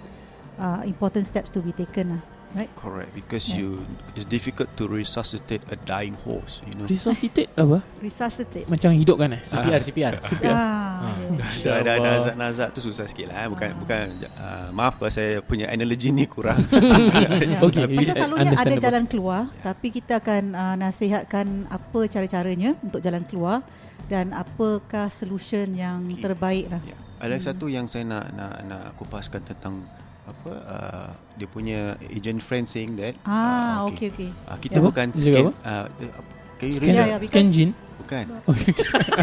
uh, 0.56 0.80
important 0.82 1.22
steps 1.22 1.48
to 1.48 1.61
be 1.61 1.70
taken 1.70 2.16
lah 2.16 2.22
right 2.54 2.72
correct 2.74 3.12
because 3.12 3.44
Yeah. 3.46 3.61
you 3.61 3.68
it's 4.14 4.24
difficult 4.24 4.72
to 4.72 4.88
resuscitate 4.88 5.61
a 5.68 5.76
dying 5.78 6.16
horse 6.18 6.64
you 6.64 6.72
know 6.72 6.88
Resuscitate 6.88 7.52
apa? 7.54 7.85
resuscitate 8.00 8.64
Macam 8.64 8.88
hidupkan 8.90 9.28
eh? 9.30 9.40
CPR, 9.44 9.82
CPR. 9.82 10.14
ah, 10.48 11.04
yes. 11.37 11.61
Dah 11.61 11.74
ada 11.76 11.90
Allah. 11.92 12.16
nazak-nazak 12.16 12.68
tu 12.72 12.80
susah 12.80 13.04
sikit 13.04 13.28
lah 13.28 13.44
eh. 13.44 13.48
Bukan 13.52 13.68
Ah. 13.68 13.76
bukan 13.76 14.04
uh, 14.35 14.68
Maaf 14.72 14.96
kalau 14.96 15.12
saya 15.12 15.44
punya 15.44 15.68
analogi 15.68 16.09
ni 16.09 16.24
kurang 16.24 16.56
Ya. 16.72 17.61
Okay, 17.66 17.85
Pasal 17.85 17.92
we- 17.92 18.09
selalunya 18.09 18.50
ada 18.56 18.74
jalan 18.80 19.04
keluar 19.04 19.40
tapi 19.61 19.92
kita 19.92 20.16
akan 20.16 20.42
uh, 20.54 20.74
nasihatkan 20.80 21.46
apa 21.68 22.00
cara-caranya 22.09 22.72
untuk 22.80 23.04
jalan 23.04 23.20
keluar 23.22 23.61
dan 24.06 24.30
apakah 24.30 25.06
solution 25.08 25.70
yang 25.72 26.02
Okay. 26.06 26.22
terbaik 26.22 26.66
lah. 26.68 26.80
ya. 26.82 26.96
Ada 27.16 27.50
satu 27.50 27.66
yang 27.66 27.86
saya 27.86 28.04
nak 28.04 28.28
nak 28.30 28.54
nak 28.62 28.82
kupaskan 28.94 29.40
tentang 29.42 29.88
apa 30.22 30.52
uh, 30.52 31.08
dia 31.34 31.46
punya 31.46 31.80
agent 32.04 32.38
friend 32.38 32.66
saying 32.66 32.94
that 32.94 33.14
Ah, 33.22 33.80
uh, 33.80 33.88
okey 33.88 34.10
okey. 34.10 34.30
Uh, 34.44 34.58
kita 34.58 34.78
Ya. 34.78 34.82
bukan 34.82 35.06
scan 35.10 35.44
uh, 35.56 35.86
can 36.56 36.66
you 36.66 36.76
Scan, 36.76 36.92
that? 36.92 37.06
ya, 37.08 37.16
scan 37.22 37.46
jin 37.48 37.70
Bukan 37.96 38.24
Okay 38.50 38.74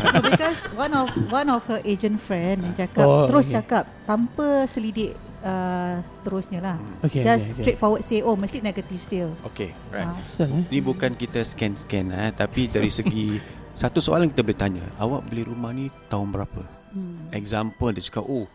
No, 0.10 0.20
because 0.24 0.60
one 0.74 0.92
of 0.92 1.08
one 1.30 1.48
of 1.48 1.62
her 1.66 1.84
agent 1.84 2.18
friend 2.18 2.64
yang 2.64 2.74
cakap 2.74 3.04
Oh, 3.04 3.28
terus 3.28 3.46
okay. 3.46 3.60
cakap 3.60 3.84
tanpa 4.04 4.64
selidik 4.66 5.12
uh, 5.40 6.00
seterusnya 6.02 6.60
lah. 6.64 6.76
Hmm. 6.76 7.04
Okay 7.04 7.20
Just 7.20 7.28
okay, 7.28 7.52
okay. 7.52 7.62
straightforward 7.62 8.02
say 8.02 8.20
oh 8.20 8.34
mesti 8.34 8.58
negative 8.60 9.00
sale. 9.00 9.36
Okay 9.46 9.76
right 9.90 10.08
Ah. 10.08 10.16
Pasal 10.18 10.50
eh 10.50 10.64
Ni 10.68 10.80
bukan 10.80 11.14
kita 11.14 11.44
scan-scan 11.44 12.10
eh, 12.10 12.32
Tapi 12.32 12.66
dari 12.68 12.88
segi 12.90 13.28
Satu 13.74 13.98
soalan 14.00 14.30
kita 14.30 14.46
boleh 14.46 14.56
tanya, 14.56 14.86
awak 15.02 15.26
beli 15.26 15.42
rumah 15.44 15.74
ni 15.74 15.90
tahun 16.06 16.30
berapa? 16.30 16.62
Hmm. 16.94 17.34
Example 17.34 17.90
dia 17.90 18.06
cakap, 18.06 18.24
oh 18.30 18.46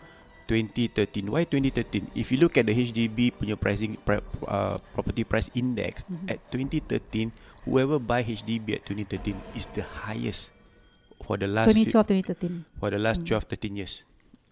2013. 0.47 1.27
Why 1.29 1.43
2013? 1.45 2.15
If 2.15 2.31
you 2.31 2.39
look 2.39 2.55
at 2.55 2.65
the 2.65 2.73
HDB 2.73 3.35
punya 3.35 3.53
pricing 3.53 3.99
pri, 4.01 4.23
uh, 4.47 4.79
property 4.95 5.21
price 5.21 5.51
index 5.53 6.07
Mhm. 6.09 6.25
at 6.31 6.39
2013, 6.49 7.35
whoever 7.67 7.99
buy 7.99 8.23
HDB 8.23 8.73
at 8.73 8.87
2013 8.87 9.37
is 9.53 9.67
the 9.75 9.85
highest 10.07 10.55
for 11.21 11.37
the 11.37 11.45
last 11.45 11.75
few- 11.75 11.85
2012, 11.85 12.07
2013. 12.09 12.65
for 12.79 12.89
the 12.89 12.97
last 12.97 13.27
12 13.27 13.45
13 13.45 13.77
years. 13.77 14.07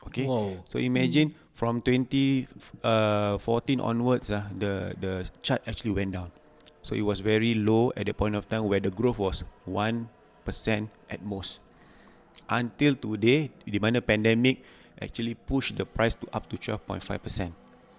Okay? 0.05 0.27
Wow. 0.27 0.61
So 0.69 0.77
imagine 0.77 1.33
from 1.51 1.81
2014 1.81 3.81
onwards 3.81 4.29
ah 4.29 4.51
the 4.53 4.93
the 4.95 5.25
chart 5.41 5.63
actually 5.65 5.95
went 5.95 6.13
down. 6.13 6.29
So 6.83 6.93
it 6.93 7.03
was 7.03 7.19
very 7.19 7.55
low 7.55 7.91
at 7.97 8.07
the 8.07 8.15
point 8.15 8.35
of 8.35 8.47
time 8.47 8.69
where 8.69 8.79
the 8.79 8.93
growth 8.93 9.19
was 9.19 9.43
1% 9.65 10.13
at 11.11 11.21
most. 11.23 11.59
Until 12.47 12.95
today 12.95 13.51
di 13.67 13.79
mana 13.83 13.99
pandemic 13.99 14.63
actually 15.01 15.35
push 15.35 15.75
the 15.75 15.85
price 15.85 16.15
to 16.17 16.27
up 16.33 16.47
to 16.49 16.57
12.5%. 16.57 17.53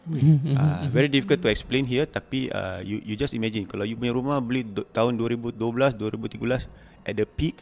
Uh, 0.07 0.88
very 0.95 1.12
difficult 1.12 1.43
to 1.43 1.51
explain 1.51 1.83
here 1.83 2.07
tapi 2.07 2.47
uh, 2.47 2.79
you 2.79 3.03
you 3.03 3.19
just 3.19 3.36
imagine 3.36 3.67
kalau 3.67 3.83
you 3.83 3.99
punya 3.99 4.15
rumah 4.15 4.39
beli 4.39 4.63
do, 4.63 4.88
tahun 4.95 5.19
2012 5.19 5.60
2013 5.60 6.71
at 7.03 7.12
the 7.12 7.27
peak 7.27 7.60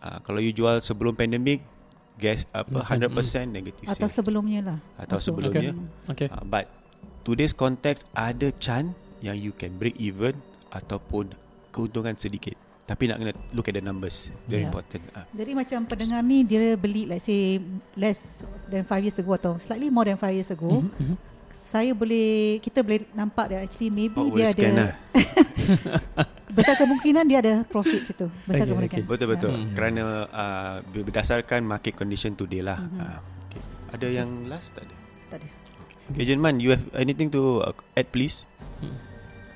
uh, 0.00 0.16
kalau 0.24 0.40
you 0.40 0.56
jual 0.56 0.80
sebelum 0.80 1.12
pandemic 1.12 1.60
guess 2.16 2.48
apa 2.56 2.80
100% 2.80 3.12
negative 3.52 3.84
Atau 3.92 4.08
sale. 4.08 4.24
sebelumnya 4.24 4.60
lah. 4.64 4.78
atau 4.96 5.20
Also. 5.20 5.36
sebelumnya 5.36 5.76
Okay. 6.08 6.32
uh, 6.32 6.40
but 6.48 6.64
today's 7.28 7.52
context 7.52 8.08
ada 8.16 8.48
chance 8.56 8.96
yang 9.20 9.36
you 9.36 9.52
can 9.52 9.76
break 9.76 10.00
even 10.00 10.32
ataupun 10.72 11.36
keuntungan 11.76 12.16
sedikit 12.16 12.56
tapi 12.86 13.10
nak 13.10 13.18
kena 13.18 13.32
look 13.50 13.66
at 13.66 13.74
the 13.74 13.82
numbers 13.82 14.30
very 14.46 14.62
Yeah. 14.62 14.70
important 14.70 15.02
uh, 15.10 15.26
Jadi 15.34 15.52
macam 15.52 15.78
pendengar 15.84 16.22
ni 16.22 16.46
dia 16.46 16.78
beli 16.78 17.02
let's 17.04 17.26
say 17.26 17.58
less 17.98 18.46
than 18.70 18.86
5 18.86 19.02
years 19.02 19.18
ago 19.18 19.34
atau 19.34 19.52
slightly 19.58 19.90
more 19.90 20.06
than 20.06 20.14
5 20.14 20.30
years 20.30 20.48
ago. 20.48 20.80
Mhm, 20.80 20.94
mhm. 20.96 21.16
Saya 21.50 21.90
boleh 21.92 22.62
kita 22.62 22.80
boleh 22.80 23.02
nampak 23.10 23.50
dia 23.50 23.58
actually 23.66 23.90
maybe 23.90 24.22
oh, 24.22 24.30
dia 24.30 24.54
ada 24.54 24.66
lah. 24.70 24.90
besar 26.56 26.78
kemungkinan 26.78 27.26
dia 27.26 27.38
ada 27.42 27.54
profit 27.66 28.06
situ. 28.06 28.30
Okay, 28.30 28.48
Besar 28.54 28.64
kemungkinan. 28.70 29.02
okay. 29.02 29.10
Betul 29.12 29.28
betul. 29.34 29.52
Hmm. 29.52 29.74
Kerana 29.74 30.02
uh, 30.30 30.76
berdasarkan 30.86 31.66
market 31.66 31.98
condition 31.98 32.38
today 32.38 32.62
lah. 32.62 32.78
Mhm. 32.80 32.98
Uh, 33.02 33.18
okay. 33.50 33.62
Ada 33.98 34.06
yang 34.14 34.30
last 34.46 34.72
tak 34.78 34.86
ada? 34.86 34.94
Tak 35.26 35.36
ada. 35.42 35.48
Okay, 36.14 36.22
Agent 36.22 36.38
Man, 36.38 36.62
you 36.62 36.70
have 36.70 36.86
anything 36.94 37.34
to 37.34 37.66
uh, 37.66 37.74
add 37.98 38.06
please? 38.14 38.46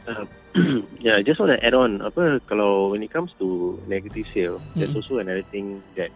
Uh, 0.05 0.27
yeah, 1.01 1.17
I 1.17 1.23
just 1.23 1.39
want 1.39 1.53
to 1.55 1.61
add 1.63 1.75
on. 1.75 2.03
Apa 2.03 2.41
kalau 2.47 2.91
when 2.91 3.03
it 3.03 3.11
comes 3.11 3.31
to 3.39 3.79
negative 3.87 4.27
sale, 4.35 4.59
there's 4.75 4.91
Mm. 4.91 4.99
also 4.99 5.19
another 5.19 5.47
thing 5.47 5.79
that 5.95 6.11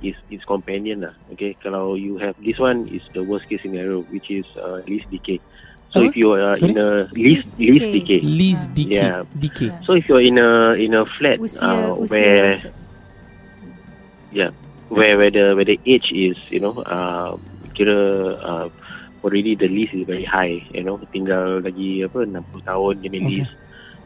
is 0.00 0.14
its 0.30 0.44
companion 0.46 1.02
lah. 1.02 1.14
Okay, 1.34 1.58
kalau 1.58 1.98
you 1.98 2.18
have 2.18 2.34
this 2.38 2.58
one 2.58 2.86
is 2.88 3.02
the 3.12 3.22
worst 3.22 3.46
case 3.50 3.62
scenario, 3.62 4.02
which 4.14 4.30
is 4.30 4.46
uh, 4.56 4.82
lease 4.86 5.06
decay. 5.10 5.42
So 5.92 6.00
Apa? 6.00 6.08
if 6.08 6.14
you 6.16 6.32
are 6.32 6.56
Sorry? 6.56 6.72
in 6.72 6.78
a 6.78 6.88
Lease 7.12 7.52
lease 7.58 7.74
lease 7.76 7.90
decay. 7.92 8.20
Lease 8.24 8.64
decay. 8.72 8.96
Yeah. 9.02 9.18
Decay. 9.36 9.70
So 9.84 9.92
if 9.92 10.08
you're 10.08 10.24
in 10.24 10.38
a 10.40 10.72
in 10.78 10.94
a 10.94 11.04
flat 11.20 11.36
Usia- 11.36 11.60
uh, 11.66 11.92
usia- 12.00 12.08
where 12.08 12.50
yeah 14.32 14.50
where 14.88 15.18
where 15.18 15.30
the 15.30 15.52
where 15.52 15.68
the 15.68 15.76
age 15.84 16.08
is 16.12 16.36
you 16.48 16.60
know 16.60 16.80
uh, 16.86 17.36
kira 17.76 17.98
uh, 18.40 18.66
already 19.20 19.52
the 19.54 19.68
lease 19.68 19.92
is 19.92 20.06
very 20.08 20.24
high 20.24 20.64
you 20.72 20.80
know 20.82 20.96
tinggal 21.12 21.60
lagi 21.60 22.04
apa 22.04 22.24
60 22.24 22.64
tahun 22.64 22.94
jenis 23.04 23.20
Okay. 23.20 23.28
lease 23.28 23.52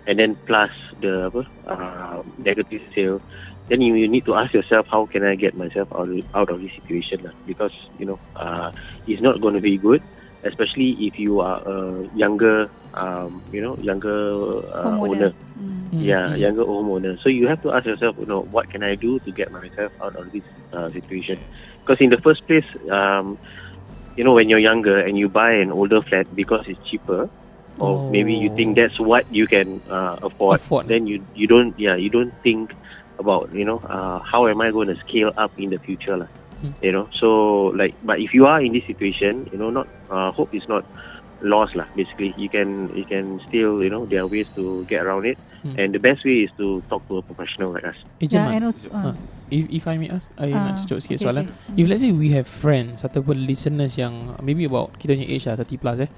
and 0.07 0.19
then 0.19 0.38
plus 0.47 0.71
the 0.99 1.27
apa 1.29 1.42
uh, 1.69 2.23
negative 2.38 2.83
sale 2.95 3.21
then 3.69 3.81
you, 3.81 3.95
you 3.95 4.09
need 4.09 4.25
to 4.25 4.35
ask 4.35 4.55
yourself 4.55 4.87
how 4.90 5.07
can 5.11 5.25
I 5.25 5.35
get 5.35 5.55
myself 5.55 5.88
out 5.95 6.09
of, 6.09 6.19
out 6.35 6.51
of 6.51 6.61
this 6.61 6.71
situation 6.75 7.25
lah 7.27 7.35
because 7.45 7.75
you 7.99 8.07
know 8.07 8.21
uh, 8.37 8.71
it's 9.07 9.23
not 9.23 9.40
going 9.40 9.55
to 9.55 9.61
be 9.64 9.79
good 9.79 10.03
especially 10.45 10.97
if 11.11 11.19
you 11.19 11.40
are 11.40 11.61
a 11.66 12.07
younger 12.12 12.71
um, 12.95 13.42
you 13.51 13.61
know 13.61 13.77
younger 13.79 14.62
uh, 14.73 14.97
Homeowner. 14.97 15.33
owner. 15.33 15.33
Mm, 15.59 15.88
yeah, 15.92 16.29
mm. 16.31 16.38
younger 16.38 16.64
homeowner. 16.64 17.16
So 17.23 17.29
you 17.29 17.47
have 17.49 17.61
to 17.62 17.73
ask 17.73 17.87
yourself, 17.87 18.16
you 18.19 18.27
know, 18.27 18.42
what 18.42 18.69
can 18.69 18.83
I 18.83 18.95
do 18.95 19.19
to 19.21 19.33
get 19.33 19.51
myself 19.51 19.92
out 20.03 20.14
of 20.16 20.31
this 20.33 20.45
uh, 20.73 20.90
situation? 20.92 21.40
Because 21.85 21.99
in 22.01 22.11
the 22.11 22.21
first 22.23 22.47
place, 22.47 22.64
um, 22.90 23.38
you 24.16 24.25
know, 24.25 24.33
when 24.33 24.49
you're 24.49 24.59
younger 24.59 24.99
and 25.01 25.16
you 25.16 25.29
buy 25.29 25.53
an 25.53 25.71
older 25.73 26.01
flat 26.03 26.27
because 26.35 26.64
it's 26.66 26.81
cheaper, 26.90 27.29
or 27.79 28.11
maybe 28.11 28.33
you 28.33 28.49
think 28.55 28.77
Oh. 28.77 28.81
that's 28.83 28.99
what 28.99 29.25
you 29.33 29.47
can 29.47 29.81
uh, 29.89 30.17
afford, 30.23 30.61
Afford. 30.61 30.89
then 30.89 31.07
you 31.07 31.21
you 31.35 31.47
don't, 31.47 31.77
yeah, 31.79 31.97
you 31.97 32.09
don't 32.09 32.33
think 32.43 32.73
about, 33.19 33.49
you 33.53 33.65
know, 33.65 33.81
uh, 33.89 34.21
how 34.21 34.47
am 34.47 34.61
I 34.61 34.71
going 34.71 34.89
to 34.89 34.97
scale 35.05 35.33
up 35.37 35.53
in 35.57 35.71
the 35.71 35.79
future, 35.81 36.17
lah. 36.21 36.29
Hmm. 36.61 36.73
You 36.81 36.93
know, 36.93 37.05
so 37.12 37.29
like, 37.77 37.93
but 38.03 38.21
if 38.21 38.33
you 38.33 38.49
are 38.49 38.61
in 38.65 38.73
this 38.73 38.85
situation, 38.89 39.49
you 39.53 39.59
know, 39.61 39.69
not 39.69 39.89
uh, 40.09 40.33
hope 40.33 40.53
is 40.57 40.65
not 40.69 40.85
lost 41.45 41.77
lah. 41.77 41.85
Basically, 41.93 42.33
you 42.41 42.49
can 42.49 42.89
you 42.97 43.05
can 43.05 43.41
still, 43.49 43.85
you 43.85 43.93
know, 43.93 44.09
there 44.09 44.25
are 44.25 44.29
ways 44.29 44.49
to 44.57 44.85
get 44.89 45.05
around 45.05 45.29
it. 45.29 45.37
Hmm. 45.61 45.77
And 45.77 45.93
the 45.93 46.01
best 46.01 46.25
way 46.25 46.49
is 46.49 46.53
to 46.57 46.81
talk 46.89 47.05
to 47.12 47.21
a 47.21 47.23
professional 47.23 47.77
like 47.77 47.85
us. 47.85 47.97
Yeah, 48.25 48.49
Man, 48.49 48.55
and 48.57 48.65
also 48.73 48.89
Ah, 48.89 49.12
uh, 49.12 49.15
if, 49.53 49.69
if 49.69 49.85
I 49.85 50.01
may 50.01 50.09
ask, 50.09 50.33
I 50.41 50.49
nak 50.49 50.57
Ah, 50.57 50.77
cucuk 50.81 51.05
sikit 51.05 51.21
okay, 51.21 51.25
soalan. 51.29 51.45
okay. 51.53 51.77
If 51.77 51.85
let's 51.93 52.01
say 52.01 52.12
we 52.17 52.33
have 52.33 52.49
friends 52.49 53.05
ataupun 53.05 53.37
listeners 53.45 54.01
yang 54.01 54.37
maybe 54.41 54.65
about 54.65 54.97
kita 54.97 55.12
punya 55.12 55.29
age 55.29 55.45
lah 55.45 55.61
30 55.61 55.77
plus 55.77 55.99
eh. 56.05 56.11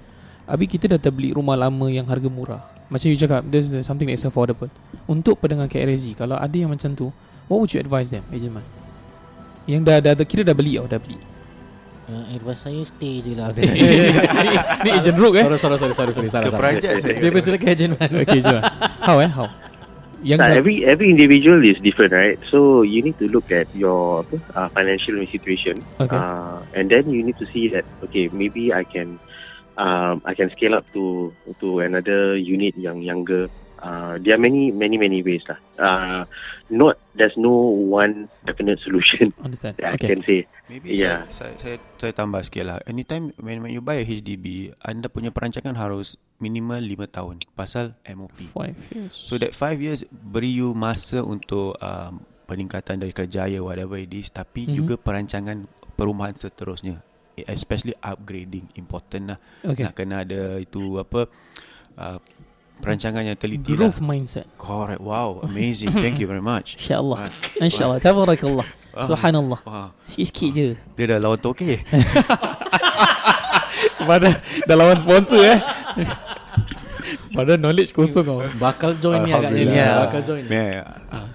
Habis 0.48 0.68
kita 0.72 0.96
dah 0.96 1.00
terbeli 1.00 1.36
rumah 1.36 1.60
lama 1.60 1.92
yang 1.92 2.08
harga 2.08 2.26
murah. 2.32 2.62
Macam 2.88 3.12
you 3.12 3.20
cakap, 3.20 3.44
there's 3.52 3.68
the 3.68 3.84
something 3.84 4.08
that's 4.08 4.24
affordable. 4.24 4.72
Untuk 5.04 5.36
pendengar 5.44 5.68
KRSG, 5.68 6.16
kalau 6.16 6.40
ada 6.40 6.56
yang 6.56 6.72
macam 6.72 6.96
tu, 6.96 7.12
what 7.52 7.60
would 7.60 7.68
you 7.68 7.80
advise 7.84 8.08
them, 8.08 8.24
Agent 8.32 8.56
Man? 8.56 8.64
Yang 9.68 9.82
dah, 9.84 9.96
dah, 10.00 10.12
dah 10.16 10.24
kira 10.24 10.40
dah 10.40 10.56
beli 10.56 10.80
tau, 10.80 10.88
dah 10.88 10.96
beli. 10.96 11.20
Uh, 12.08 12.24
advice 12.32 12.64
saya 12.64 12.80
stay 12.88 13.20
je 13.20 13.36
lah. 13.36 13.52
ni, 13.60 14.88
agent 14.96 15.20
rook 15.20 15.36
eh. 15.36 15.44
Sorry, 15.44 15.60
sorry, 15.60 15.76
sorry, 15.76 15.92
sorry, 15.92 16.12
sorry. 16.16 16.28
Salah, 16.32 16.48
salah. 16.48 16.56
Terperanjat 16.56 16.92
saya. 17.04 17.20
Dia 17.20 17.68
agent 17.68 17.92
man. 18.00 18.10
Okay, 18.24 18.40
cuba. 18.40 18.64
How 19.04 19.20
eh? 19.20 19.28
How? 19.28 19.52
Yang 20.24 20.38
Nah, 20.40 20.50
every 20.56 20.88
every 20.88 21.12
individual 21.12 21.60
is 21.60 21.76
different, 21.84 22.16
right? 22.16 22.40
So 22.48 22.80
you 22.80 23.04
need 23.04 23.20
to 23.20 23.28
look 23.28 23.52
at 23.52 23.68
your 23.76 24.24
apa, 24.24 24.40
uh, 24.56 24.68
financial 24.72 25.20
situation, 25.28 25.84
Okay. 26.00 26.16
uh, 26.16 26.64
and 26.74 26.88
then 26.88 27.06
you 27.12 27.20
need 27.20 27.36
to 27.38 27.46
see 27.52 27.68
that 27.70 27.84
okay, 28.08 28.32
maybe 28.32 28.72
I 28.72 28.82
can 28.82 29.20
um, 29.78 30.20
I 30.26 30.34
can 30.34 30.50
scale 30.52 30.74
up 30.74 30.84
to 30.92 31.30
to 31.56 31.80
another 31.80 32.34
unit 32.34 32.74
yang 32.76 33.00
younger. 33.00 33.46
Uh, 33.78 34.18
there 34.18 34.34
are 34.34 34.42
many 34.42 34.74
many 34.74 34.98
many 34.98 35.22
ways 35.22 35.46
lah. 35.46 35.54
Uh, 35.78 36.22
not 36.66 36.98
there's 37.14 37.38
no 37.38 37.54
one 37.78 38.26
definite 38.42 38.82
solution 38.82 39.30
understand. 39.46 39.78
that 39.78 39.86
I 39.86 39.94
Okay. 39.94 40.10
can 40.12 40.20
say. 40.26 40.50
Maybe 40.66 40.98
Yeah. 40.98 41.30
saya, 41.30 41.54
saya, 41.54 41.54
saya, 41.62 41.76
saya 41.96 42.12
tambah 42.12 42.42
sikit 42.42 42.64
lah. 42.66 42.78
Anytime 42.84 43.30
when, 43.38 43.62
when 43.62 43.70
you 43.70 43.78
buy 43.78 44.02
a 44.02 44.04
HDB, 44.04 44.74
anda 44.82 45.06
punya 45.06 45.30
perancangan 45.30 45.78
harus 45.78 46.18
minimal 46.36 46.82
5 46.82 47.06
tahun. 47.08 47.36
Pasal 47.54 47.94
MOP. 48.04 48.50
Five 48.50 48.74
years. 48.90 49.14
So 49.14 49.38
that 49.38 49.54
5 49.54 49.78
years 49.78 50.02
beri 50.10 50.50
you 50.52 50.74
masa 50.74 51.22
untuk 51.22 51.78
um, 51.78 52.18
peningkatan 52.44 52.98
dari 52.98 53.14
kerjaya 53.14 53.62
whatever 53.62 53.94
it 53.94 54.10
is. 54.10 54.28
Tapi 54.28 54.66
Mhm. 54.66 54.74
juga 54.74 54.94
perancangan 54.98 55.70
perumahan 55.94 56.34
seterusnya. 56.34 56.98
Especially 57.46 57.94
upgrading. 58.02 58.66
Important 58.74 59.36
lah. 59.36 59.38
okay. 59.62 59.86
Nak 59.86 59.94
kena 59.94 60.26
ada 60.26 60.58
itu 60.58 60.98
apa... 60.98 61.30
Uh, 61.98 62.18
perancangan 62.78 63.22
yang 63.26 63.34
teliti 63.34 63.74
Growth 63.74 64.00
lah. 64.00 64.06
mindset. 64.06 64.46
Correct. 64.56 65.02
Wow. 65.02 65.40
Amazing. 65.48 65.92
Thank 65.94 66.22
you 66.22 66.26
very 66.30 66.42
much. 66.42 66.78
InsyaAllah. 66.78 67.18
Ah. 67.26 67.30
InsyaAllah. 67.62 67.98
Tabarakallah. 67.98 68.68
Ah. 68.94 69.06
Subhanallah. 69.06 69.60
Wah. 69.66 69.90
Sikit-sikit 70.06 70.50
je. 70.54 70.68
Dia 70.98 71.04
dah 71.14 71.18
lawan 71.22 71.38
toke. 71.38 71.82
Pada 73.98 74.28
dah 74.68 74.76
lawan 74.78 74.98
sponsor 74.98 75.42
eh. 75.42 75.58
Pada 77.36 77.54
knowledge 77.54 77.94
kosong 77.94 78.24
kau. 78.24 78.40
Bakal 78.58 78.98
join 78.98 79.22
ni 79.22 79.30
agaknya. 79.30 79.62
Alhamdulillah. 79.62 79.78
Ya, 79.78 80.02
bakal 80.02 80.20
join. 80.26 80.42
Yeah. 80.48 80.84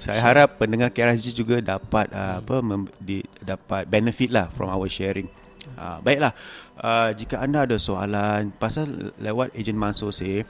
saya 0.02 0.20
harap 0.20 0.60
pendengar 0.60 0.89
KRSG 0.92 1.32
juga 1.32 1.63
dapat 1.63 2.12
uh, 2.12 2.44
apa 2.44 2.56
mem, 2.60 2.92
di, 3.00 3.24
dapat 3.39 3.88
benefit 3.88 4.30
lah 4.34 4.52
from 4.52 4.68
our 4.68 4.89
sharing. 4.92 5.32
Uh, 5.73 5.97
baiklah. 6.02 6.34
Uh, 6.76 7.13
jika 7.15 7.39
anda 7.39 7.64
ada 7.64 7.78
soalan 7.78 8.51
pasal 8.55 9.14
lewat 9.18 9.55
agent 9.55 9.78
Mansur 9.78 10.11
say 10.11 10.43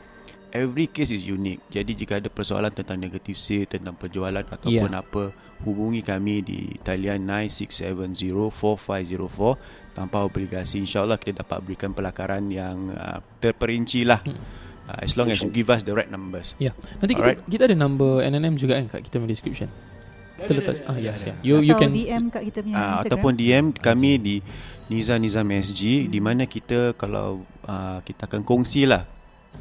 every 0.53 0.85
case 0.85 1.09
is 1.09 1.25
unique. 1.25 1.59
Jadi 1.67 1.97
jika 1.97 2.21
ada 2.21 2.29
persoalan 2.29 2.69
tentang 2.69 3.01
negative 3.01 3.35
sale, 3.35 3.65
tentang 3.65 3.97
penjualan 3.97 4.45
ataupun 4.45 4.91
Yeah. 4.93 5.01
apa, 5.01 5.33
hubungi 5.65 6.05
kami 6.05 6.45
di 6.45 6.77
talian 6.85 7.25
96704504 7.25 9.57
tanpa 9.93 10.25
obligasi. 10.25 10.77
InsyaAllah 10.81 11.17
kita 11.17 11.41
dapat 11.41 11.59
berikan 11.65 11.93
pelakaran 11.93 12.49
yang 12.49 12.89
uh, 12.93 13.19
terperinci 13.41 14.05
lah. 14.05 14.21
Uh, 14.83 14.99
as 14.99 15.15
long 15.15 15.31
as 15.31 15.39
you 15.41 15.49
give 15.49 15.71
us 15.71 15.81
the 15.81 15.95
right 15.95 16.11
numbers. 16.11 16.53
Ya. 16.59 16.75
Nanti 16.99 17.15
kita 17.15 17.23
Alright. 17.33 17.47
kita 17.47 17.63
ada 17.71 17.75
number 17.77 18.19
NNM 18.21 18.59
juga 18.59 18.75
kan 18.75 18.85
kat 18.91 19.01
kita 19.07 19.15
punya 19.17 19.31
description. 19.31 19.69
Kita 20.33 20.49
letak 20.59 20.75
ah 20.89 20.97
ya 20.99 21.15
ya. 21.15 21.33
You 21.39 21.63
you 21.63 21.71
Atau 21.71 21.87
can 21.87 21.91
DM 21.95 22.23
kat 22.27 22.43
kita 22.43 22.59
punya 22.61 22.75
uh, 22.75 22.83
Instagram. 22.83 23.05
ataupun 23.07 23.31
DM 23.37 23.65
kami 23.71 24.11
di 24.19 24.35
Niza 24.91 25.15
Nizam 25.15 25.47
SG 25.47 26.07
di 26.07 26.19
mana 26.19 26.43
kita 26.43 26.91
kalau 26.93 27.41
uh, 27.63 27.99
kita 28.03 28.27
akan 28.27 28.43
kongsi 28.43 28.83
lah 28.83 29.07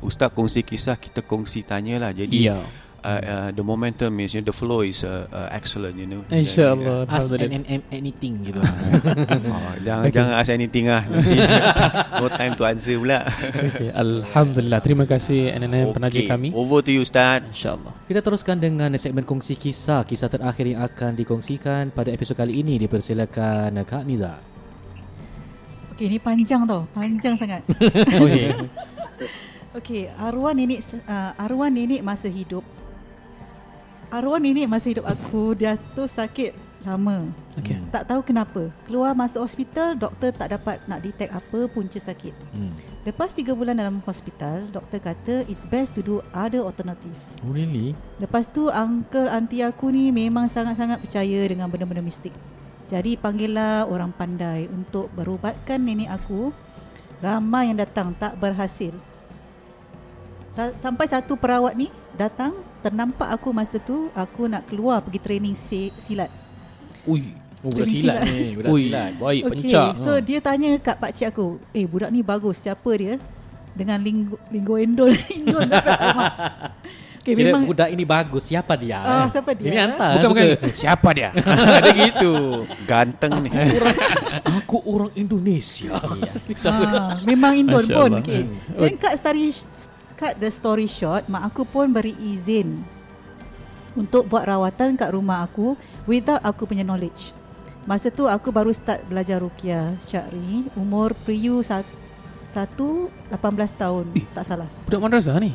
Ustaz 0.00 0.32
kongsi 0.32 0.64
kisah 0.64 0.96
kita 0.96 1.20
kongsi 1.20 1.62
tanya 1.62 2.00
lah 2.00 2.10
jadi 2.10 2.32
Ya. 2.32 2.58
uh, 3.04 3.20
uh, 3.20 3.48
the 3.50 3.60
momentum 3.60 4.08
is, 4.18 4.32
you 4.32 4.40
know, 4.40 4.48
the 4.48 4.54
flow 4.54 4.80
is 4.80 5.02
uh, 5.02 5.26
uh, 5.28 5.50
excellent, 5.52 5.94
you 5.94 6.06
know. 6.06 6.22
InsyaAllah 6.30 7.04
Ask 7.04 7.28
Alhamdulillah. 7.34 7.60
NNM 7.60 7.80
anything 7.90 8.34
gitu. 8.42 8.60
Oh, 9.52 9.74
jangan 9.84 10.02
Okay. 10.08 10.14
jangan 10.16 10.32
ask 10.38 10.48
anything 10.48 10.86
ah. 10.88 11.02
Nanti 11.04 11.34
no 12.22 12.26
time 12.30 12.54
to 12.56 12.64
answer 12.64 12.96
pula. 12.96 13.26
okay. 13.26 13.90
Alhamdulillah 13.92 14.80
Terima 14.80 15.04
kasih 15.04 15.50
NNM 15.52 15.92
penaja 15.92 16.20
kami 16.24 16.54
Over 16.54 16.80
to 16.80 16.90
you 16.90 17.02
Ustaz. 17.04 17.44
InsyaAllah 17.44 17.92
Kita 18.06 18.24
teruskan 18.24 18.56
dengan 18.56 18.94
segmen 18.96 19.22
kongsi 19.22 19.54
kisah 19.54 20.06
Kisah 20.06 20.30
terakhir 20.30 20.64
yang 20.64 20.80
akan 20.80 21.12
dikongsikan 21.12 21.90
pada 21.90 22.08
episod 22.08 22.32
kali 22.32 22.64
ini 22.64 22.80
Dipersilakan 22.80 23.76
Kak 23.84 24.06
Niza 24.06 24.38
Okey, 26.02 26.10
ni 26.10 26.18
panjang 26.18 26.66
tau. 26.66 26.82
Panjang 26.90 27.38
sangat. 27.38 27.62
Okay 28.18 28.50
Okey, 29.70 30.10
arwah 30.18 30.50
nenek 30.50 30.82
uh, 31.06 31.30
arwah 31.38 31.70
nenek 31.70 32.02
masa 32.02 32.26
hidup. 32.26 32.66
Arwah 34.10 34.42
nenek 34.42 34.66
masa 34.66 34.90
hidup 34.90 35.06
aku 35.06 35.54
dia 35.54 35.78
tu 35.94 36.02
sakit 36.02 36.58
lama. 36.82 37.30
Okay 37.54 37.78
Hmm. 37.78 37.86
Tak 37.94 38.10
tahu 38.10 38.20
kenapa. 38.26 38.74
Keluar 38.82 39.14
masuk 39.14 39.46
hospital, 39.46 39.94
doktor 39.94 40.34
tak 40.34 40.50
dapat 40.50 40.82
nak 40.90 41.06
detect 41.06 41.30
apa 41.38 41.70
punca 41.70 42.02
sakit. 42.02 42.34
hmm. 42.50 42.74
Lepas 43.06 43.30
3 43.38 43.54
bulan 43.54 43.78
dalam 43.78 44.02
hospital, 44.02 44.66
doktor 44.74 44.98
kata 44.98 45.46
it's 45.46 45.62
best 45.70 45.94
to 45.94 46.02
do 46.02 46.18
other 46.34 46.66
alternative. 46.66 47.14
Oh 47.46 47.54
really? 47.54 47.94
Lepas 48.18 48.50
tu 48.50 48.66
uncle 48.74 49.30
auntie 49.30 49.62
aku 49.62 49.94
ni 49.94 50.10
memang 50.10 50.50
sangat-sangat 50.50 50.98
percaya 50.98 51.46
dengan 51.46 51.70
benda-benda 51.70 52.02
mistik. 52.02 52.34
Jadi 52.92 53.16
panggillah 53.16 53.88
orang 53.88 54.12
pandai 54.12 54.68
untuk 54.68 55.08
berubatkan 55.10 55.80
nenek 55.80 56.12
aku. 56.12 56.52
Ramai 57.18 57.72
yang 57.72 57.80
datang 57.80 58.12
tak 58.12 58.36
berhasil. 58.36 58.92
Sa- 60.52 60.76
sampai 60.76 61.08
satu 61.08 61.32
perawat 61.32 61.72
ni 61.72 61.88
datang 62.12 62.52
ternampak 62.84 63.32
aku 63.32 63.48
masa 63.48 63.80
tu 63.80 64.12
aku 64.12 64.44
nak 64.44 64.68
keluar 64.68 65.00
pergi 65.00 65.16
training 65.18 65.56
si- 65.56 65.94
silat. 65.96 66.28
Ui 67.02 67.32
Oh 67.62 67.70
budak 67.70 67.86
silat 67.86 68.18
silat. 68.18 68.22
ni 68.26 68.58
Budak 68.58 68.68
Ui 68.68 68.80
silat 68.82 69.12
Baik 69.16 69.40
Okay, 69.40 69.50
pencak 69.54 69.90
so 69.94 70.10
dia 70.18 70.38
tanya 70.42 70.70
kat 70.76 70.96
pak 70.98 71.14
cik 71.14 71.30
aku, 71.30 71.46
"Eh 71.70 71.86
budak 71.86 72.10
ni 72.10 72.20
bagus, 72.20 72.58
siapa 72.58 72.90
dia?" 72.92 73.22
Dengan 73.72 73.96
linggo 73.96 74.36
linggo 74.50 74.74
endol 74.76 75.14
dapat 75.70 75.96
rumah. 75.96 76.30
Okay, 77.22 77.38
Kira 77.38 77.54
memang 77.54 77.70
budak 77.70 77.86
ini 77.86 78.02
bagus 78.02 78.50
Siapa 78.50 78.74
dia? 78.74 78.98
Eh? 78.98 79.30
siapa 79.30 79.54
dia? 79.54 79.70
Ini 79.70 79.78
hantar 79.78 80.10
Bukan 80.18 80.28
bukan 80.34 80.46
Siapa 80.74 81.08
dia 81.14 81.30
Ada 81.78 81.90
gitu 81.94 82.66
Ganteng 82.82 83.46
ni. 83.46 83.50
Aku 84.58 84.82
orang 84.82 85.14
Indonesia 85.14 85.94
Ah, 86.66 87.14
memang 87.30 87.54
indon 87.54 87.78
Masya 87.78 87.94
pun. 87.94 88.10
Allah. 88.10 88.22
Okay. 88.26 88.42
Hmm. 88.42 88.58
Then 88.74 88.94
cut 88.98 89.14
story 89.14 89.54
cut 90.18 90.34
the 90.38 90.50
story 90.54 90.86
short, 90.86 91.26
mak 91.26 91.50
aku 91.50 91.66
pun 91.66 91.90
beri 91.90 92.14
izin 92.14 92.86
untuk 93.98 94.30
buat 94.30 94.46
rawatan 94.46 94.94
kat 94.94 95.10
rumah 95.10 95.42
aku 95.42 95.74
without 96.06 96.38
aku 96.46 96.64
punya 96.64 96.86
knowledge. 96.86 97.34
Masa 97.82 98.14
tu 98.14 98.30
aku 98.30 98.54
baru 98.54 98.70
start 98.70 99.02
belajar 99.10 99.42
ruqyah 99.42 99.98
syar'i, 100.06 100.70
umur 100.78 101.18
priu 101.26 101.58
sat, 101.66 101.82
satu 102.54 103.10
18 103.34 103.74
tahun, 103.74 104.04
tak 104.30 104.46
salah. 104.46 104.70
Budak 104.86 105.02
madrasah 105.02 105.42
ni 105.42 105.50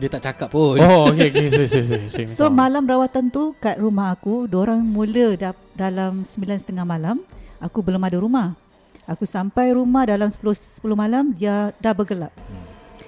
Dia 0.00 0.08
tak 0.08 0.22
cakap 0.24 0.48
pun 0.48 0.80
Oh 0.80 1.12
okay 1.12 1.28
okay 1.28 1.48
Sorry 1.52 1.68
sorry 1.68 2.08
sorry 2.08 2.26
So 2.32 2.48
malam 2.48 2.88
rawatan 2.88 3.28
tu 3.28 3.52
kat 3.60 3.76
rumah 3.76 4.14
aku, 4.16 4.48
orang 4.50 4.80
mula 4.82 5.36
da- 5.36 5.58
dalam 5.76 6.24
9.30 6.24 6.72
malam, 6.84 7.20
aku 7.60 7.84
belum 7.84 8.02
ada 8.02 8.16
rumah. 8.16 8.56
Aku 9.04 9.26
sampai 9.26 9.74
rumah 9.74 10.06
dalam 10.06 10.30
10 10.30 10.40
10 10.80 10.94
malam 10.94 11.34
dia 11.34 11.74
dah 11.82 11.92
bergelap. 11.92 12.32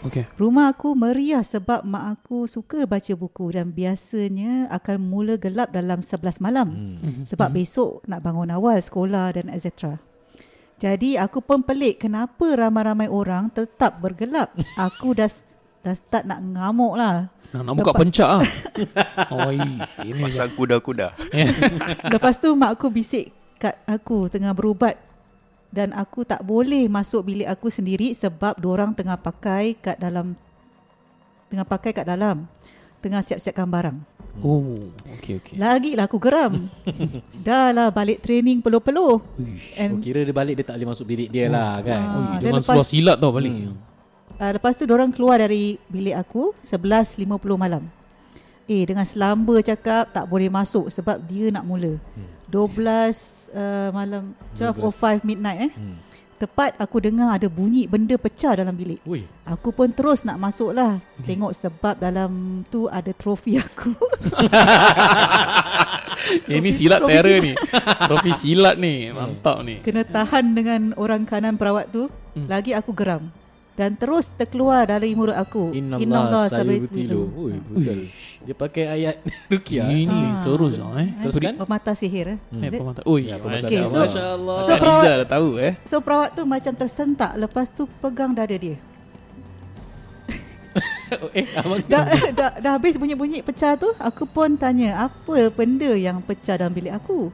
Okay 0.04 0.28
Rumah 0.36 0.68
aku 0.76 0.92
meriah 0.92 1.40
sebab 1.40 1.80
mak 1.88 2.20
aku 2.20 2.44
suka 2.44 2.84
baca 2.84 3.12
buku 3.16 3.56
dan 3.56 3.72
biasanya 3.72 4.68
akan 4.68 5.00
mula 5.00 5.40
gelap 5.40 5.72
dalam 5.72 6.04
11 6.04 6.44
malam. 6.44 6.68
hmm. 7.00 7.24
Sebab 7.24 7.48
besok 7.48 8.04
nak 8.04 8.20
bangun 8.20 8.52
awal 8.52 8.76
sekolah 8.76 9.40
dan 9.40 9.48
etc. 9.48 9.96
Jadi 10.76 11.16
aku 11.16 11.40
pun 11.40 11.64
pelik 11.64 12.04
kenapa 12.04 12.52
ramai-ramai 12.52 13.08
orang 13.08 13.48
tetap 13.48 14.02
bergelap. 14.02 14.52
Aku 14.90 15.14
dah 15.16 15.30
dah 15.84 15.92
start 15.92 16.24
nak 16.24 16.40
ngamuk 16.40 16.96
lah. 16.96 17.28
Nak, 17.52 17.62
nak 17.62 17.74
buka 17.76 17.92
pencak 17.92 18.28
ah. 18.40 18.44
Oi, 19.46 19.60
ini 20.02 20.22
Pasal 20.26 20.50
kuda-kuda. 20.50 21.12
Lepas 22.14 22.40
tu 22.40 22.50
mak 22.56 22.74
aku 22.74 22.88
bisik 22.88 23.30
kat 23.60 23.78
aku 23.86 24.26
tengah 24.26 24.50
berubat 24.50 24.98
dan 25.70 25.92
aku 25.92 26.24
tak 26.24 26.42
boleh 26.42 26.88
masuk 26.88 27.28
bilik 27.28 27.46
aku 27.46 27.70
sendiri 27.70 28.10
sebab 28.10 28.58
orang 28.58 28.96
tengah 28.96 29.14
pakai 29.14 29.76
kat 29.76 30.00
dalam 30.00 30.34
tengah 31.46 31.66
pakai 31.68 31.94
kat 31.94 32.06
dalam 32.08 32.48
tengah 32.98 33.20
siap-siapkan 33.20 33.68
barang. 33.68 33.98
Oh, 34.42 34.90
okay 35.14 35.38
okay. 35.38 35.54
Lagilah 35.54 36.10
aku 36.10 36.18
geram. 36.18 36.66
Dah 37.46 37.70
lah 37.70 37.94
balik 37.94 38.18
training 38.18 38.58
peluh-peluh. 38.58 39.22
Uish. 39.38 39.78
Oh, 39.78 39.82
And 39.84 40.02
kira 40.02 40.26
dia 40.26 40.34
balik 40.34 40.58
Dia 40.58 40.66
tak 40.66 40.74
boleh 40.80 40.88
masuk 40.90 41.06
bilik 41.06 41.28
dia 41.30 41.46
lah 41.46 41.78
kan 41.86 42.02
Ah, 42.02 42.16
Ui, 42.18 42.26
dan 42.42 42.50
dengan 42.50 42.62
lepas- 42.64 42.88
silat 42.90 43.16
tau 43.20 43.30
balik. 43.30 43.54
Hmm. 43.54 43.93
Uh, 44.44 44.50
lepas 44.60 44.76
tu 44.76 44.84
orang 44.92 45.08
keluar 45.08 45.40
dari 45.40 45.80
bilik 45.88 46.16
aku 46.20 46.52
11.50 46.60 47.24
malam. 47.56 47.88
Eh 48.64 48.84
dengan 48.84 49.04
selamba 49.04 49.60
cakap 49.60 50.12
tak 50.12 50.24
boleh 50.28 50.48
masuk 50.48 50.88
sebab 50.92 51.20
dia 51.24 51.48
nak 51.52 51.64
mula. 51.64 51.96
Hmm. 52.16 52.28
12 52.48 53.50
uh, 53.56 53.88
malam 53.92 54.36
12.05 54.56 55.24
midnight 55.24 55.68
eh. 55.68 55.72
Hmm. 55.72 55.96
Tepat 56.34 56.76
aku 56.82 56.98
dengar 56.98 57.30
ada 57.30 57.46
bunyi 57.46 57.86
benda 57.86 58.18
pecah 58.18 58.58
dalam 58.58 58.74
bilik. 58.74 58.98
Ui 59.06 59.22
Aku 59.46 59.70
pun 59.70 59.88
terus 59.94 60.26
nak 60.26 60.36
masuk 60.36 60.74
lah. 60.74 60.98
Tengok 61.22 61.54
sebab 61.54 61.94
dalam 61.96 62.64
tu 62.68 62.90
ada 62.90 63.14
trofi 63.14 63.56
aku. 63.56 63.94
Eh, 66.48 66.56
ini 66.58 66.72
silat 66.72 67.04
Trofi 67.04 67.12
terror 67.12 67.38
ni. 67.38 67.52
Trofi 68.08 68.32
silat 68.32 68.76
ni. 68.80 69.12
Mantap 69.14 69.62
ni. 69.62 69.84
Kena 69.84 70.02
tahan 70.02 70.56
dengan 70.56 70.96
orang 70.96 71.22
kanan 71.28 71.54
perawat 71.54 71.92
tu. 71.92 72.08
Hmm. 72.34 72.48
Lagi 72.50 72.74
aku 72.74 72.90
geram. 72.96 73.30
Dan 73.74 73.94
terus 73.94 74.30
terkeluar 74.30 74.86
dari 74.86 75.12
mulut 75.12 75.34
aku. 75.34 75.74
Innallah 75.74 76.46
sabitilu. 76.46 76.86
sayubtilu 76.86 77.22
Ui 77.34 77.54
betul 77.60 77.98
Dia 78.40 78.54
pakai 78.54 78.84
ayat 78.86 79.16
Rukiah 79.50 79.90
Ini 79.90 80.20
Ah. 80.30 80.42
terus 80.42 80.78
ah 80.78 80.94
eh. 80.96 81.10
Teruskan. 81.20 81.58
Pemata 81.58 81.90
sihir 81.92 82.26
eh. 82.28 82.38
Eh, 82.52 82.58
Is 82.60 82.70
it? 82.70 82.78
pemata. 82.78 83.00
Ui, 83.02 83.20
Ya, 83.24 83.34
pemata 83.36 83.66
Okay, 83.66 83.82
so- 83.82 83.90
Allah. 83.90 84.06
Masya 84.06 84.24
Allah 84.32 84.56
so 84.60 84.72
perawat- 84.76 85.04
dah 85.04 85.28
tahu 85.28 85.48
eh. 85.58 85.72
So 85.82 85.96
perawat 85.98 86.30
tu 86.32 86.42
macam 86.44 86.72
tersentak. 86.72 87.34
Lepas 87.34 87.66
tu 87.68 87.82
pegang 87.98 88.30
dada 88.30 88.54
dia. 88.54 88.78
Eh 91.32 91.46
abang 91.52 91.78
Dah, 91.86 92.04
dah, 92.38 92.50
dah 92.56 92.72
habis 92.72 92.94
bunyi-bunyi 92.94 93.38
pecah 93.40 93.74
tu. 93.74 93.90
Aku 93.96 94.24
pun 94.24 94.54
tanya 94.54 95.02
apa 95.04 95.46
benda 95.48 95.90
yang 95.92 96.18
pecah 96.20 96.54
dalam 96.56 96.70
bilik 96.70 96.90
aku. 96.92 97.30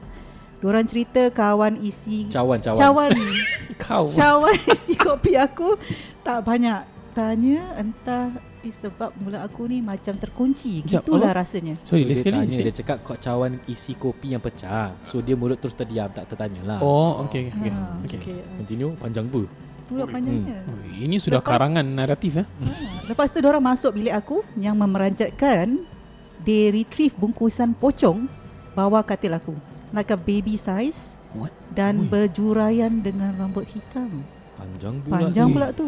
Diorang 0.61 0.85
cerita 0.85 1.25
kawan 1.27 1.81
isi 1.81 2.29
Cawan 2.29 2.61
cawan 2.61 2.77
cawan 2.79 3.09
Kau. 3.81 4.05
cawan 4.07 4.53
isi 4.67 4.93
kopi 4.93 5.33
aku 5.33 5.73
tak 6.21 6.41
banyak. 6.41 6.85
Tanya 7.11 7.75
entah 7.75 8.29
eh, 8.61 8.71
sebab 8.71 9.11
mulut 9.17 9.35
aku 9.37 9.65
ni 9.65 9.81
macam 9.81 10.15
terkunci. 10.15 10.79
Sekejap, 10.79 11.01
Gitulah 11.03 11.33
apa? 11.33 11.41
rasanya. 11.41 11.75
Sorry, 11.81 12.05
so, 12.05 12.07
last 12.07 12.07
dia 12.07 12.15
sekali. 12.15 12.35
tanya. 12.39 12.57
Dia 12.61 12.75
cakap 12.77 12.97
kau 13.01 13.17
cawan 13.17 13.51
isi 13.65 13.93
kopi 13.93 14.31
yang 14.31 14.39
pecah 14.39 14.93
So 15.03 15.19
dia 15.19 15.33
mulut 15.33 15.57
terus 15.57 15.73
terdiam 15.73 16.07
Tak 16.07 16.29
tertanya 16.29 16.61
lah 16.63 16.79
Oh, 16.79 17.25
okay 17.25 17.49
okay. 17.49 17.67
Ha, 17.67 17.81
okay. 17.99 18.17
okay. 18.21 18.37
Continue 18.55 18.93
Panjang 18.95 19.25
pun 19.27 19.43
Itulah 19.81 20.07
panjangnya. 20.07 20.61
Ui, 20.63 21.03
Ini 21.03 21.17
sudah 21.17 21.41
Lepas- 21.41 21.51
karangan 21.51 21.83
naratif 21.83 22.37
eh. 22.37 22.47
Ha, 22.47 22.71
Lepas 23.09 23.27
tu 23.27 23.41
orang 23.41 23.65
masuk 23.65 23.91
bilik 23.91 24.13
aku 24.13 24.39
yang 24.55 24.77
memeranjatkan 24.77 25.83
they 26.39 26.69
retrieve 26.69 27.11
bungkusan 27.13 27.73
pocong 27.73 28.29
bawa 28.71 29.03
katil 29.03 29.35
aku. 29.35 29.51
Like 29.91 30.07
a 30.07 30.15
baby 30.15 30.55
size 30.55 31.19
What? 31.31 31.51
dan 31.69 31.99
Ui. 31.99 32.07
berjuraian 32.07 32.91
dengan 32.97 33.35
rambut 33.35 33.63
hitam. 33.65 34.23
Panjang 34.55 34.95
pula 34.99 35.11
Panjang 35.17 35.47
tu. 35.47 35.53
pula 35.53 35.67
tu. 35.71 35.87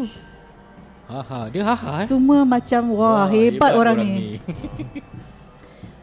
Haha, 1.04 1.40
dia 1.48 1.62
haha 1.62 2.00
eh. 2.00 2.06
Semua 2.06 2.42
macam 2.42 2.82
wah, 2.92 3.28
hebat, 3.28 3.72
orang, 3.72 3.96
ni. 3.98 4.08
ni. 4.08 4.24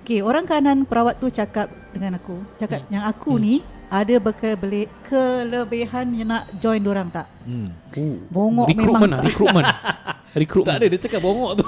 Okay, 0.01 0.17
orang 0.19 0.43
kanan 0.43 0.81
perawat 0.81 1.21
tu 1.21 1.29
cakap 1.29 1.69
dengan 1.93 2.17
aku, 2.17 2.41
cakap 2.57 2.83
yang 2.89 3.05
aku 3.05 3.37
Hmm. 3.37 3.43
ni 3.43 3.55
ada 3.85 4.17
bekal 4.17 4.57
kelebihan 5.05 6.09
yang 6.09 6.27
nak 6.27 6.49
join 6.57 6.81
orang 6.81 7.07
tak? 7.07 7.29
hmm. 7.45 7.69
Oh. 7.93 8.17
Bongok 8.27 8.65
Recruitment 8.67 8.97
memang 8.97 9.11
ah, 9.13 9.21
recruitment. 9.21 9.67
recruitment. 10.41 10.67
Tak 10.67 10.75
ada 10.81 10.85
dia 10.89 10.99
cakap 10.99 11.21
bongok 11.21 11.51
tu. 11.53 11.65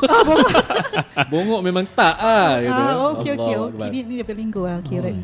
bongok 1.31 1.61
memang 1.61 1.85
tak 1.93 2.15
ah 2.15 2.51
gitu. 2.57 2.81
Ah, 2.81 2.93
okey 3.13 3.31
okey 3.31 3.53
okey. 3.53 3.69
Akbar. 3.69 3.87
Ni 3.91 3.99
ni 4.01 4.13
dia 4.17 4.25
berlinggo 4.25 4.61
ah. 4.65 4.81
Okey 4.81 4.97
Oh. 4.97 5.03
right. 5.03 5.19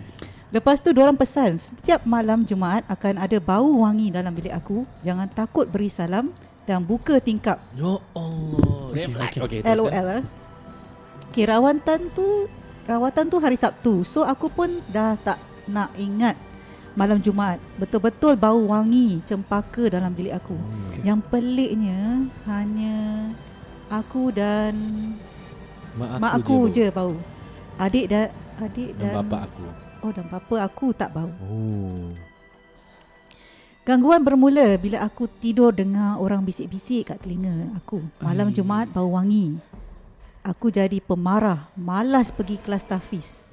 Lepas 0.49 0.81
tu 0.81 0.89
orang 0.89 1.13
pesan 1.13 1.61
setiap 1.61 2.01
malam 2.09 2.41
Jumaat 2.41 2.81
akan 2.89 3.21
ada 3.21 3.37
bau 3.37 3.85
wangi 3.85 4.09
dalam 4.09 4.33
bilik 4.33 4.49
aku. 4.49 4.81
Jangan 5.05 5.29
takut 5.29 5.69
beri 5.69 5.93
salam 5.93 6.33
dan 6.65 6.81
buka 6.81 7.21
tingkap 7.21 7.61
Ya 7.77 8.01
Allah. 8.17 8.89
Flag. 8.89 9.29
okey. 9.29 9.41
Okey, 9.45 9.59
teruskan. 9.61 9.77
LOL 9.77 10.07
ah. 10.09 10.21
Okay, 11.29 11.45
rawatan 11.45 11.99
tu 12.17 12.49
rawatan 12.89 13.25
tu 13.29 13.37
hari 13.37 13.57
Sabtu. 13.61 14.01
So 14.01 14.25
aku 14.25 14.49
pun 14.49 14.81
dah 14.89 15.13
tak 15.21 15.37
nak 15.69 15.93
ingat 15.93 16.33
malam 16.97 17.21
Jumaat. 17.21 17.61
Betul-betul 17.77 18.33
bau 18.33 18.73
wangi 18.73 19.21
cempaka 19.29 19.85
dalam 19.93 20.09
bilik 20.17 20.33
aku. 20.33 20.57
Okay. 20.89 21.05
Yang 21.05 21.19
peliknya 21.29 22.25
hanya 22.49 22.97
aku 23.85 24.33
dan 24.33 24.73
Mak 25.93 26.09
aku, 26.09 26.21
mak 26.21 26.33
aku 26.41 26.57
je. 26.73 26.73
je 26.73 26.85
bau. 26.89 27.13
Adik 27.77 28.05
dan 28.09 28.33
adik 28.57 28.97
Dan 28.97 29.13
dan, 29.13 29.13
bapa 29.21 29.45
aku. 29.45 29.88
Oh 29.99 30.11
dan 30.15 30.25
bapa 30.27 30.55
aku 30.63 30.95
tak 30.95 31.11
bau. 31.11 31.27
Oh. 31.43 32.15
Gangguan 33.83 34.21
bermula 34.21 34.77
bila 34.77 35.01
aku 35.01 35.25
tidur 35.27 35.73
dengar 35.73 36.21
orang 36.21 36.45
bisik-bisik 36.45 37.09
kat 37.09 37.17
telinga 37.19 37.73
aku. 37.75 38.05
Malam. 38.21 38.53
Jumaat 38.53 38.93
bau 38.93 39.17
wangi. 39.17 39.57
Aku 40.39 40.71
jadi 40.71 41.03
pemarah, 41.03 41.67
malas 41.75 42.31
pergi 42.31 42.55
kelas 42.61 42.85
tahfiz. 42.85 43.49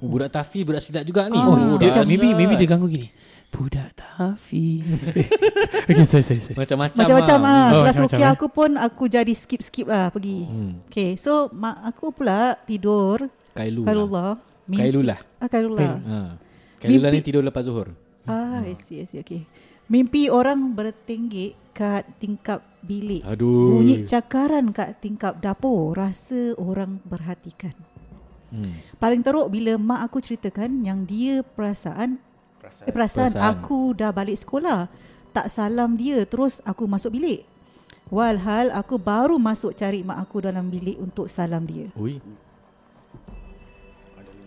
Oh, 0.00 0.08
budak 0.08 0.32
tafi, 0.32 0.64
budak 0.64 0.80
silat 0.80 1.04
juga 1.04 1.28
ni. 1.28 1.36
Ah, 1.36 1.44
Oh, 1.44 1.76
dia, 1.76 1.92
macam- 1.92 2.08
maybe 2.08 2.32
maybe 2.32 2.56
dia 2.56 2.64
ganggu 2.64 2.88
gini. 2.88 3.12
Budak 3.52 3.92
tafiz. 3.92 5.12
okay, 5.90 6.04
sorry, 6.08 6.24
sorry, 6.24 6.40
sorry. 6.40 6.56
Macam-macam. 6.56 6.96
Macam-macam 7.04 7.38
ah. 7.44 7.68
Oh, 7.68 7.82
Kelas 7.84 7.96
rukiah 8.00 8.30
eh. 8.30 8.36
aku 8.38 8.46
pun 8.48 8.70
aku 8.80 9.04
jadi 9.12 9.32
skip-skip 9.36 9.84
lah 9.84 10.08
pergi. 10.08 10.48
Hmm. 10.48 10.72
Okay, 10.88 11.20
so 11.20 11.52
mak 11.52 11.84
aku 11.84 12.16
pula 12.16 12.56
tidur 12.64 13.28
Kailu. 13.52 13.84
Kailullah. 13.84 14.40
Mimpi- 14.70 14.80
Kailu 14.80 15.02
lah. 15.02 15.18
Ah, 15.36 15.48
Kailullah. 15.50 15.90
Ha. 15.98 16.18
Kailu 16.78 16.96
lah 16.96 17.10
ni 17.10 17.18
Mimpi- 17.18 17.26
tidur 17.26 17.42
lepas 17.42 17.66
zuhur. 17.66 17.90
Ah, 18.24 18.62
I 18.62 18.72
see, 18.72 19.02
I 19.02 19.04
see. 19.04 19.18
Okay. 19.18 19.42
Mimpi 19.86 20.30
orang 20.30 20.70
bertenggek 20.70 21.58
kat 21.74 22.06
tingkap 22.16 22.62
bilik. 22.80 23.26
Aduh. 23.26 23.76
Bunyi 23.76 24.06
cakaran 24.06 24.70
kat 24.70 25.02
tingkap 25.02 25.42
dapur. 25.42 25.98
Rasa 25.98 26.54
orang 26.54 27.02
perhatikan. 27.02 27.74
Hmm. 28.50 28.78
Paling 28.96 29.22
teruk 29.22 29.46
bila 29.46 29.74
mak 29.74 30.06
aku 30.06 30.18
ceritakan 30.18 30.82
yang 30.82 31.02
dia 31.02 31.42
perasaan 31.42 32.18
perasaan, 32.58 32.86
eh, 32.86 32.92
perasaan, 32.92 33.30
Perasaan. 33.30 33.50
aku 33.56 33.80
dah 33.94 34.10
balik 34.10 34.38
sekolah. 34.38 34.86
Tak 35.30 35.46
salam 35.48 35.94
dia 35.94 36.22
terus 36.22 36.58
aku 36.62 36.86
masuk 36.86 37.14
bilik. 37.14 37.46
Walhal 38.10 38.74
aku 38.74 38.98
baru 38.98 39.38
masuk 39.38 39.70
cari 39.72 40.02
mak 40.02 40.18
aku 40.18 40.42
dalam 40.42 40.66
bilik 40.66 40.98
untuk 40.98 41.30
salam 41.30 41.62
dia. 41.62 41.94
Ui, 41.94 42.18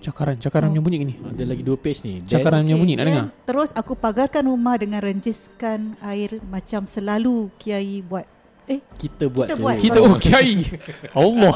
Cakaran, 0.03 0.35
cakaran 0.35 0.67
punya 0.67 0.83
bunyi 0.83 0.97
gini. 0.99 1.15
ada 1.15 1.43
lagi 1.47 1.63
dua 1.63 1.79
page 1.79 2.03
ni. 2.03 2.19
Then- 2.19 2.27
Cakaran 2.27 2.67
punya 2.67 2.75
bunyi 2.75 2.93
nak 2.99 3.05
dengar. 3.07 3.25
Terus 3.47 3.71
aku 3.71 3.95
pagarkan 3.95 4.51
rumah 4.51 4.75
dengan 4.75 4.99
renjiskan 4.99 5.95
air 6.03 6.43
macam 6.51 6.83
selalu 6.83 7.47
kiai 7.55 8.03
buat. 8.03 8.27
Eh, 8.67 8.79
kita 8.99 9.31
buat 9.31 9.47
Kita 9.47 9.55
tu. 9.55 9.63
buat. 9.63 9.75
Kita 9.79 9.99
oh 10.03 10.15
kiai. 10.19 10.59
Allah. 11.23 11.55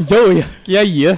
Jauh 0.00 0.32
ya 0.32 0.46
kiai 0.64 0.92
ya. 1.08 1.14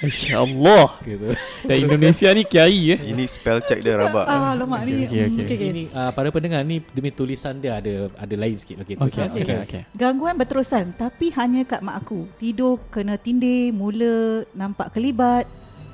Masya-Allah. 0.00 0.88
Gitu. 1.04 1.28
Dan 1.68 1.76
Indonesia 1.84 2.28
ni 2.32 2.42
kiai 2.48 2.80
ya. 2.92 2.96
Ini 3.04 3.24
spell 3.28 3.60
check 3.60 3.84
dia 3.84 4.00
rabak. 4.00 4.24
ah 4.24 4.56
lama 4.56 4.80
ni. 4.80 5.04
okay, 5.04 5.28
mm, 5.28 5.44
okay. 5.44 5.56
Ini 5.60 5.82
uh, 5.92 6.10
para 6.16 6.32
pendengar 6.32 6.64
ni 6.64 6.80
demi 6.96 7.12
tulisan 7.12 7.60
dia 7.60 7.76
ada 7.76 8.08
ada 8.16 8.34
lain 8.36 8.56
sikit. 8.56 8.80
Okey. 8.80 8.96
Okey, 8.96 9.08
tulisan. 9.12 9.28
okey, 9.36 9.56
okey. 9.68 9.82
Gangguan 9.92 10.40
berterusan 10.40 10.96
tapi 10.96 11.28
hanya 11.36 11.68
kat 11.68 11.84
mak 11.84 12.00
aku. 12.00 12.24
Tidur 12.40 12.80
kena 12.88 13.20
tindih, 13.20 13.76
mula 13.76 14.48
nampak 14.56 14.96
kelibat. 14.96 15.44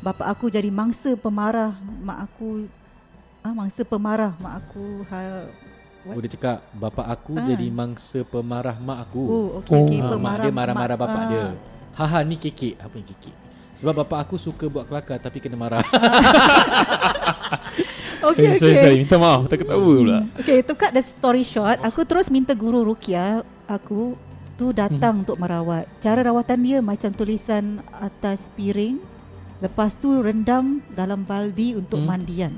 Bapa 0.07 0.23
aku 0.25 0.47
jadi 0.47 0.71
mangsa 0.71 1.19
pemarah 1.19 1.75
mak 1.99 2.31
aku. 2.31 2.71
Ah 3.43 3.51
mangsa 3.51 3.83
pemarah 3.83 4.39
mak 4.39 4.63
aku. 4.63 5.03
Ha, 5.05 5.19
Oh, 6.07 6.23
dia 6.23 6.31
cakap 6.31 6.63
bapa 6.71 7.03
aku 7.03 7.35
Ah. 7.35 7.43
jadi 7.43 7.67
mangsa 7.69 8.23
pemarah 8.23 8.79
mak 8.79 9.03
aku. 9.03 9.23
oh 9.27 9.47
okey 9.59 9.75
okey 9.75 9.99
mak 9.99 10.11
pemarah. 10.15 10.45
dia 10.47 10.53
marah-marah 10.55 10.95
mak- 10.95 11.03
bapak 11.03 11.19
ah. 11.19 11.27
dia. 11.27 11.45
Haha 11.93 12.23
ni 12.23 12.39
kekek. 12.39 12.79
Apa 12.79 12.95
yang 12.95 13.07
kekek? 13.09 13.35
Sebab 13.75 13.93
bapa 13.99 14.23
aku 14.23 14.39
suka 14.39 14.71
buat 14.71 14.87
kelakar 14.87 15.19
tapi 15.19 15.43
kena 15.43 15.59
marah. 15.59 15.83
Okey 18.23 18.39
Eh, 18.41 18.49
okey. 18.49 18.57
sorry, 18.57 18.77
sorry. 18.79 18.97
Minta 18.97 19.19
maaf. 19.19 19.45
Tak 19.47 19.59
ketawa 19.61 19.83
pula. 19.83 20.19
Okay, 20.37 20.63
to 20.63 20.73
cut 20.73 20.91
the 20.91 21.03
story 21.03 21.43
short, 21.43 21.83
aku 21.83 22.03
terus 22.03 22.27
minta 22.29 22.55
guru 22.55 22.81
Rukia 22.83 23.43
aku 23.67 24.15
tu 24.55 24.71
datang 24.71 25.21
untuk 25.21 25.37
merawat. 25.37 25.91
Cara 25.99 26.23
rawatan 26.23 26.59
dia 26.61 26.79
macam 26.81 27.11
tulisan 27.11 27.83
atas 27.93 28.49
piring, 28.55 28.97
lepas 29.59 29.95
tu 29.95 30.21
rendam 30.21 30.85
dalam 30.93 31.23
baldi 31.23 31.73
untuk 31.73 31.99
Hmm. 31.99 32.09
mandian. 32.09 32.55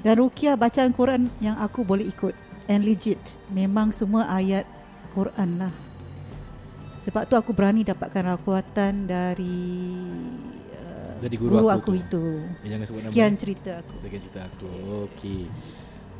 Dan 0.00 0.16
Rukia 0.16 0.56
bacaan 0.56 0.90
Quran 0.90 1.28
yang 1.38 1.54
aku 1.56 1.84
boleh 1.84 2.08
ikut. 2.08 2.32
And 2.66 2.86
legit, 2.86 3.18
memang 3.48 3.90
semua 3.90 4.24
ayat 4.26 4.64
Quran 5.10 5.58
lah. 5.58 5.74
Sebab 7.00 7.26
tu 7.26 7.34
aku 7.34 7.50
berani 7.50 7.82
dapatkan 7.82 8.36
rawatan 8.36 9.04
dari 9.04 9.58
uh, 10.72 11.16
Jadi 11.18 11.34
guru 11.34 11.56
aku 11.58 11.68
aku 11.68 11.90
tu. 11.90 11.98
itu. 11.98 12.24
Eh, 12.62 12.68
jangan 12.70 12.84
sebut 12.86 13.00
nama. 13.00 13.10
Sekian 13.10 13.32
cerita 13.34 13.70
aku. 13.80 13.92
Sekian 13.98 14.20
cerita 14.22 14.40
aku. 14.46 14.70
Okey. 15.08 15.42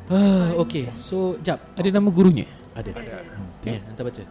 Ah, 0.09 0.49
okey. 0.59 0.91
So, 0.93 1.39
jap. 1.39 1.61
Ada 1.73 1.89
nama 1.89 2.09
gurunya? 2.09 2.45
Ada. 2.73 2.91
Hmm. 2.91 3.49
Ya, 3.63 3.79
hantar 3.81 4.03
baca. 4.03 4.23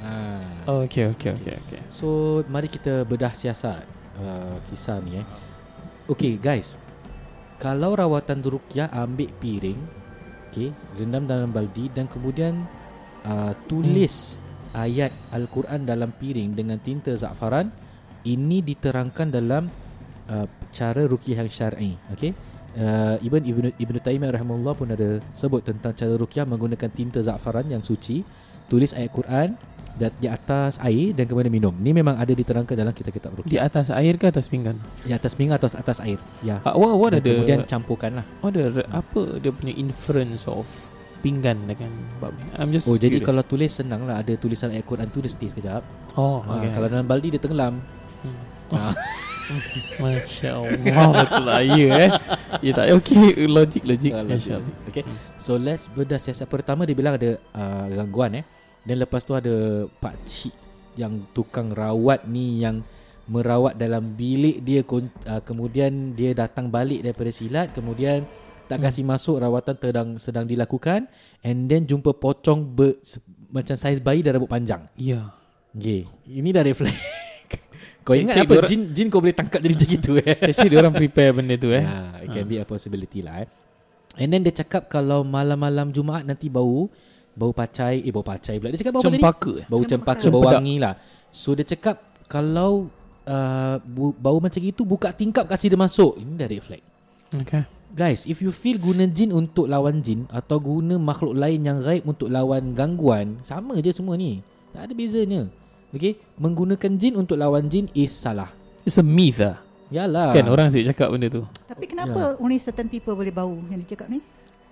Ah. 0.00 0.40
Oh, 0.64 0.80
okay, 0.82 1.12
okay, 1.12 1.36
okay, 1.36 1.54
okay. 1.60 1.80
So 1.92 2.06
mari 2.48 2.72
kita 2.72 3.04
bedah 3.04 3.36
siasat 3.36 3.84
uh, 4.20 4.56
kisah 4.68 5.00
ni 5.02 5.20
eh. 5.20 5.26
Okay 6.06 6.36
guys. 6.36 6.76
Kalau 7.60 7.92
rawatan 7.92 8.40
rukyah 8.40 8.88
ambil 8.88 9.28
piring 9.36 9.76
Okay 10.48 10.72
Rendam 10.96 11.28
dalam 11.28 11.52
baldi 11.52 11.92
Dan 11.92 12.08
kemudian 12.08 12.64
uh, 13.28 13.52
Tulis 13.68 14.40
Ayat 14.72 15.12
Al-Quran 15.28 15.84
dalam 15.84 16.08
piring 16.16 16.56
Dengan 16.56 16.80
tinta 16.80 17.12
za'faran 17.12 17.68
Ini 18.24 18.64
diterangkan 18.64 19.28
dalam 19.28 19.68
uh, 20.32 20.48
Cara 20.72 21.04
rukyah 21.04 21.44
yang 21.44 21.52
syar'i 21.52 21.92
Okay? 22.16 22.32
Uh, 22.70 23.20
Ibn 23.20 23.42
Ibn 23.44 23.64
Ibn 23.82 23.96
Taimiyah 23.98 24.40
rahimahullah 24.40 24.74
pun 24.78 24.88
ada 24.94 25.18
sebut 25.34 25.58
tentang 25.66 25.90
cara 25.90 26.14
rukyah 26.14 26.46
menggunakan 26.46 26.86
tinta 26.94 27.18
za'faran 27.18 27.66
yang 27.66 27.82
suci, 27.82 28.22
tulis 28.70 28.94
ayat 28.94 29.10
Quran 29.10 29.58
di 29.92 30.26
atas 30.26 30.78
air 30.78 31.12
dan 31.12 31.24
kemudian 31.24 31.48
minum. 31.48 31.72
Ni 31.72 31.90
memang 31.90 32.14
ada 32.14 32.30
diterangkan 32.30 32.72
dalam 32.72 32.90
kitab-kitab 32.90 33.34
Di 33.38 33.56
rukyah. 33.56 33.62
atas 33.62 33.90
air 33.90 34.14
ke 34.14 34.26
atas 34.26 34.46
pinggan? 34.46 34.78
Di 35.02 35.10
atas 35.10 35.32
pinggan 35.32 35.56
atau 35.56 35.68
atas 35.68 35.98
air. 35.98 36.16
Ya. 36.40 36.62
Ah, 36.62 36.72
what, 36.72 36.94
what 36.94 37.10
Dan 37.10 37.20
ada 37.20 37.30
kemudian 37.30 37.60
campurkanlah. 37.64 38.24
what 38.38 38.50
ada 38.50 38.70
re- 38.72 38.88
apa 38.88 39.20
dia 39.36 39.50
punya 39.50 39.74
inference 39.74 40.44
of 40.44 40.64
pinggan 41.20 41.66
dengan 41.66 41.92
bab 42.16 42.32
ni? 42.32 42.48
I'm 42.54 42.70
just 42.70 42.86
Oh 42.86 42.94
jadi 42.94 43.16
curious. 43.16 43.26
kalau 43.26 43.42
tulis 43.42 43.68
senang 43.70 44.04
lah 44.04 44.18
Ada 44.18 44.34
tulisan 44.34 44.72
ayat 44.72 44.82
Quran 44.82 45.04
tu 45.06 45.20
dia 45.20 45.28
stay 45.28 45.46
sekejap 45.46 45.84
oh 46.16 46.40
okay. 46.40 46.56
okay. 46.58 46.70
Kalau 46.72 46.86
dalam 46.88 47.04
baldi 47.04 47.28
dia 47.28 47.38
tenggelam 47.38 47.84
Hmm. 48.20 48.36
Ah. 48.72 48.92
Masya 49.98 50.50
Allah 50.54 51.08
betul 51.16 51.42
lah 51.42 51.60
ya 51.60 51.88
eh. 51.98 52.10
Ya 52.60 52.72
tak 52.72 52.86
okay 52.94 53.34
logik 53.46 53.82
logik. 53.82 54.12
Ah, 54.12 54.22
Masya 54.22 54.60
logik, 54.60 54.72
Allah. 54.72 54.88
Okay 54.88 55.04
So 55.36 55.56
let's 55.56 55.88
bedah 55.88 56.16
siasat 56.16 56.46
Pertama 56.46 56.84
dia 56.84 56.94
bilang 56.94 57.16
ada 57.16 57.34
uh, 57.50 57.86
gangguan 57.90 58.40
eh 58.40 58.44
Dan 58.82 58.96
lepas 58.98 59.20
tu 59.20 59.32
ada 59.32 59.50
Pak 59.90 60.16
Cik 60.22 60.54
Yang 60.94 61.12
tukang 61.30 61.68
rawat 61.68 62.24
ni 62.24 62.60
Yang 62.60 62.82
merawat 63.26 63.74
dalam 63.74 64.12
bilik 64.12 64.60
dia 64.60 64.80
uh, 64.82 65.02
Kemudian 65.40 66.12
dia 66.12 66.32
datang 66.32 66.66
balik 66.66 67.00
daripada 67.00 67.28
silat 67.28 67.70
Kemudian 67.70 68.24
tak 68.64 68.78
Hmm. 68.78 68.86
kasih 68.86 69.02
masuk 69.02 69.36
rawatan 69.36 69.74
sedang 69.74 70.08
sedang 70.14 70.46
dilakukan 70.46 71.10
and 71.42 71.66
then 71.66 71.82
jumpa 71.82 72.14
pocong 72.14 72.62
ber, 72.62 73.02
se- 73.02 73.18
macam 73.50 73.74
saiz 73.74 73.98
bayi 73.98 74.22
dan 74.22 74.38
rambut 74.38 74.46
panjang. 74.46 74.86
Ya. 74.94 75.34
Okay. 75.74 76.06
Ini 76.22 76.54
dah 76.54 76.62
reflect. 76.62 76.94
kau 78.06 78.14
Cik- 78.14 78.22
ingat 78.22 78.34
cik 78.38 78.42
apa 78.42 78.52
diorang- 78.54 78.70
jin 78.70 78.80
jin 78.94 79.06
kau 79.10 79.18
boleh 79.18 79.34
tangkap 79.34 79.58
jadi 79.58 79.74
macam 79.74 79.88
gitu 79.90 80.12
eh. 80.16 80.38
Actually 80.38 80.70
dia 80.70 80.78
orang 80.78 80.94
prepare 80.94 81.30
benda 81.34 81.58
tu 81.58 81.74
eh. 81.74 81.82
Yeah, 81.82 82.22
it 82.22 82.28
can 82.30 82.46
be 82.46 82.56
a 82.56 82.64
possibility 82.64 83.20
lah 83.20 83.42
eh. 83.42 83.48
And 84.14 84.30
then 84.30 84.46
dia 84.46 84.54
cakap 84.54 84.86
kalau 84.86 85.26
malam-malam 85.26 85.90
Jumaat 85.90 86.22
nanti 86.22 86.46
bau 86.46 86.86
bau 87.40 87.56
pacai, 87.56 88.04
eh 88.04 88.12
bau 88.12 88.20
pacai 88.20 88.60
pula. 88.60 88.68
Dia 88.76 88.84
cakap 88.84 88.92
bau 88.92 89.00
apa 89.00 89.08
tadi? 89.08 89.16
Cempaka. 89.16 89.54
Bau 89.72 89.82
Cempaka. 89.88 90.20
cempaka, 90.20 90.26
bau 90.28 90.44
wangi 90.44 90.76
lah. 90.76 90.94
So 91.32 91.56
dia 91.56 91.64
cakap 91.64 91.96
kalau 92.28 92.92
uh, 93.24 93.80
bu- 93.80 94.12
bau 94.12 94.36
macam 94.36 94.60
itu 94.60 94.84
buka 94.84 95.08
tingkap 95.16 95.48
kasih 95.48 95.72
dia 95.72 95.80
masuk. 95.80 96.20
Ini 96.20 96.36
dah 96.36 96.48
red 96.52 96.60
flag. 96.60 96.82
Okay. 97.32 97.64
Guys, 97.90 98.22
if 98.28 98.38
you 98.38 98.54
feel 98.54 98.78
guna 98.78 99.02
jin 99.10 99.34
untuk 99.34 99.66
lawan 99.66 99.98
jin 99.98 100.28
atau 100.30 100.62
guna 100.62 100.94
makhluk 100.94 101.34
lain 101.34 101.58
yang 101.64 101.82
gaib 101.82 102.06
untuk 102.06 102.30
lawan 102.30 102.70
gangguan, 102.70 103.40
sama 103.42 103.74
je 103.82 103.90
semua 103.90 104.14
ni. 104.14 104.44
Tak 104.70 104.86
ada 104.86 104.92
bezanya. 104.94 105.50
Okay, 105.90 106.14
menggunakan 106.38 106.92
jin 106.94 107.18
untuk 107.18 107.34
lawan 107.34 107.66
jin 107.66 107.90
is 107.98 108.14
salah. 108.14 108.54
It's 108.86 108.94
a 108.94 109.02
myth 109.02 109.42
lah. 109.42 109.58
Yalah. 109.90 110.30
Kan 110.30 110.46
orang 110.46 110.70
asyik 110.70 110.94
cakap 110.94 111.10
benda 111.10 111.26
tu. 111.26 111.42
Tapi 111.66 111.90
kenapa 111.90 112.38
only 112.38 112.62
certain 112.62 112.86
people 112.86 113.18
boleh 113.18 113.34
bau 113.34 113.58
yang 113.66 113.82
dia 113.82 113.98
cakap 113.98 114.06
ni? 114.06 114.22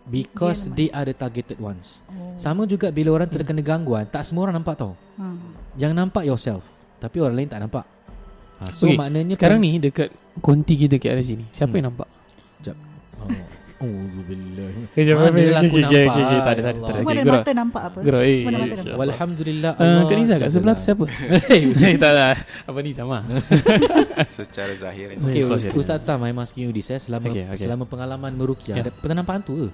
Because 0.09 0.66
Dia 0.66 0.74
they 0.74 0.88
are 0.90 1.04
the 1.04 1.12
targeted 1.12 1.59
ones. 1.59 2.00
Oh. 2.09 2.32
Sama 2.34 2.64
juga 2.64 2.88
bila 2.88 3.12
orang 3.12 3.28
terkena 3.28 3.61
gangguan, 3.61 4.04
tak 4.04 4.24
semua 4.24 4.48
orang 4.48 4.56
nampak 4.56 4.74
tau. 4.74 4.96
Ha. 5.16 5.24
Yang 5.76 5.92
nampak 5.94 6.24
yourself, 6.24 6.64
tapi 6.96 7.20
orang 7.20 7.36
lain 7.36 7.46
tak 7.46 7.61
nampak. 7.61 7.84
Ha, 8.59 8.72
so 8.72 8.88
Okay, 8.88 8.96
maknanya 8.96 9.36
Sekarang 9.36 9.61
pen- 9.61 9.68
ni 9.68 9.78
dekat 9.78 10.09
konti 10.40 10.74
kita 10.74 10.96
kat 10.96 11.20
sini. 11.20 11.44
Siapa 11.50 11.70
Hmm. 11.70 11.78
yang 11.78 11.86
nampak? 11.92 12.09
Oh, 13.78 13.86
Auzubillah. 13.86 14.74
Eh, 14.90 15.06
Mana 15.06 15.38
lah 15.54 15.62
aku 15.62 15.78
nampak. 15.78 15.86
tak 15.86 16.02
ada, 16.02 16.11
tak 16.11 16.18
ada, 16.18 16.34
Ya 16.34 16.42
tak 16.42 16.82
ada. 16.82 16.90
Semua 16.90 16.98
Okay, 16.98 17.14
ada 17.14 17.22
gerak. 17.22 17.38
mata 17.38 17.52
nampak 17.54 17.82
apa? 17.86 17.98
Gerak, 18.02 18.22
eh, 18.26 18.34
Semua 18.34 18.50
ada 18.50 18.59
mata 18.59 18.66
eh, 18.66 18.74
nampak. 18.74 18.98
Walhamdulillah 18.98 19.70
Uh, 19.70 19.82
Allah 19.86 20.02
Kak 20.02 20.16
Niza 20.18 20.34
kat 20.34 20.50
sebelah 20.50 20.74
tu 20.74 20.82
siapa? 20.82 21.04
Eh, 21.86 21.94
tak 21.94 22.12
lah. 22.12 22.34
Apa 22.66 22.78
ni 22.82 22.90
sama? 22.90 23.16
Secara 24.26 24.72
zahir 24.74 25.06
Okay, 25.14 25.42
Ustaz, 25.72 26.02
Tam, 26.02 26.18
I'm 26.20 26.38
asking 26.38 26.66
you 26.66 26.74
this 26.74 26.90
eh. 26.90 26.98
Selama, 26.98 27.30
Okay, 27.30 27.46
okay. 27.46 27.54
selama 27.61 27.86
pengalaman 27.86 28.34
merukyah, 28.34 28.74
Ya. 28.74 28.82
ada, 28.82 28.90
pernah 28.90 29.22
nampak 29.22 29.38
hantu 29.38 29.54
ke? 29.54 29.68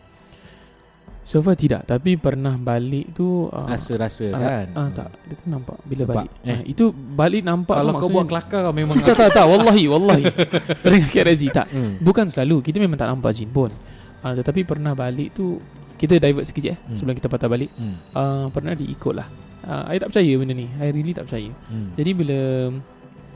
So 1.24 1.40
far 1.40 1.56
tidak. 1.56 1.88
Tapi 1.88 2.20
pernah 2.20 2.54
balik 2.60 3.16
tu 3.16 3.48
uh, 3.48 3.64
Rasa-rasa 3.64 4.28
ah, 4.36 4.40
kan? 4.44 4.66
ah, 4.76 4.88
Tak. 4.92 5.08
Dia 5.24 5.34
tu 5.40 5.46
nampak 5.48 5.76
Bila 5.88 6.04
Nampak, 6.04 6.16
balik. 6.28 6.32
Eh. 6.44 6.52
ah, 6.52 6.60
Itu 6.68 6.84
balik 6.92 7.42
nampak 7.48 7.76
Kalau 7.80 7.92
kau 7.96 8.12
buat 8.12 8.28
kelakar 8.28 8.60
kau 8.68 8.76
memang 8.76 9.00
tak 9.00 9.16
tak 9.16 9.32
tak. 9.32 9.46
Wallahi 9.48 9.84
Wallahi. 9.88 10.24
Pernah 10.84 11.08
KRZ 11.08 11.42
tak. 11.48 11.66
Hmm. 11.72 11.96
Bukan 12.04 12.28
selalu. 12.28 12.60
Kita 12.60 12.76
memang 12.76 13.00
tak 13.00 13.08
nampak 13.08 13.32
jin 13.32 13.48
pun. 13.48 13.72
Uh, 14.20 14.36
Tetapi 14.36 14.68
pernah 14.68 14.92
balik 14.92 15.32
tu 15.32 15.56
Kita 15.96 16.20
divert 16.20 16.44
je 16.44 16.60
eh, 16.68 16.76
Hmm. 16.76 16.92
Sebelum 16.92 17.16
kita 17.16 17.32
patah 17.32 17.48
balik. 17.48 17.72
Hmm. 17.72 17.96
uh, 18.12 18.46
Pernah 18.52 18.76
diikut 18.76 19.16
lah 19.16 19.28
uh, 19.64 19.84
I 19.88 19.96
tak 19.96 20.12
percaya 20.12 20.32
benda 20.36 20.52
ni. 20.52 20.68
I 20.76 20.92
really 20.92 21.16
tak 21.16 21.24
percaya. 21.24 21.50
Hmm. 21.72 21.96
Jadi 21.96 22.10
bila 22.12 22.38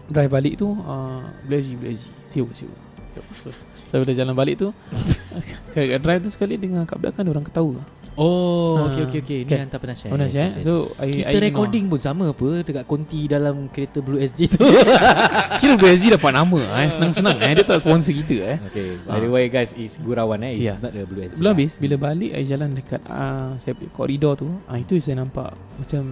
Drive 0.08 0.32
balik 0.32 0.54
tu 0.60 0.72
uh, 0.72 1.20
Boleh 1.44 1.56
haji 1.60 1.72
Boleh 1.76 1.92
haji 1.96 2.08
Siapa 2.28 2.52
siapa 2.52 2.76
So, 3.88 3.96
bila 3.96 4.12
jalan 4.12 4.36
balik 4.36 4.60
tu 4.60 4.68
Kat 5.72 5.98
drive 5.98 6.20
tu 6.20 6.28
sekali 6.28 6.54
Dengar 6.54 6.84
kat 6.84 7.00
belakang 7.00 7.24
Orang 7.24 7.42
ketawa 7.42 7.80
Oh, 8.18 8.74
Ah, 8.82 8.90
okey 8.90 9.02
okey 9.06 9.20
okey. 9.22 9.38
Ni 9.46 9.46
kan? 9.46 9.58
hantar 9.62 9.78
pernah 9.78 9.94
share. 9.94 10.10
Yes. 10.26 10.58
So 10.58 10.90
I, 10.98 11.22
kita 11.22 11.38
I 11.38 11.54
recording 11.54 11.86
pun 11.86 12.02
sama 12.02 12.34
apa 12.34 12.66
dekat 12.66 12.82
konti 12.82 13.30
dalam 13.30 13.70
kereta 13.70 14.02
Blue 14.02 14.18
SG 14.18 14.50
tu. 14.50 14.66
Kira 15.62 15.78
BSG 15.78 16.18
dapat 16.18 16.34
nama 16.34 16.82
eh. 16.82 16.90
Senang-senang 16.98 17.38
eh. 17.38 17.54
Dia 17.54 17.62
tak 17.62 17.78
sponsor 17.78 18.10
kita 18.10 18.36
eh. 18.42 18.56
okay, 18.58 18.98
by 19.06 19.22
the 19.22 19.30
way 19.30 19.46
guys 19.46 19.70
is 19.72 20.02
Gurawan 20.02 20.42
eh. 20.42 20.58
Is 20.58 20.66
Yeah. 20.66 20.82
not 20.82 20.90
the 20.90 21.06
Blue 21.06 21.22
SG. 21.22 21.38
Belum 21.38 21.54
habis 21.54 21.78
Bila 21.78 21.94
balik 21.96 22.34
I 22.34 22.42
jalan 22.42 22.74
dekat 22.74 22.98
uh, 23.06 23.54
Saya 23.54 23.78
koridor 23.88 24.34
tu 24.34 24.50
uh, 24.50 24.74
Itu 24.74 24.98
saya 24.98 25.22
nampak 25.22 25.54
Macam 25.78 26.02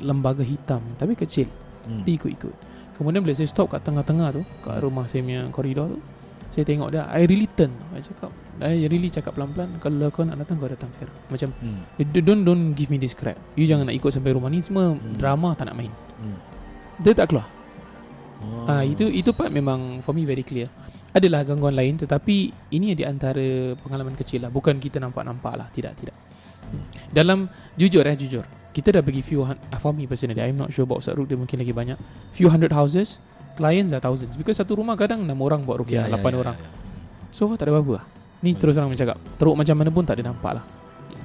Lembaga 0.00 0.42
hitam 0.42 0.82
Tapi 0.96 1.14
kecil 1.14 1.46
Hmm. 1.80 2.02
Dia 2.02 2.12
ikut-ikut 2.12 2.54
Kemudian 2.92 3.22
bila 3.22 3.32
saya 3.32 3.46
stop 3.46 3.70
kat 3.70 3.80
tengah-tengah 3.80 4.34
tu 4.34 4.42
Kat 4.60 4.78
rumah 4.78 5.06
saya 5.06 5.22
punya 5.22 5.46
koridor 5.48 5.94
tu 5.94 5.98
Saya 6.50 6.66
tengok 6.66 6.90
dia 6.90 7.06
I 7.06 7.24
really 7.24 7.46
turn 7.46 7.70
I 7.94 8.02
cakap 8.02 8.30
I 8.60 8.84
really 8.86 9.06
cakap 9.06 9.38
pelan-pelan 9.38 9.78
Kalau 9.78 10.10
kau 10.10 10.26
nak 10.26 10.36
datang 10.36 10.58
Kau 10.58 10.66
datang 10.66 10.90
sekarang 10.90 11.14
Macam 11.26 11.48
Hmm. 11.62 11.86
eh, 11.96 12.06
Don't 12.20 12.42
don't 12.42 12.74
give 12.74 12.90
me 12.90 12.98
this 12.98 13.14
crap 13.14 13.38
You 13.54 13.64
jangan 13.64 13.86
nak 13.86 13.94
ikut 13.94 14.10
sampai 14.10 14.34
rumah 14.34 14.50
ni 14.50 14.58
Semua 14.58 14.92
Hmm. 14.92 15.14
drama 15.14 15.54
tak 15.54 15.70
nak 15.70 15.78
main 15.78 15.92
Hmm. 16.18 16.36
Dia 17.00 17.14
tak 17.14 17.30
keluar 17.32 17.46
Oh. 18.40 18.64
Ah 18.64 18.80
itu 18.80 19.04
itu 19.04 19.36
part 19.36 19.52
memang 19.52 20.00
for 20.00 20.16
me 20.16 20.24
very 20.24 20.40
clear. 20.40 20.72
Adalah 21.12 21.44
gangguan 21.44 21.76
lain 21.76 22.00
tetapi 22.00 22.48
ini 22.72 22.96
di 22.96 23.04
antara 23.04 23.76
pengalaman 23.76 24.16
kecil 24.16 24.48
lah. 24.48 24.50
Bukan 24.50 24.80
kita 24.80 24.96
nampak-nampak 24.96 25.60
lah. 25.60 25.68
Tidak, 25.68 25.92
tidak. 25.92 26.16
Hmm. 26.72 26.88
Dalam 27.12 27.52
jujur 27.76 28.00
eh 28.00 28.16
jujur. 28.16 28.48
Kita 28.72 28.96
dah 28.96 29.02
bagi 29.04 29.20
few 29.20 29.44
ah, 29.44 29.52
for 29.76 29.92
me 29.92 30.08
personally 30.08 30.40
I'm 30.40 30.56
not 30.56 30.72
sure 30.72 30.88
about 30.88 31.04
Ustaz 31.04 31.20
Ruk 31.20 31.28
dia 31.28 31.36
mungkin 31.36 31.60
lagi 31.60 31.74
banyak. 31.74 31.98
Few 32.32 32.48
hundred 32.48 32.72
houses 32.72 33.20
clients 33.60 33.90
dah 33.90 34.00
thousands 34.00 34.34
because 34.34 34.56
satu 34.56 34.72
rumah 34.74 34.96
kadang 34.96 35.20
6 35.22 35.36
orang 35.36 35.60
buat 35.62 35.76
rukyah, 35.78 36.08
Ya, 36.08 36.08
ya, 36.08 36.16
8 36.16 36.24
ya, 36.24 36.38
orang. 36.38 36.56
ya, 36.56 36.64
ya. 36.64 37.28
So 37.28 37.44
tak 37.52 37.68
ada 37.68 37.76
apa-apa 37.76 37.92
lah. 37.94 38.04
Ni 38.40 38.56
terus 38.56 38.74
terang 38.74 38.88
cakap. 38.90 39.20
Teruk 39.36 39.52
macam 39.52 39.76
mana 39.76 39.90
pun 39.90 40.02
tak 40.02 40.16
ada 40.16 40.24
nampak 40.26 40.52
lah. 40.56 40.64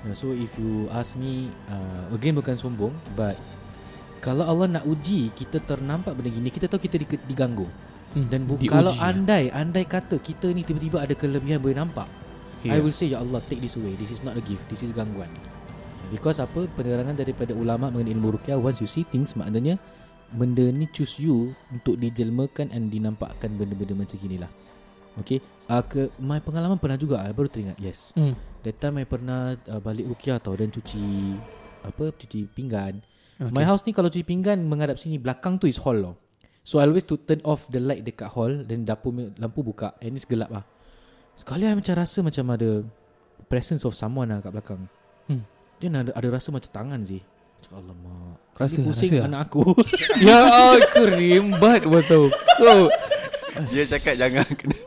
Yeah, 0.04 0.14
So 0.14 0.30
if 0.30 0.54
you 0.56 0.86
ask 0.92 1.14
me 1.14 1.50
uh, 1.66 2.10
Again 2.12 2.34
bukan 2.34 2.54
sombong 2.54 2.94
But 3.14 3.38
Kalau 4.18 4.42
Allah 4.44 4.70
nak 4.72 4.84
uji 4.84 5.30
Kita 5.30 5.58
ternampak 5.60 6.14
benda 6.14 6.30
gini 6.30 6.50
Kita 6.50 6.66
tahu 6.66 6.78
kita 6.80 6.98
di, 6.98 7.06
diganggu 7.24 7.66
Hmm, 8.12 8.26
Dan 8.26 8.46
bu- 8.46 8.56
diuji, 8.56 8.70
kalau 8.72 8.90
eh. 8.92 9.02
andai 9.02 9.44
Andai 9.50 9.84
kata 9.84 10.18
kita 10.18 10.50
ni 10.50 10.62
tiba-tiba 10.62 11.02
ada 11.02 11.12
kelebihan 11.12 11.58
boleh 11.58 11.74
nampak 11.76 12.06
I 12.62 12.70
Ya. 12.72 12.80
will 12.80 12.90
say 12.92 13.10
Ya 13.10 13.18
Allah 13.18 13.42
take 13.44 13.58
this 13.60 13.76
away 13.76 13.94
This 13.94 14.10
is 14.10 14.22
not 14.22 14.34
a 14.34 14.42
gift 14.42 14.66
This 14.68 14.82
is 14.82 14.90
gangguan 14.90 15.30
Because 16.08 16.38
apa 16.38 16.66
Penerangan 16.68 17.14
daripada 17.16 17.52
ulama 17.52 17.90
Mengenai 17.90 18.14
ilmu 18.14 18.34
rukyah 18.36 18.58
Once 18.58 18.78
you 18.80 18.88
see 18.88 19.04
things 19.04 19.34
Maknanya 19.34 19.78
Benda 20.36 20.68
ni 20.68 20.86
choose 20.92 21.18
you 21.24 21.56
Untuk 21.72 21.96
dijelmakan 21.98 22.70
And 22.76 22.92
dinampakkan 22.92 23.56
benda-benda 23.56 23.96
macam 23.96 24.20
gini 24.20 24.38
lah 24.38 24.52
Okay? 25.24 25.40
Uh, 25.72 25.80
ke, 25.82 26.12
My 26.20 26.44
pengalaman 26.44 26.76
pernah 26.76 27.00
juga 27.00 27.24
I 27.24 27.32
baru 27.32 27.48
teringat 27.48 27.80
Yes. 27.80 28.12
Hmm. 28.14 28.36
That 28.68 28.84
time 28.84 29.00
I 29.00 29.08
pernah 29.08 29.56
uh, 29.56 29.80
Balik 29.80 30.12
rukyah 30.12 30.44
tau 30.44 30.60
Dan 30.60 30.70
cuci 30.70 31.36
Apa 31.88 32.12
Cuci 32.12 32.52
pinggan. 32.52 33.00
Okay. 33.40 33.52
My 33.52 33.64
house 33.64 33.82
ni 33.88 33.96
kalau 33.96 34.12
cuci 34.12 34.28
pinggan 34.28 34.60
Menghadap 34.68 35.00
sini 35.00 35.16
Belakang 35.16 35.56
tu 35.56 35.72
is 35.72 35.80
hall 35.80 35.98
tau. 35.98 36.16
So 36.68 36.84
I 36.84 36.90
always 36.90 37.08
to 37.08 37.16
turn 37.16 37.40
off 37.48 37.72
the 37.72 37.80
light 37.80 38.04
dekat 38.04 38.28
hall 38.36 38.52
Then 38.68 38.84
dapur 38.84 39.16
lampu 39.40 39.64
buka 39.64 39.96
And 40.04 40.20
ni 40.20 40.22
gelap 40.22 40.52
lah 40.52 40.68
Sekali 41.40 41.64
I 41.64 41.76
macam 41.76 41.96
rasa 41.96 42.20
macam 42.20 42.46
ada 42.52 42.84
Presence 43.46 43.86
of 43.86 43.94
someone 43.94 44.34
lah 44.34 44.42
kat 44.42 44.52
belakang. 44.52 44.82
Hmm. 45.30 45.46
Dia 45.78 45.92
ada, 45.92 46.12
ada 46.16 46.28
rasa 46.34 46.50
macam 46.50 46.72
tangan 46.72 47.04
sih 47.06 47.22
alamak. 47.74 48.38
Rasa, 48.56 48.80
Dia 48.80 48.88
pusing 48.88 49.12
rasa. 49.20 49.26
anak 49.28 49.42
aku. 49.52 49.64
Ya 50.28 50.38
oh, 50.48 50.76
kerimbat 50.94 51.82
betul. 51.84 52.32
Kau 52.32 52.88
Dia 53.72 53.84
cakap 53.88 54.16
jangan 54.20 54.48
kena 54.56 54.78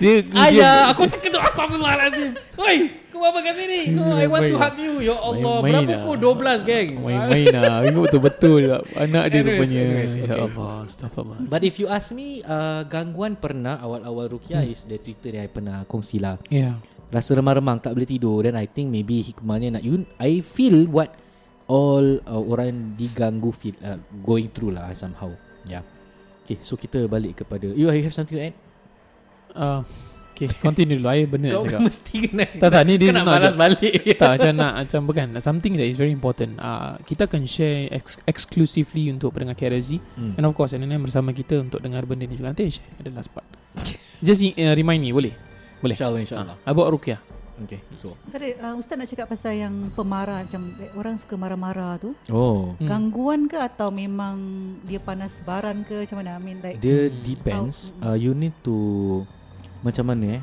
dia 0.00 0.24
Ayah 0.32 0.88
aku 0.88 1.04
terkejut 1.12 1.44
Astagfirullahaladzim 1.44 2.32
Oi 2.56 2.76
Kau 3.12 3.20
apa 3.20 3.44
kat 3.44 3.52
sini? 3.52 3.92
No 3.92 4.16
I 4.16 4.24
want 4.24 4.48
to 4.48 4.56
Main. 4.56 4.64
hug 4.64 4.74
you. 4.80 4.94
Ya 5.04 5.12
Allah 5.12 5.60
Main-main 5.60 5.84
Berapa 5.84 5.92
lah. 5.92 6.04
kau 6.08 6.14
12 6.16 6.64
geng. 6.64 6.88
Main-main 7.04 7.46
lah. 7.52 7.78
Ingat 7.90 8.02
betul-betul 8.08 8.60
lah. 8.64 8.80
Anak 8.96 9.24
dia 9.28 9.40
rupanya. 9.44 9.82
Ya. 10.00 10.34
Allah 10.40 10.72
Astaghfirullah. 10.88 11.38
But 11.44 11.62
if 11.68 11.76
you 11.76 11.92
ask 11.92 12.16
me 12.16 12.40
uh, 12.40 12.88
Gangguan 12.88 13.36
pernah 13.36 13.76
Awal-awal 13.76 14.32
rukyah 14.32 14.64
Hmm. 14.64 14.72
Is 14.72 14.88
the 14.88 14.96
cerita 14.96 15.28
yang 15.28 15.44
I 15.44 15.52
pernah 15.52 15.84
kongsi 15.84 16.16
lah. 16.16 16.40
Ya 16.48 16.80
Rasa 17.10 17.34
remang-remang 17.34 17.82
Tak 17.82 17.92
boleh 17.92 18.06
tidur. 18.06 18.42
Then 18.42 18.54
I 18.54 18.64
think 18.64 18.88
maybe 18.88 19.20
hikmahnya 19.20 19.78
nak 19.78 19.82
you, 19.82 20.06
I 20.16 20.40
feel 20.40 20.86
what 20.86 21.10
All 21.66 22.18
uh, 22.22 22.42
orang 22.42 22.94
diganggu 22.94 23.50
feel 23.50 23.74
uh, 23.82 23.98
Going 24.22 24.50
through 24.50 24.74
lah 24.74 24.90
somehow. 24.94 25.30
Yeah 25.66 25.82
Okay 26.46 26.58
so 26.62 26.74
kita 26.74 27.06
balik 27.06 27.42
kepada 27.42 27.70
You 27.70 27.90
have 27.90 28.10
something 28.10 28.34
to 28.34 28.42
add? 28.42 28.56
uh, 29.54 29.82
Okay 30.30 30.46
continue 30.62 30.96
dulu. 30.96 31.10
I 31.10 31.26
benar 31.28 31.50
Kau 31.52 31.66
cakap. 31.66 31.82
mesti 31.90 32.14
kena 32.26 32.46
Tak 32.58 32.70
tak 32.70 32.82
ni 32.86 32.94
this 32.96 33.10
Kau 33.10 33.18
is 33.18 33.26
nak 33.26 33.38
not 33.42 33.54
balik. 33.58 33.92
Tak 34.22 34.28
macam 34.34 34.52
nak 34.56 34.72
Macam 34.82 35.00
bukan 35.04 35.26
Something 35.38 35.72
that 35.76 35.86
is 35.86 35.98
very 35.98 36.14
important. 36.14 36.56
Uh, 36.58 36.94
Kita 37.02 37.26
akan 37.26 37.42
share 37.44 37.90
ex- 37.90 38.22
Exclusively 38.24 39.10
untuk 39.10 39.34
pendengar 39.34 39.58
KRSG 39.58 39.98
Hmm. 40.14 40.38
And 40.38 40.46
of 40.46 40.54
course 40.54 40.72
NNM 40.72 41.06
bersama 41.06 41.30
kita 41.30 41.58
Untuk 41.58 41.82
dengar 41.82 42.06
benda 42.06 42.24
ni 42.24 42.34
juga. 42.34 42.54
Nanti 42.54 42.66
I 42.66 42.72
share 42.72 42.88
Ada 42.98 43.10
last 43.10 43.30
part. 43.30 43.46
Just 44.26 44.42
uh, 44.42 44.74
remind 44.74 45.02
me 45.02 45.10
Boleh? 45.10 45.49
Boleh? 45.80 45.96
InsyaAllah 45.96 46.20
insyaAllah. 46.20 46.56
Uh, 46.60 46.70
About 46.70 46.88
Rukyah 46.92 47.20
Okay 47.60 47.80
so. 48.00 48.16
Tadi 48.32 48.56
uh, 48.56 48.72
Ustaz 48.80 48.96
nak 48.96 49.04
cakap 49.04 49.28
pasal 49.28 49.52
yang 49.52 49.92
pemarah 49.92 50.40
macam 50.48 50.72
eh, 50.80 50.88
orang 50.96 51.20
suka 51.20 51.36
marah-marah 51.36 52.00
tu. 52.00 52.16
Oh. 52.32 52.72
Hmm. 52.80 52.88
Gangguan 52.88 53.52
ke 53.52 53.60
atau 53.60 53.92
memang 53.92 54.40
dia 54.88 54.96
panas 54.96 55.44
baran 55.44 55.84
ke? 55.84 56.08
Macam 56.08 56.24
mana? 56.24 56.36
I 56.36 56.40
mean 56.40 56.58
like 56.64 56.80
Dia 56.80 57.12
Hmm. 57.12 57.20
depends. 57.20 57.92
Oh, 58.00 58.12
uh, 58.12 58.16
You 58.16 58.32
need 58.32 58.56
to 58.64 58.76
Macam 59.84 60.08
mana 60.08 60.40
eh? 60.40 60.42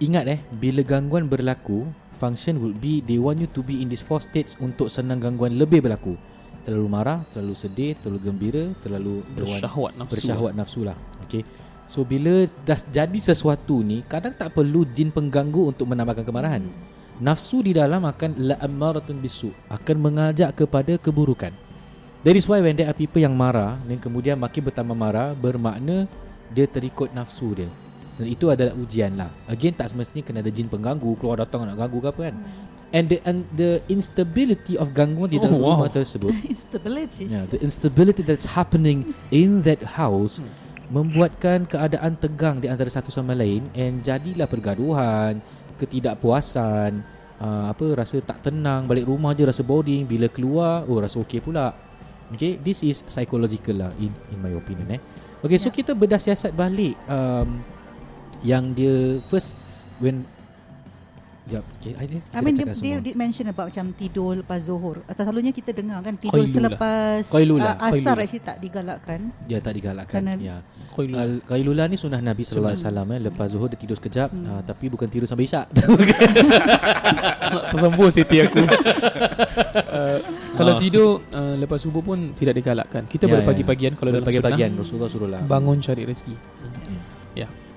Ingat 0.00 0.24
eh 0.28 0.40
Bila 0.48 0.80
gangguan 0.80 1.28
berlaku 1.28 1.84
Function 2.16 2.60
would 2.64 2.80
be 2.80 3.04
They 3.04 3.20
want 3.20 3.36
you 3.40 3.48
to 3.52 3.60
be 3.60 3.84
in 3.84 3.92
these 3.92 4.00
four 4.00 4.24
states 4.24 4.56
Untuk 4.56 4.88
senang 4.88 5.20
gangguan 5.20 5.60
lebih 5.60 5.84
berlaku. 5.84 6.16
Terlalu 6.64 6.88
marah 6.88 7.20
Terlalu 7.36 7.52
sedih 7.52 7.92
Terlalu 8.00 8.20
gembira 8.24 8.64
Terlalu 8.80 9.20
Bersyahwat 9.36 10.00
nafsu 10.00 10.12
Bersyahwat 10.16 10.52
nafsu 10.56 10.80
lah. 10.84 10.96
Okay 11.28 11.44
So 11.90 12.06
bila 12.06 12.46
dah 12.62 12.78
jadi 12.78 13.18
sesuatu 13.18 13.82
ni 13.82 14.06
Kadang 14.06 14.30
tak 14.30 14.54
perlu 14.54 14.86
jin 14.86 15.10
pengganggu 15.10 15.74
Untuk 15.74 15.90
menambahkan 15.90 16.22
kemarahan. 16.22 16.62
Nafsu 17.18 17.66
di 17.66 17.74
dalam 17.74 18.06
akan 18.06 18.38
La'ammaratun 18.38 19.18
bisu 19.18 19.50
Akan 19.66 19.98
mengajak 19.98 20.54
kepada 20.54 20.94
keburukan. 21.02 21.50
That 22.22 22.38
is 22.38 22.46
why 22.46 22.62
when 22.62 22.78
there 22.78 22.86
are 22.86 22.94
people 22.94 23.18
yang 23.18 23.34
marah 23.34 23.74
Dan 23.90 23.98
kemudian 23.98 24.38
makin 24.38 24.70
bertambah 24.70 24.94
marah 24.94 25.34
Bermakna 25.34 26.06
Dia 26.54 26.70
terikut 26.70 27.10
nafsu 27.10 27.58
dia. 27.58 27.66
Dan 28.20 28.30
itu 28.30 28.46
adalah 28.52 28.76
ujian 28.78 29.18
lah. 29.18 29.34
Again 29.50 29.74
tak 29.74 29.90
semestinya 29.90 30.22
kena 30.22 30.46
ada 30.46 30.52
jin 30.54 30.70
pengganggu 30.70 31.18
Keluar 31.18 31.42
datang 31.42 31.66
nak 31.66 31.74
ganggu 31.74 31.98
ke 31.98 32.08
apa 32.14 32.20
kan. 32.30 32.36
And 32.90 33.06
the 33.06 33.18
and 33.22 33.46
the 33.54 33.78
instability 33.86 34.74
of 34.74 34.90
gangguan 34.90 35.30
di 35.30 35.38
dalam 35.38 35.62
Oh, 35.62 35.62
wow. 35.62 35.78
rumah 35.78 35.90
tersebut. 35.94 36.34
Instability. 36.50 37.30
Yeah, 37.30 37.46
the 37.46 37.62
instability 37.62 38.26
that's 38.26 38.50
happening 38.50 39.14
in 39.30 39.62
that 39.62 39.78
house 39.94 40.42
membuatkan 40.90 41.70
keadaan 41.70 42.18
tegang 42.18 42.58
di 42.58 42.66
antara 42.66 42.90
satu 42.90 43.14
sama 43.14 43.30
lain 43.32 43.62
and 43.78 44.02
jadilah 44.02 44.50
pergaduhan, 44.50 45.38
ketidakpuasan, 45.78 47.00
uh, 47.38 47.70
apa 47.70 47.84
rasa 47.94 48.18
tak 48.18 48.50
tenang, 48.50 48.90
balik 48.90 49.06
rumah 49.06 49.30
je 49.32 49.46
rasa 49.46 49.62
boring, 49.62 50.04
bila 50.04 50.26
keluar 50.26 50.82
oh 50.90 50.98
rasa 50.98 51.22
okey 51.22 51.38
pula. 51.38 51.72
Okay, 52.30 52.58
this 52.62 52.86
is 52.86 53.02
psychological 53.10 53.74
lah 53.74 53.90
in 53.98 54.14
in 54.30 54.38
my 54.38 54.54
opinion 54.54 54.98
eh. 54.98 55.00
Okay, 55.42 55.58
so 55.58 55.70
Yeah. 55.70 55.82
kita 55.82 55.92
bedah 55.94 56.20
siasat 56.20 56.54
balik 56.54 56.94
um, 57.10 57.62
yang 58.42 58.74
dia 58.74 59.18
first 59.30 59.54
when 60.02 60.26
Sekejap, 61.50 61.66
okay, 61.74 61.92
I, 61.98 62.04
I 62.30 62.40
mean 62.40 62.54
dia, 62.54 62.70
dia 62.70 62.96
did 63.02 63.18
mention 63.18 63.42
about 63.44 63.74
macam 63.74 63.90
tidur 63.90 64.38
lepas 64.38 64.62
zuhur. 64.62 65.02
Atau 65.04 65.26
selalunya 65.26 65.50
kita 65.50 65.74
dengar 65.74 65.98
kan 65.98 66.14
tidur 66.14 66.38
Qailula. 66.38 66.54
selepas 66.54 67.22
Qailula, 67.26 67.62
uh, 67.66 67.74
asar 67.82 67.90
qailula. 67.90 68.22
actually 68.22 68.38
tak 68.40 68.56
digalakkan. 68.56 69.20
dia 69.44 69.58
tak 69.58 69.74
digalakkan. 69.74 70.14
Kerana- 70.14 70.38
Ya. 70.38 70.62
Qailula. 70.90 71.18
Al- 71.18 71.42
Qailula 71.42 71.84
ni 71.84 71.96
sunnah 71.96 72.18
Nabi 72.20 72.42
sallallahu 72.42 72.70
alaihi 72.70 72.86
wasallam 72.86 73.06
eh 73.08 73.20
lepas 73.20 73.46
zuhur 73.48 73.66
dia 73.66 73.74
tidur 73.76 73.98
sekejap 73.98 74.30
Hmm. 74.30 74.46
uh, 74.46 74.62
tapi 74.62 74.86
bukan 74.86 75.06
tidur 75.06 75.26
sampai 75.26 75.44
isyak. 75.44 75.66
Tersembur 77.70 78.08
Siti 78.08 78.38
aku 78.38 78.62
uh, 78.62 80.18
Kalau 80.54 80.72
tidur 80.76 81.08
uh, 81.28 81.54
Lepas 81.56 81.82
subuh 81.82 81.98
pun 82.00 82.30
Tidak 82.30 82.52
digalakkan 82.52 83.06
Kita 83.06 83.26
Ya, 83.26 83.30
boleh 83.32 83.42
ya. 83.42 83.48
pagi-pagian 83.50 83.92
Kalau 83.94 84.10
dalam 84.12 84.22
pagi-pagian 84.22 84.70
Rasulullah 84.72 85.10
suruh 85.10 85.26
lah. 85.26 85.42
Bangun 85.42 85.78
cari 85.80 86.02
rezeki 86.04 86.34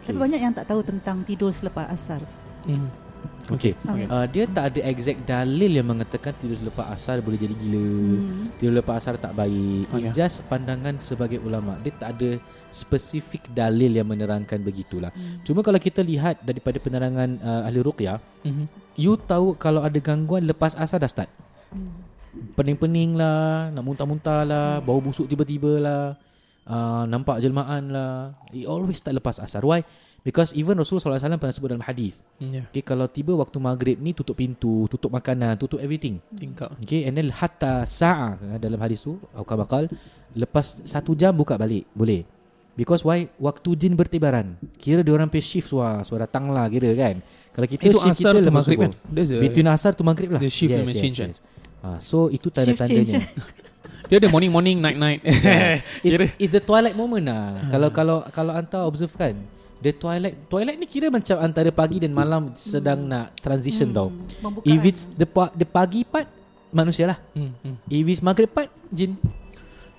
Tapi 0.04 0.18
banyak 0.20 0.36
yang 0.38 0.52
tak 0.52 0.68
tahu 0.68 0.84
tentang 0.84 1.24
tidur 1.24 1.50
selepas 1.50 1.88
asar. 1.88 2.20
hmm. 2.66 3.03
Okay. 3.52 3.76
Okay. 3.76 4.08
Uh, 4.08 4.26
dia 4.32 4.48
tak 4.48 4.72
ada 4.72 4.80
exact 4.88 5.28
dalil 5.28 5.72
yang 5.76 5.84
mengatakan 5.84 6.32
tidur 6.40 6.56
selepas 6.56 6.88
asar 6.96 7.20
boleh 7.20 7.36
jadi 7.36 7.52
gila. 7.52 7.84
Hmm. 7.84 8.48
Tidur 8.56 8.74
lepas 8.80 9.04
asar 9.04 9.20
tak 9.20 9.36
baik. 9.36 9.92
Oh, 9.92 10.00
It's 10.00 10.16
ya. 10.16 10.28
just 10.28 10.48
pandangan 10.48 10.96
sebagai 11.04 11.44
ulama. 11.44 11.76
Dia 11.84 11.92
tak 11.92 12.16
ada 12.16 12.40
spesifik 12.72 13.52
dalil 13.52 13.92
yang 14.00 14.08
menerangkan 14.08 14.64
begitulah. 14.64 15.12
Hmm. 15.12 15.44
Cuma 15.44 15.60
kalau 15.60 15.78
kita 15.78 16.00
lihat 16.00 16.40
daripada 16.42 16.80
penerangan 16.80 17.30
uh, 17.44 17.68
ahli 17.68 17.80
ruqyah, 17.84 18.18
Mhm. 18.48 18.66
you 18.96 19.20
tahu 19.20 19.60
kalau 19.60 19.84
ada 19.84 20.00
gangguan 20.00 20.48
lepas 20.48 20.74
asar 20.80 21.04
dah 21.04 21.12
start. 21.12 21.30
Hmm. 21.70 21.92
Pening-pening 22.58 23.14
lah, 23.14 23.70
nak 23.70 23.84
muntah-muntah 23.86 24.42
lah, 24.42 24.70
bau 24.82 24.98
busuk 24.98 25.30
tiba-tiba 25.30 25.78
lah, 25.78 26.04
uh, 26.66 27.04
nampak 27.06 27.38
jelmaan 27.44 27.94
lah. 27.94 28.34
It 28.50 28.66
always 28.66 28.98
start 28.98 29.14
lepas 29.14 29.38
asar. 29.38 29.62
Why? 29.62 29.86
Because 30.24 30.56
even 30.56 30.80
Rasulullah 30.80 31.20
SAW 31.20 31.36
pernah 31.36 31.52
sebut 31.52 31.68
dalam 31.76 31.84
hadis. 31.84 32.16
Ya. 32.40 32.64
Okay, 32.72 32.80
kalau 32.80 33.12
tiba 33.12 33.36
waktu 33.36 33.60
maghrib 33.60 34.00
ni 34.00 34.16
tutup 34.16 34.40
pintu, 34.40 34.88
tutup 34.88 35.12
makanan, 35.12 35.60
tutup 35.60 35.84
everything. 35.84 36.24
Tingkap. 36.32 36.80
Okay, 36.80 37.04
and 37.04 37.20
then 37.20 37.28
hatta 37.28 37.84
sa'a 37.84 38.40
eh, 38.40 38.56
dalam 38.56 38.80
hadis 38.80 39.04
tu, 39.04 39.20
atau 39.36 39.44
bakal 39.60 39.92
lepas 40.32 40.80
satu 40.88 41.12
jam 41.12 41.36
buka 41.36 41.60
balik, 41.60 41.84
boleh. 41.92 42.24
Because 42.74 43.04
why? 43.04 43.28
Waktu 43.36 43.70
jin 43.76 43.94
bertibaran. 44.00 44.56
Kira 44.80 45.04
dia 45.04 45.14
orang 45.14 45.28
pay 45.28 45.44
shift 45.44 45.70
wah, 45.76 46.02
suara 46.08 46.26
datang 46.26 46.50
lah 46.50 46.66
kira 46.72 46.90
kan. 46.96 47.20
Kalau 47.54 47.68
kita 47.70 47.82
Itu 47.86 48.00
shift 48.02 48.18
asar 48.24 48.34
kita 48.34 48.50
lepas 48.50 48.56
maghrib 48.64 48.80
subuh. 48.80 48.92
kan? 48.96 49.38
A, 49.38 49.44
Between 49.46 49.68
asar 49.70 49.92
tu 49.94 50.04
maghrib 50.08 50.30
lah. 50.34 50.42
The 50.42 50.50
shift 50.50 50.74
yes, 50.74 50.90
change 50.96 51.18
kan? 51.20 51.32
Ah, 51.84 52.00
so 52.00 52.32
itu 52.32 52.48
Shift 52.48 52.80
change. 52.80 52.80
tanda-tandanya. 52.80 53.22
dia 54.10 54.18
ada 54.24 54.30
morning 54.32 54.50
morning 54.50 54.78
night 54.80 54.98
night. 54.98 55.20
It's, 56.08 56.18
it's 56.40 56.54
the 56.56 56.64
twilight 56.64 56.96
moment 56.96 57.28
lah. 57.28 57.60
Kalau 57.70 57.90
kalau 57.94 58.18
kalau 58.34 58.52
anta 58.58 58.88
observe 58.88 59.14
kan, 59.14 59.38
the 59.84 59.92
twilight 59.92 60.48
twilight 60.48 60.80
ni 60.80 60.88
kira 60.88 61.12
macam 61.12 61.36
antara 61.38 61.68
pagi 61.70 62.00
dan 62.00 62.16
malam 62.16 62.56
sedang 62.56 63.04
nak 63.04 63.36
transition 63.38 63.92
tau. 63.92 64.10
Membuka 64.40 64.64
If 64.64 64.80
it's 64.88 65.04
the 65.12 65.28
pa- 65.28 65.52
the 65.52 65.68
pagi 65.68 66.08
part 66.08 66.32
manusia 66.72 67.12
lah. 67.12 67.20
hmm, 67.36 67.52
hmm. 67.60 67.76
If 67.86 68.06
it's 68.08 68.24
maghrib 68.24 68.48
part 68.48 68.72
jin. 68.90 69.20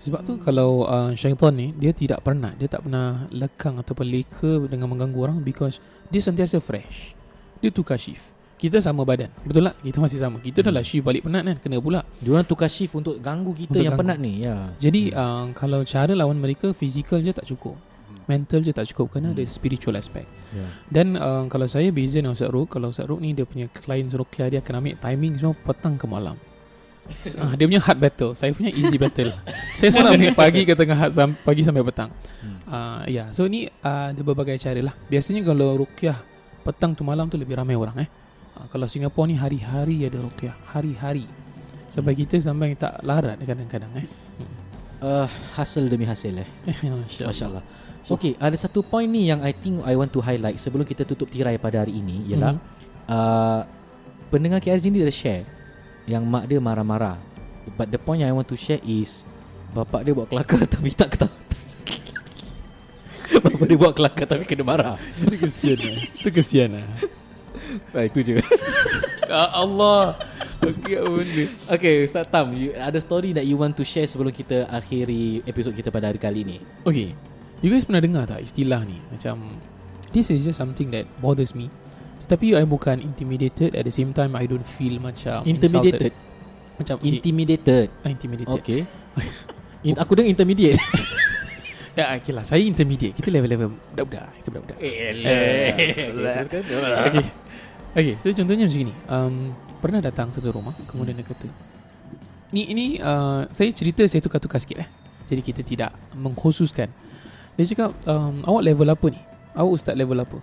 Sebab 0.00 0.20
tu 0.20 0.36
kalau 0.36 0.84
uh, 0.84 1.12
syaitan 1.12 1.52
ni 1.52 1.72
dia 1.72 1.92
tidak 1.92 2.20
pernah 2.20 2.52
dia 2.52 2.68
tak 2.68 2.84
pernah 2.84 3.24
lekang 3.32 3.76
ataupun 3.78 4.04
leka 4.04 4.52
dengan 4.68 4.88
mengganggu 4.88 5.16
orang 5.16 5.38
because 5.40 5.80
dia 6.08 6.20
sentiasa 6.20 6.60
fresh. 6.60 7.12
Dia 7.60 7.68
tukar 7.68 7.96
shift. 7.96 8.32
Kita 8.54 8.80
sama 8.80 9.04
badan. 9.04 9.28
Betul 9.44 9.68
tak? 9.68 9.76
Kita 9.80 9.98
masih 10.00 10.18
sama. 10.20 10.36
Kita 10.40 10.60
dah 10.60 10.72
lah 10.72 10.84
shift 10.84 11.04
balik 11.04 11.24
penat 11.24 11.44
kan. 11.44 11.56
Kena 11.56 11.80
pula. 11.80 12.00
Diorang 12.20 12.44
tukar 12.44 12.68
shift 12.68 12.92
untuk 12.92 13.16
ganggu 13.18 13.52
kita 13.52 13.76
Untuk 13.76 13.84
yang 13.84 13.92
ganggu. 13.96 14.02
penat 14.04 14.18
ni. 14.20 14.32
Ya. 14.44 14.72
Jadi 14.76 15.12
uh, 15.12 15.52
kalau 15.52 15.80
cara 15.84 16.12
lawan 16.12 16.36
mereka 16.36 16.72
physical 16.72 17.20
je 17.20 17.32
tak 17.32 17.44
cukup. 17.44 17.76
Mental 18.24 18.64
je 18.64 18.72
tak 18.72 18.88
cukup 18.88 19.12
Kena 19.12 19.36
ada 19.36 19.44
spiritual 19.44 20.00
aspect. 20.00 20.24
Ya. 20.50 20.64
Dan 20.88 21.20
uh, 21.20 21.44
kalau 21.52 21.68
saya 21.68 21.92
beza 21.92 22.24
dengan 22.24 22.32
Ustaz 22.32 22.48
Ruk 22.48 22.72
Kalau 22.72 22.88
Ustaz 22.88 23.04
Ruk 23.04 23.20
ni 23.20 23.36
dia 23.36 23.44
punya 23.44 23.68
clients 23.68 24.16
Ruqyah 24.16 24.48
Dia 24.48 24.60
akan 24.64 24.80
ambil 24.80 24.94
timing 24.96 25.32
semua 25.36 25.52
petang 25.52 25.94
ke 26.00 26.06
malam. 26.08 26.36
Uh, 27.36 27.52
Dia 27.60 27.68
punya 27.68 27.82
hard 27.84 27.98
battle. 28.00 28.32
Saya 28.32 28.56
punya 28.56 28.72
easy 28.72 28.96
battle 28.96 29.28
Saya 29.76 29.92
selalu 29.92 30.10
ambil 30.24 30.32
pagi 30.32 30.64
ke 30.64 30.72
tengah 30.72 30.96
hard 30.96 31.12
sam- 31.12 31.36
Pagi 31.44 31.60
sampai 31.60 31.84
petang. 31.84 32.08
Uh, 32.64 33.04
Ya. 33.04 33.28
Yeah. 33.28 33.28
So 33.36 33.44
ni 33.44 33.68
uh, 33.68 34.16
ada 34.16 34.20
berbagai 34.24 34.56
cara 34.56 34.80
lah. 34.80 34.94
Biasanya 35.06 35.44
kalau 35.44 35.76
Ruqyah 35.84 36.16
Petang 36.64 36.96
tu 36.96 37.04
malam 37.04 37.28
tu 37.28 37.36
lebih 37.36 37.60
ramai 37.60 37.76
orang 37.76 38.00
eh. 38.00 38.08
Uh, 38.56 38.64
Kalau 38.72 38.88
Singapura 38.88 39.28
ni 39.28 39.36
hari-hari 39.36 40.08
ada 40.08 40.16
Ruqyah 40.16 40.56
Hari-hari. 40.72 41.28
Sampai 41.92 42.16
kita 42.16 42.40
sampai 42.40 42.72
tak 42.74 43.04
larat 43.04 43.36
kadang-kadang 43.44 43.92
eh. 44.00 44.08
Uh, 45.04 45.28
hasil 45.52 45.84
demi 45.92 46.08
hasil 46.08 46.32
eh. 46.40 46.48
Masya 46.64 47.26
Masya 47.28 47.44
Allah. 47.52 47.64
Okay, 48.04 48.36
ada 48.36 48.54
satu 48.54 48.84
point 48.84 49.08
ni 49.08 49.26
yang 49.26 49.40
I 49.40 49.50
think 49.50 49.80
I 49.80 49.96
want 49.96 50.12
to 50.12 50.20
highlight 50.20 50.60
sebelum 50.60 50.84
kita 50.84 51.02
tutup 51.02 51.26
tirai 51.26 51.56
pada 51.56 51.80
hari 51.80 51.96
ini 51.96 52.20
ialah 52.28 52.52
Mhm. 52.52 52.60
uh, 53.08 53.60
pendengar 54.28 54.60
KRJ 54.60 54.92
ni 54.92 55.00
ada 55.00 55.08
share 55.08 55.48
yang 56.04 56.20
mak 56.20 56.44
dia 56.44 56.60
marah-marah. 56.60 57.16
But 57.80 57.88
the 57.88 57.96
point 57.96 58.20
yang 58.20 58.28
I 58.28 58.36
want 58.36 58.44
to 58.52 58.60
share 58.60 58.84
is 58.84 59.24
bapak 59.72 60.04
dia 60.04 60.12
buat 60.12 60.28
kelakar 60.28 60.68
tapi 60.76 60.92
tak 60.92 61.16
ketawa. 61.16 61.32
bapak 63.44 63.64
dia 63.64 63.78
buat 63.80 63.96
kelakar 63.96 64.26
tapi 64.28 64.44
kena 64.44 64.64
marah. 64.68 64.96
Itu 65.16 65.40
kesian 65.40 65.80
lah 65.80 65.96
Itu 66.20 66.28
kesian 66.28 66.70
lah 66.76 66.84
Ah, 67.96 68.04
itu 68.04 68.20
je. 68.20 68.36
Ya 69.24 69.44
Allah 69.56 70.20
Okay 70.60 71.00
benda 71.00 71.44
okay, 71.68 72.04
Ustaz 72.04 72.28
Tam, 72.28 72.52
you, 72.52 72.76
ada 72.76 72.96
story 73.00 73.32
that 73.32 73.44
you 73.44 73.56
want 73.56 73.72
to 73.72 73.84
share 73.84 74.04
sebelum 74.04 74.30
kita 74.30 74.68
akhiri 74.68 75.40
episod 75.44 75.72
kita 75.72 75.88
pada 75.88 76.12
hari 76.12 76.20
kali 76.20 76.44
ni? 76.44 76.56
Okay 76.84 77.16
You 77.64 77.72
guys 77.72 77.88
pernah 77.88 78.04
dengar 78.04 78.28
tak 78.28 78.44
istilah 78.44 78.84
ni? 78.84 79.00
Macam 79.08 79.40
This 80.12 80.28
is 80.28 80.44
just 80.44 80.60
something 80.60 80.92
that 80.92 81.08
bothers 81.16 81.56
me. 81.56 81.72
Tetapi 82.20 82.60
I 82.60 82.68
bukan 82.68 83.00
intimidated. 83.00 83.72
At 83.72 83.88
the 83.88 83.94
same 83.94 84.12
time 84.12 84.36
I 84.36 84.44
don't 84.44 84.68
feel 84.68 85.00
macam 85.00 85.48
Intimidated. 85.48 86.12
insulted. 86.12 86.76
Macam 86.76 86.94
okay. 87.00 87.08
Intimidated. 87.08 87.86
Ah, 88.04 88.12
Intimidated. 88.12 88.60
Okay. 88.60 88.80
In, 89.88 89.96
aku 89.96 90.12
dengar 90.12 90.28
intermediate. 90.28 90.76
Ya 91.94 92.10
okay 92.18 92.34
lah. 92.34 92.42
Saya 92.42 92.66
intermediate. 92.66 93.14
Kita 93.14 93.30
level-level 93.30 93.70
Budak-budak. 93.94 94.26
Kita 94.42 94.48
budak-budak. 94.50 94.78
Okay 97.06 97.26
Okay 97.94 98.14
so 98.18 98.26
contohnya 98.34 98.66
macam 98.66 98.82
ni 98.82 98.94
um, 99.06 99.54
Pernah 99.78 100.02
datang 100.02 100.34
satu 100.34 100.50
rumah 100.50 100.74
Kemudian 100.90 101.14
dia 101.14 101.22
kata 101.22 101.46
Ni 102.50 102.66
ini 102.66 102.98
uh, 102.98 103.46
Saya 103.54 103.70
cerita 103.70 104.02
Saya 104.10 104.18
tukar-tukar 104.18 104.58
sikit 104.58 104.82
eh. 104.82 104.90
Jadi 105.30 105.38
kita 105.46 105.62
tidak 105.62 105.94
Mengkhususkan 106.18 106.90
Dia 107.54 107.64
cakap 107.70 107.90
um, 108.10 108.42
Awak 108.42 108.62
level 108.66 108.88
apa 108.90 109.06
ni? 109.14 109.20
Awak 109.54 109.70
ustaz 109.70 109.94
level 109.94 110.18
apa? 110.18 110.38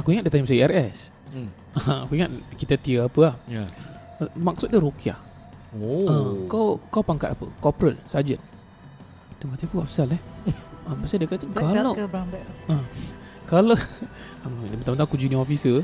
Aku 0.00 0.10
ingat 0.10 0.26
dia 0.26 0.32
tanya 0.32 0.48
saya 0.48 0.66
RS 0.66 1.14
Hmm. 1.34 1.50
Aku 2.06 2.14
ingat 2.14 2.30
kita 2.54 2.78
tier 2.78 3.02
apa 3.10 3.18
lah. 3.18 3.34
Ya. 3.50 3.66
Uh, 4.22 4.30
Maksud 4.38 4.70
dia 4.70 4.78
Rukiah. 4.78 5.18
Oh. 5.74 6.06
uh, 6.06 6.32
Kau 6.46 6.78
kau 6.86 7.02
pangkat 7.02 7.34
apa? 7.34 7.50
Corporal 7.58 7.98
Sergeant. 8.06 8.38
Dia 9.42 9.44
mati 9.50 9.66
aku 9.66 9.82
apa 9.82 9.90
pasal 9.90 10.14
eh. 10.14 10.22
Uh, 10.86 10.94
Pasal 11.02 11.18
dia 11.18 11.26
kata 11.26 11.44
Black 11.50 11.58
Kalau 11.58 11.90
belt 11.90 11.98
ke 11.98 12.04
brown 12.06 12.28
belt? 12.30 12.46
Kalau 13.50 13.74
Dia 13.74 14.76
Betul-betul 14.78 15.02
aku 15.02 15.16
junior 15.18 15.42
officer. 15.42 15.82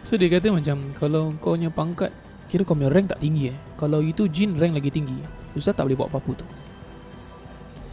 So 0.00 0.16
dia 0.16 0.32
kata 0.32 0.48
macam 0.48 0.76
Kalau 0.96 1.36
kau 1.36 1.52
punya 1.52 1.68
pangkat 1.68 2.10
Kira 2.48 2.64
kau 2.64 2.72
punya 2.72 2.88
rank 2.88 3.12
tak 3.12 3.20
tinggi 3.20 3.52
eh. 3.52 3.56
Kalau 3.76 4.00
itu 4.00 4.24
jin 4.32 4.56
rank 4.56 4.72
lagi 4.72 4.88
tinggi. 4.88 5.20
Ustaz 5.52 5.76
tak 5.76 5.84
boleh 5.84 6.00
buat 6.00 6.08
apa-apa 6.08 6.40
tu. 6.40 6.46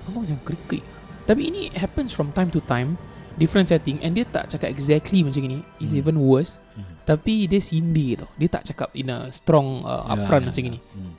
Aku 0.07 0.23
macam 0.23 0.39
krik-krik 0.47 0.87
Tapi 1.29 1.41
ini 1.45 1.61
happens 1.71 2.09
from 2.09 2.31
time 2.31 2.49
to 2.49 2.57
time 2.59 2.97
Different 3.35 3.69
setting 3.69 4.01
And 4.01 4.11
dia 4.11 4.25
tak 4.25 4.49
cakap 4.49 4.67
exactly 4.67 5.21
macam 5.21 5.45
ni 5.45 5.61
It's 5.77 5.93
Hmm. 5.93 6.01
even 6.01 6.15
worse 6.17 6.57
Hmm. 6.73 6.89
Tapi 7.05 7.45
dia 7.45 7.59
sindir 7.59 8.17
tau 8.17 8.29
Dia 8.33 8.49
tak 8.49 8.65
cakap 8.65 8.89
in 8.93 9.07
a 9.07 9.29
strong 9.29 9.83
uh, 9.83 10.09
upfront 10.09 10.43
macam 10.43 10.63
ni 10.65 10.81
Hmm. 10.89 11.13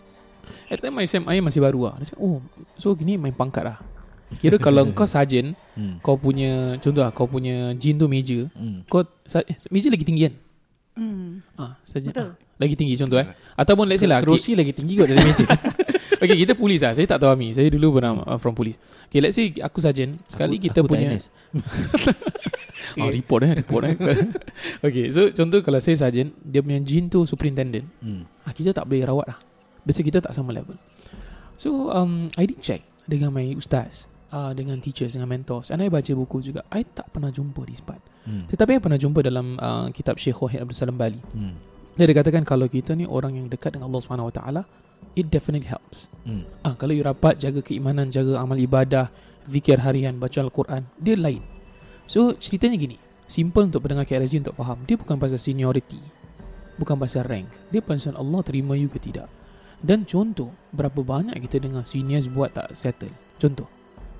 At 0.66 0.78
the 0.78 0.84
time 0.84 0.98
SMA 1.00 1.38
masih 1.38 1.61
baru 1.61 1.86
lah 1.86 1.94
Dia 1.96 2.11
cakap 2.11 2.20
oh 2.20 2.42
So 2.74 2.92
gini 2.92 3.14
main 3.14 3.30
pangkat 3.30 3.62
lah 3.62 3.78
Kira 4.32 4.58
kalau 4.58 4.90
kau 4.98 5.06
sergeant 5.06 5.54
Hmm. 5.72 5.96
Kau 6.00 6.18
punya 6.18 6.74
Contoh 6.76 7.00
lah 7.00 7.11
Kau 7.11 7.24
punya 7.24 7.70
jin 7.72 7.94
tu 7.94 8.04
major 8.04 8.50
Hmm. 8.52 8.82
kau 8.84 9.06
sa- 9.22 9.42
eh, 9.42 9.54
meja 9.70 9.86
lagi 9.88 10.02
tinggi 10.02 10.26
kan? 10.26 10.34
Hmm. 10.90 11.40
Ah, 11.54 11.78
saja. 11.80 12.11
Betul. 12.11 12.28
Ah, 12.28 12.36
lagi 12.58 12.74
tinggi 12.74 12.92
contoh 12.94 13.16
eh. 13.16 13.24
Ataupun 13.54 13.88
let's 13.88 14.02
say 14.02 14.11
lah. 14.11 14.20
Kerusi 14.20 14.52
lagi 14.52 14.70
tinggi 14.70 14.92
kot 14.94 15.06
dari 15.06 15.22
meja. 15.22 15.46
Okay, 16.20 16.36
kita 16.36 16.52
polis 16.52 16.84
lah. 16.84 16.92
Saya 16.92 17.08
tak 17.08 17.24
tahu 17.24 17.32
Ami. 17.32 17.56
Saya 17.56 17.72
dulu 17.72 17.96
pernah 17.96 18.12
uh, 18.28 18.36
from 18.36 18.52
polis. 18.52 18.76
Okay, 19.08 19.24
let's 19.24 19.40
say 19.40 19.48
aku 19.56 19.80
sarjan. 19.80 20.20
Sekali 20.28 20.60
Aku- 20.60 20.68
kita 20.68 20.84
aku 20.84 20.92
punya 20.92 21.16
NS. 21.16 21.32
oh, 23.00 23.08
report 23.16 23.40
eh, 23.48 23.52
report 23.56 23.82
eh. 23.88 23.96
okay, 24.86 25.08
so 25.08 25.32
contoh 25.32 25.64
kalau 25.64 25.80
saya 25.80 25.96
sarjan, 25.96 26.36
dia 26.44 26.60
punya 26.60 26.76
jin 26.84 27.08
tu 27.08 27.24
superintendent. 27.24 27.88
Hmm. 28.04 28.28
Ah, 28.44 28.52
kita 28.52 28.76
tak 28.76 28.84
boleh 28.84 29.08
rawat 29.08 29.32
lah. 29.32 29.38
Biasa 29.80 30.00
kita 30.04 30.20
tak 30.20 30.36
sama 30.36 30.52
level. 30.52 30.76
So, 31.56 31.88
um, 31.88 32.28
I 32.36 32.44
did 32.44 32.60
check 32.60 32.84
dengan 33.08 33.32
my 33.32 33.56
ustaz, 33.56 34.04
uh, 34.28 34.52
dengan 34.52 34.76
teachers, 34.80 35.16
dengan 35.16 35.28
mentors. 35.28 35.72
And 35.72 35.80
I 35.80 35.88
baca 35.88 36.12
buku 36.12 36.44
juga. 36.44 36.68
I 36.68 36.84
tak 36.84 37.08
pernah 37.16 37.32
jumpa 37.32 37.64
this 37.64 37.80
part. 37.80 38.00
Hmm. 38.28 38.44
Tetapi 38.44 38.76
I 38.76 38.80
pernah 38.80 39.00
jumpa 39.00 39.24
dalam 39.24 39.56
uh, 39.56 39.88
kitab 39.92 40.20
Syekh 40.20 40.36
Wahid 40.44 40.68
Abdul 40.68 40.76
Salam 40.76 41.00
Bali. 41.00 41.20
Hmm. 41.32 41.56
Dia 41.96 42.08
ada 42.08 42.14
katakan 42.16 42.44
kalau 42.44 42.68
kita 42.68 42.92
ni 42.92 43.04
orang 43.04 43.36
yang 43.36 43.46
dekat 43.48 43.76
dengan 43.76 43.88
Allah 43.88 44.00
Subhanahu 44.04 44.28
Wa 44.32 44.34
Taala, 44.40 44.62
it 45.18 45.26
definitely 45.28 45.66
helps. 45.66 46.09
Hmm. 46.22 46.46
Ah, 46.62 46.76
kalau 46.78 46.94
you 46.94 47.03
rapat 47.03 47.40
jaga 47.40 47.61
keimanan, 47.64 48.09
jaga 48.12 48.38
amal 48.38 48.57
ibadah, 48.57 49.11
zikir 49.48 49.82
harian, 49.82 50.16
baca 50.20 50.38
Al-Quran, 50.40 50.86
dia 51.01 51.16
lain. 51.18 51.42
So 52.07 52.34
ceritanya 52.36 52.76
gini, 52.78 52.96
simple 53.30 53.66
untuk 53.66 53.86
pendengar 53.86 54.07
KRSG 54.07 54.42
untuk 54.42 54.57
faham. 54.59 54.82
Dia 54.86 54.98
bukan 54.98 55.16
pasal 55.18 55.38
seniority, 55.38 56.01
bukan 56.78 56.96
pasal 56.98 57.26
rank. 57.26 57.51
Dia 57.70 57.82
pasal 57.82 58.18
Allah 58.18 58.40
terima 58.42 58.74
you 58.74 58.90
ke 58.90 58.98
tidak. 58.98 59.30
Dan 59.80 60.05
contoh, 60.05 60.53
berapa 60.76 61.01
banyak 61.01 61.32
kita 61.48 61.57
dengar 61.57 61.88
seniors 61.88 62.28
buat 62.28 62.53
tak 62.53 62.76
settle. 62.76 63.12
Contoh, 63.40 63.64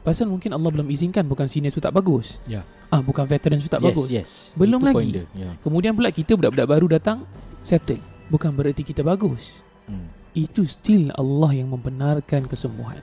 pasal 0.01 0.33
mungkin 0.33 0.57
Allah 0.57 0.73
belum 0.73 0.89
izinkan 0.89 1.29
bukan 1.29 1.45
seniors 1.45 1.77
tu 1.77 1.85
tak 1.85 1.93
bagus. 1.93 2.41
Ya. 2.49 2.65
Ah, 2.89 3.05
bukan 3.05 3.29
veterans 3.29 3.63
tu 3.63 3.71
tak 3.71 3.85
yes, 3.85 3.87
bagus. 3.93 4.09
Yes. 4.09 4.31
Belum 4.57 4.81
Itu 4.81 4.89
lagi. 4.89 5.11
Ya. 5.37 5.55
Kemudian 5.61 5.93
pula 5.93 6.09
kita 6.11 6.35
budak-budak 6.35 6.67
baru 6.67 6.87
datang 6.91 7.29
settle. 7.61 8.01
Bukan 8.33 8.57
bererti 8.57 8.83
kita 8.83 9.05
bagus. 9.05 9.61
Hmm. 9.85 10.20
Itu 10.33 10.63
still 10.63 11.11
Allah 11.19 11.51
yang 11.59 11.75
membenarkan 11.75 12.47
kesembuhan. 12.47 13.03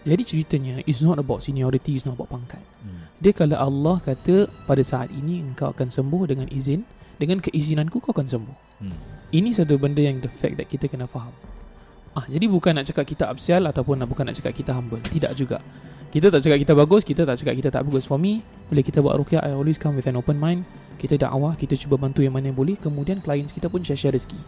Jadi 0.00 0.22
ceritanya 0.24 0.74
it's 0.88 1.04
not 1.04 1.20
about 1.20 1.44
seniority, 1.44 1.92
it's 1.98 2.08
not 2.08 2.16
about 2.16 2.32
pangkat. 2.32 2.62
Hmm. 2.80 3.04
Dia 3.20 3.36
kalau 3.36 3.58
Allah 3.60 4.00
kata 4.00 4.48
pada 4.64 4.80
saat 4.80 5.12
ini 5.12 5.44
engkau 5.44 5.76
akan 5.76 5.92
sembuh 5.92 6.24
dengan 6.24 6.48
izin 6.48 6.88
Dengan 7.20 7.36
keizinanku 7.44 8.00
kau 8.00 8.16
akan 8.16 8.24
sembuh 8.24 8.58
Hmm. 8.80 8.96
Ini 9.28 9.52
satu 9.52 9.76
benda 9.76 10.00
yang 10.00 10.24
the 10.24 10.32
fact 10.32 10.56
that 10.56 10.64
kita 10.64 10.88
kena 10.88 11.04
faham 11.04 11.36
ah, 12.16 12.24
Jadi 12.24 12.48
bukan 12.48 12.72
nak 12.72 12.88
cakap 12.88 13.04
kita 13.04 13.28
absial 13.28 13.68
Ataupun 13.68 14.00
nak 14.00 14.08
bukan 14.08 14.24
nak 14.24 14.40
cakap 14.40 14.56
kita 14.56 14.72
humble 14.72 15.04
Tidak 15.04 15.36
juga 15.36 15.60
Kita 16.08 16.32
tak 16.32 16.40
cakap 16.40 16.56
kita 16.64 16.72
bagus 16.72 17.04
Kita 17.04 17.28
tak 17.28 17.36
cakap 17.36 17.60
kita 17.60 17.68
tak 17.68 17.84
bagus 17.84 18.08
For 18.08 18.16
me 18.16 18.40
Bila 18.72 18.80
kita 18.80 19.04
buat 19.04 19.20
rukyah 19.20 19.44
I 19.44 19.52
always 19.52 19.76
come 19.76 20.00
with 20.00 20.08
an 20.08 20.16
open 20.16 20.40
mind 20.40 20.64
Kita 20.96 21.20
dakwah 21.20 21.60
Kita 21.60 21.76
cuba 21.76 22.00
bantu 22.00 22.24
yang 22.24 22.32
mana 22.32 22.48
yang 22.48 22.56
boleh 22.56 22.80
Kemudian 22.80 23.20
clients 23.20 23.52
kita 23.52 23.68
pun 23.68 23.84
share-share 23.84 24.16
rezeki 24.16 24.40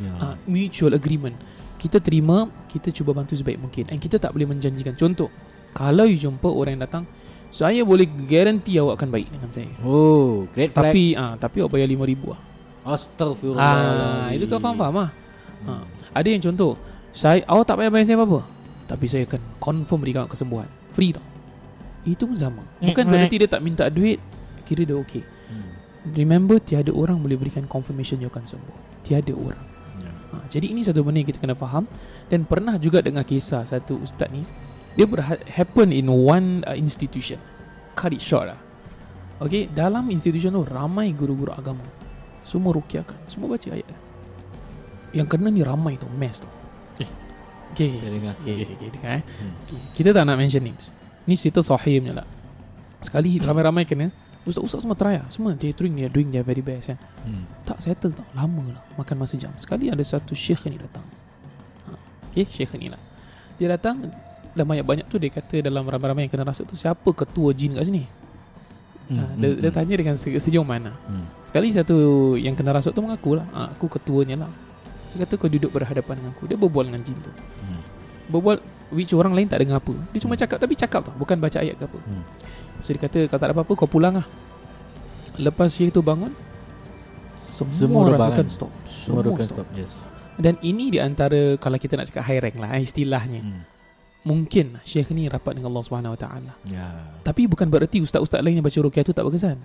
Ya. 0.00 0.12
uh, 0.16 0.36
mutual 0.48 0.96
agreement. 0.96 1.36
Kita 1.80 1.96
terima, 1.96 2.44
kita 2.68 2.92
cuba 2.92 3.16
bantu 3.16 3.32
sebaik 3.32 3.56
mungkin. 3.56 3.88
And 3.88 3.96
kita 3.96 4.20
tak 4.20 4.36
boleh 4.36 4.52
menjanjikan. 4.52 4.92
Contoh, 5.00 5.32
kalau 5.72 6.04
you 6.04 6.20
jumpa 6.20 6.44
orang 6.44 6.76
yang 6.76 6.84
datang, 6.84 7.08
saya 7.48 7.80
boleh 7.82 8.04
guarantee 8.04 8.76
awak 8.78 9.00
akan 9.00 9.08
baik 9.08 9.32
dengan 9.32 9.48
saya. 9.48 9.72
Oh, 9.80 10.44
great 10.52 10.76
flag. 10.76 10.92
Tapi 10.92 11.04
ah 11.16 11.34
tapi 11.40 11.64
awak 11.64 11.72
bayar 11.72 11.88
5000 11.88 12.36
ah. 12.36 12.40
Astagfirullah. 12.84 13.64
Ah, 13.64 14.28
itu 14.36 14.44
kau 14.44 14.60
faham-faham 14.60 15.08
ah. 15.08 15.10
Ha. 15.64 15.72
Ada 16.16 16.28
yang 16.28 16.42
contoh, 16.52 16.76
saya 17.16 17.40
awak 17.48 17.64
tak 17.64 17.80
payah 17.80 17.90
bayar 17.92 18.06
saya 18.06 18.16
apa-apa. 18.20 18.40
Tapi 18.86 19.04
saya 19.08 19.22
akan 19.24 19.40
confirm 19.56 19.98
berikan 20.04 20.20
awak 20.28 20.36
kesembuhan. 20.36 20.68
Free 20.92 21.16
tau. 21.16 21.24
Itu 22.04 22.28
pun 22.28 22.36
sama. 22.36 22.64
Bukan 22.80 23.04
berarti 23.08 23.40
dia 23.40 23.48
tak 23.48 23.64
minta 23.64 23.88
duit, 23.88 24.20
kira 24.68 24.84
dia 24.84 24.96
okey. 25.00 25.24
Hmm. 25.48 25.70
Remember 26.16 26.56
tiada 26.60 26.92
orang 26.92 27.20
boleh 27.20 27.36
berikan 27.36 27.64
confirmation 27.68 28.20
you 28.20 28.28
akan 28.28 28.44
sembuh. 28.44 28.76
Tiada 29.04 29.32
orang. 29.32 29.69
Ha, 30.30 30.46
jadi 30.46 30.70
ini 30.70 30.86
satu 30.86 31.02
benda 31.02 31.18
yang 31.18 31.28
kita 31.28 31.42
kena 31.42 31.58
faham 31.58 31.90
dan 32.30 32.46
pernah 32.46 32.78
juga 32.78 33.02
dengar 33.02 33.26
kisah 33.26 33.66
satu 33.66 33.98
ustaz 33.98 34.30
ni 34.30 34.46
dia 34.94 35.06
berha- 35.06 35.42
happen 35.50 35.90
in 35.94 36.06
one 36.10 36.62
uh, 36.66 36.74
institution. 36.74 37.38
Cut 37.94 38.14
it 38.14 38.22
short 38.22 38.50
lah. 38.50 38.58
Okay, 39.40 39.66
dalam 39.72 40.06
institution 40.12 40.52
tu 40.52 40.62
ramai 40.66 41.10
guru-guru 41.16 41.50
agama. 41.54 41.82
Semua 42.44 42.74
rukyahkan, 42.76 43.16
semua 43.30 43.50
baca 43.50 43.68
ayat. 43.72 43.88
Yang 45.16 45.26
kena 45.34 45.48
ni 45.50 45.62
ramai 45.64 45.96
tu, 45.98 46.06
mass 46.12 46.42
tu. 46.44 46.48
Eh. 47.00 47.10
Okay, 47.72 47.88
okay, 47.96 48.10
dengar. 48.10 48.34
okay, 48.42 48.54
okay, 48.62 48.74
okay, 48.76 48.88
dengar 48.90 49.12
eh. 49.18 49.24
Hmm. 49.24 49.52
Okay. 49.66 49.78
Kita 49.96 50.10
tak 50.14 50.22
nak 50.26 50.36
mention 50.36 50.62
names. 50.62 50.92
Ni 51.26 51.34
cerita 51.38 51.62
sahih 51.62 52.02
punya 52.02 52.22
lah. 52.22 52.26
Sekali 53.00 53.38
ramai-ramai 53.40 53.88
kena, 53.88 54.12
ustaz-ustaz 54.42 54.80
semua 54.80 54.94
try 54.94 55.16
lah. 55.16 55.28
Semua 55.28 55.52
dia 55.52 55.70
doing, 55.70 55.94
dia 55.94 56.06
doing 56.06 56.28
their 56.28 56.40
very 56.40 56.60
best 56.60 56.88
kan. 56.88 56.98
Hmm. 57.20 57.44
Tak 57.62 57.78
settle 57.78 58.10
tau 58.10 58.24
Lama 58.32 58.72
lah 58.72 58.80
Makan 58.96 59.16
masa 59.18 59.36
jam 59.36 59.52
Sekali 59.54 59.86
ada 59.86 60.00
satu 60.00 60.32
syekh 60.32 60.64
ni 60.66 60.76
datang 60.76 61.04
ha. 61.84 61.92
Okay 62.26 62.42
syekh 62.42 62.72
ni 62.74 62.88
lah 62.88 62.96
Dia 63.54 63.68
datang 63.68 64.08
Dalam 64.50 64.66
banyak-banyak 64.66 65.04
tu 65.04 65.16
Dia 65.16 65.28
kata 65.28 65.60
dalam 65.60 65.84
ramai-ramai 65.84 66.24
yang 66.24 66.32
kena 66.32 66.42
rasuk 66.42 66.64
tu 66.64 66.74
Siapa 66.74 67.04
ketua 67.12 67.52
jin 67.52 67.76
kat 67.76 67.84
sini 67.84 68.08
Hmm, 69.04 69.18
ha, 69.18 69.26
dia, 69.34 69.48
hmm, 69.48 69.58
dia 69.58 69.68
hmm. 69.68 69.76
tanya 69.76 69.94
dengan 69.96 70.14
se- 70.14 70.32
sejauh 70.32 70.62
mana 70.62 70.94
Hmm. 71.04 71.26
Sekali 71.42 71.68
satu 71.68 71.94
yang 72.34 72.54
kena 72.54 72.72
rasuk 72.72 72.90
tu 72.90 73.02
mengaku 73.02 73.36
lah 73.36 73.46
ha, 73.50 73.60
Aku 73.70 73.84
ketuanya 73.86 74.40
lah 74.40 74.50
Dia 75.10 75.26
kata 75.26 75.36
kau 75.36 75.46
duduk 75.46 75.68
berhadapan 75.68 76.14
dengan 76.16 76.32
aku 76.32 76.46
Dia 76.46 76.56
berbual 76.56 76.88
dengan 76.88 77.02
jin 77.02 77.18
tu 77.18 77.30
Hmm. 77.60 77.82
Berbual 78.26 78.64
Which 78.90 79.14
orang 79.14 79.32
lain 79.32 79.46
tak 79.46 79.62
dengar 79.62 79.78
apa 79.78 79.94
Dia 80.10 80.18
cuma 80.22 80.34
cakap 80.34 80.58
Tapi 80.58 80.74
cakap 80.74 81.00
tau 81.06 81.14
Bukan 81.14 81.38
baca 81.38 81.62
ayat 81.62 81.78
ke 81.78 81.86
apa 81.86 81.98
Hmm. 82.02 82.26
So 82.82 82.90
dia 82.90 83.00
kata 83.06 83.30
Kalau 83.30 83.40
tak 83.40 83.48
ada 83.50 83.54
apa-apa 83.54 83.72
Kau 83.78 83.86
pulang 83.86 84.18
lah 84.18 84.26
Lepas 85.38 85.78
syekh 85.78 85.94
tu 85.94 86.02
bangun 86.02 86.34
Semua, 87.38 87.70
Semua 87.70 88.02
rebahan. 88.10 88.46
stop 88.50 88.70
Semua 88.84 89.22
rokan 89.22 89.46
stop. 89.46 89.66
Yes. 89.78 90.02
Dan 90.40 90.56
ini 90.64 90.88
di 90.88 90.96
antara 90.96 91.60
kalau 91.60 91.76
kita 91.76 92.00
nak 92.00 92.08
cakap 92.08 92.24
high 92.24 92.40
rank 92.40 92.56
lah 92.56 92.72
eh, 92.80 92.82
istilahnya. 92.88 93.44
Hmm. 93.44 93.62
Mungkin 94.24 94.80
Syekh 94.88 95.12
ni 95.12 95.28
rapat 95.28 95.56
dengan 95.56 95.72
Allah 95.72 95.84
Subhanahu 95.84 96.12
Wa 96.16 96.20
Taala. 96.20 96.52
Ya. 96.64 97.12
Tapi 97.20 97.44
bukan 97.44 97.68
bererti 97.68 98.00
ustaz-ustaz 98.00 98.40
lain 98.40 98.60
yang 98.60 98.64
baca 98.64 98.80
ruqyah 98.80 99.04
tu 99.04 99.12
tak 99.12 99.24
berkesan. 99.28 99.60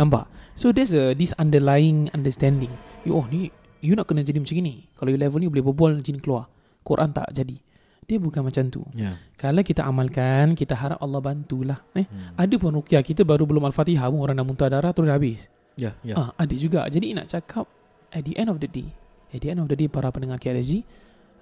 Nampak? 0.00 0.24
So 0.56 0.72
there's 0.72 0.96
a 0.96 1.12
this 1.12 1.36
underlying 1.36 2.08
understanding. 2.16 2.72
You, 3.04 3.12
oh 3.16 3.28
ni 3.28 3.52
you 3.84 3.92
nak 3.92 4.08
kena 4.08 4.24
jadi 4.24 4.40
macam 4.40 4.56
ni. 4.60 4.88
Kalau 4.96 5.12
you 5.12 5.20
level 5.20 5.36
ni 5.36 5.48
boleh 5.52 5.64
berbual 5.64 6.00
jin 6.00 6.16
keluar. 6.16 6.48
Quran 6.80 7.12
tak 7.12 7.28
jadi. 7.36 7.56
Dia 8.06 8.22
bukan 8.22 8.46
macam 8.46 8.70
tu. 8.70 8.86
Ya. 8.94 9.18
Kalau 9.34 9.66
kita 9.66 9.82
amalkan, 9.82 10.54
kita 10.54 10.78
harap 10.78 11.02
Allah 11.02 11.18
bantulah. 11.18 11.82
Eh, 11.92 12.06
Hmm. 12.06 12.38
ada 12.38 12.54
pun 12.54 12.70
ruqyah 12.78 13.02
kita 13.02 13.26
baru 13.26 13.42
belum 13.44 13.66
Al-Fatihah 13.66 14.06
pun 14.06 14.22
orang 14.22 14.38
dah 14.38 14.46
muntah 14.46 14.70
darah 14.70 14.94
terus 14.94 15.10
dah 15.10 15.18
habis. 15.18 15.50
Ya. 15.74 15.98
Ya. 16.06 16.14
Ah, 16.14 16.30
ada 16.38 16.54
juga. 16.54 16.86
Jadi 16.86 17.12
nak 17.12 17.26
cakap 17.26 17.66
at 18.14 18.22
the 18.22 18.38
end 18.38 18.46
of 18.46 18.62
the 18.62 18.70
day, 18.70 18.86
at 19.34 19.42
the 19.42 19.50
end 19.50 19.58
of 19.58 19.66
the 19.66 19.74
day 19.74 19.90
para 19.90 20.06
pendengar 20.14 20.38
KLZ, 20.38 20.86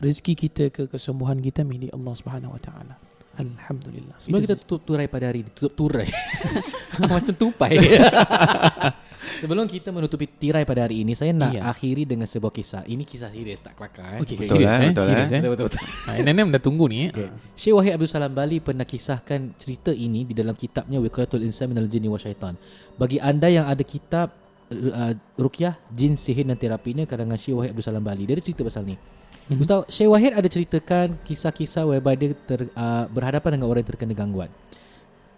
rezeki 0.01 0.33
kita 0.35 0.65
ke 0.73 0.89
kesembuhan 0.89 1.37
kita 1.39 1.63
milik 1.63 1.93
Allah 1.93 2.15
Subhanahu 2.17 2.57
Wa 2.57 2.63
Taala. 2.65 2.95
Alhamdulillah. 3.35 4.15
Sebelum 4.17 4.47
kita 4.47 4.55
tutup 4.63 4.87
turai 4.87 5.11
pada 5.11 5.27
hari 5.27 5.43
ini 5.43 5.51
Tutup 5.51 5.75
turai 5.75 6.07
Macam 7.03 7.35
tupai 7.35 7.75
Sebelum 9.35 9.67
kita 9.67 9.91
menutupi 9.91 10.31
tirai 10.31 10.63
pada 10.63 10.87
hari 10.87 11.03
ini 11.03 11.13
Saya 11.13 11.35
nak 11.35 11.55
Iya. 11.55 11.67
akhiri 11.67 12.07
dengan 12.07 12.25
sebuah 12.25 12.55
kisah 12.55 12.83
Ini 12.87 13.03
kisah 13.03 13.31
serius 13.35 13.61
tak 13.61 13.75
kelakar 13.75 14.19
eh? 14.19 14.21
Okey, 14.23 14.37
Betul, 14.39 14.49
serius 14.55 14.71
eh? 14.71 14.79
eh, 14.79 14.91
Betul, 14.91 15.07
serius 15.11 15.31
eh? 15.31 15.35
eh. 15.35 15.41
Betul, 15.43 15.53
betul, 15.53 15.67
betul. 15.69 15.83
Ah, 16.09 16.15
NNM 16.21 16.49
dah 16.55 16.61
tunggu 16.63 16.85
ni. 16.87 17.09
Okay. 17.11 17.27
Eh. 17.27 17.31
Syekh 17.57 17.75
Wahid 17.75 17.93
Abdul 17.97 18.11
Salam 18.11 18.33
Bali 18.33 18.57
pernah 18.61 18.85
kisahkan 18.85 19.41
cerita 19.57 19.91
ini 19.91 20.29
di 20.29 20.35
dalam 20.37 20.53
kitabnya 20.55 21.01
Wiqayatul 21.01 21.43
Insan 21.43 21.73
Minal 21.73 21.89
Jinni 21.89 22.07
wa 22.13 22.21
Syaitan. 22.21 22.55
Bagi 22.95 23.19
anda 23.19 23.49
yang 23.49 23.65
ada 23.65 23.81
kitab 23.81 24.37
uh, 24.71 25.13
Ruqyah, 25.37 25.81
Jin, 25.91 26.15
Sihir 26.15 26.45
dan 26.45 26.61
Terapi 26.61 26.93
ni 26.93 27.03
karangan 27.05 27.37
Syekh 27.41 27.57
Wahid 27.57 27.71
Abdul 27.73 27.85
Salam 27.85 28.05
Bali. 28.05 28.29
Dia 28.29 28.37
ada 28.37 28.45
cerita 28.45 28.61
pasal 28.63 28.85
ni. 28.85 28.97
Mhm. 29.45 29.61
Ustaz 29.61 29.81
Syekh 29.93 30.09
Wahid 30.13 30.33
ada 30.37 30.49
ceritakan 30.49 31.07
kisah-kisah 31.25 31.85
whereby 31.85 32.15
dia 32.17 32.33
ter, 32.37 32.69
uh, 32.73 33.05
berhadapan 33.09 33.61
dengan 33.61 33.67
orang 33.69 33.81
yang 33.85 33.91
terkena 33.93 34.15
gangguan. 34.17 34.49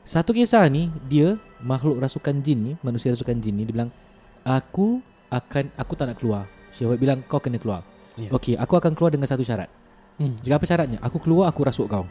Satu 0.07 0.31
kisah 0.31 0.63
ni 0.71 0.87
dia 1.11 1.35
makhluk 1.59 1.99
rasukan 1.99 2.39
jin 2.39 2.63
ni, 2.63 2.73
manusia 2.79 3.11
rasukan 3.11 3.35
jin 3.43 3.59
ni 3.59 3.67
dia 3.67 3.75
bilang 3.75 3.91
aku 4.47 5.03
akan 5.27 5.75
aku 5.75 5.93
tak 5.99 6.15
nak 6.15 6.23
keluar. 6.23 6.47
Syekh 6.71 6.87
Wahid 6.87 7.01
bilang 7.03 7.19
kau 7.27 7.43
kena 7.43 7.59
keluar. 7.59 7.83
Ya. 8.15 8.31
Okey, 8.31 8.55
aku 8.55 8.79
akan 8.79 8.95
keluar 8.95 9.11
dengan 9.11 9.27
satu 9.27 9.43
syarat. 9.43 9.67
Hmm. 10.17 10.39
Jika 10.41 10.63
apa 10.63 10.65
syaratnya? 10.65 11.03
Aku 11.03 11.19
keluar 11.19 11.51
aku 11.51 11.67
rasuk 11.67 11.91
kau. 11.91 12.07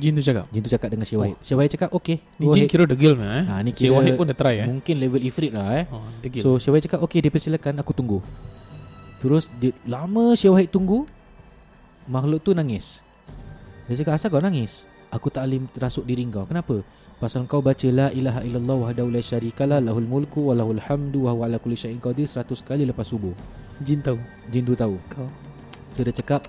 Jin 0.00 0.16
tu 0.16 0.24
cakap. 0.24 0.48
Jin 0.48 0.64
tu 0.64 0.72
cakap 0.72 0.88
dengan 0.88 1.04
Wahid. 1.04 1.36
Syekh 1.44 1.56
Wahid 1.60 1.70
cakap 1.76 1.90
okey. 1.92 2.16
Ni 2.40 2.44
jin 2.48 2.64
ahead." 2.64 2.72
kira 2.72 2.84
degil 2.88 3.12
mah 3.16 3.30
eh. 3.36 3.44
Ha, 3.44 3.54
ni 3.60 3.70
kira- 3.76 4.00
Wahid 4.00 4.16
pun 4.16 4.28
dah 4.28 4.36
try 4.36 4.64
eh. 4.64 4.68
Mungkin 4.68 4.94
level 4.96 5.20
ifrit 5.20 5.52
lah 5.52 5.76
eh. 5.76 5.84
Oh, 5.92 6.08
degil. 6.24 6.40
So 6.40 6.56
Wahid 6.72 6.88
cakap 6.88 7.00
okey 7.04 7.20
dipersilakan 7.20 7.84
aku 7.84 7.92
tunggu. 7.92 8.18
Terus 9.20 9.52
dia, 9.60 9.76
lama 9.84 10.32
Syekh 10.32 10.52
Wahid 10.56 10.68
tunggu 10.72 11.04
makhluk 12.08 12.40
tu 12.40 12.56
nangis. 12.56 13.04
Dia 13.88 14.00
cakap 14.00 14.16
asal 14.16 14.28
kau 14.32 14.40
nangis? 14.40 14.88
Aku 15.12 15.28
tak 15.28 15.44
alim 15.44 15.68
terasuk 15.70 16.04
diri 16.04 16.24
kau. 16.28 16.44
Kenapa? 16.44 16.80
Pasal 17.16 17.48
kau 17.48 17.64
baca 17.64 17.88
la 17.88 18.12
ilaha 18.12 18.44
illallah 18.44 18.76
wahdahu 18.76 19.08
la 19.08 19.24
syarikalah 19.24 19.80
lahul 19.80 20.04
mulku 20.04 20.52
wa 20.52 20.54
lahul 20.54 20.76
hamdu 20.76 21.24
wa 21.24 21.32
huwa 21.32 21.48
ala 21.48 21.56
kulli 21.56 21.72
syai'in 21.72 21.96
qadir 21.96 22.28
100 22.28 22.44
kali 22.60 22.84
lepas 22.84 23.08
subuh. 23.08 23.32
jin 23.80 24.04
tahu. 24.04 24.20
Jin 24.52 24.68
tu 24.68 24.76
tahu. 24.76 25.00
Kau. 25.08 25.28
So 25.96 26.04
dia 26.04 26.12
cakap 26.12 26.44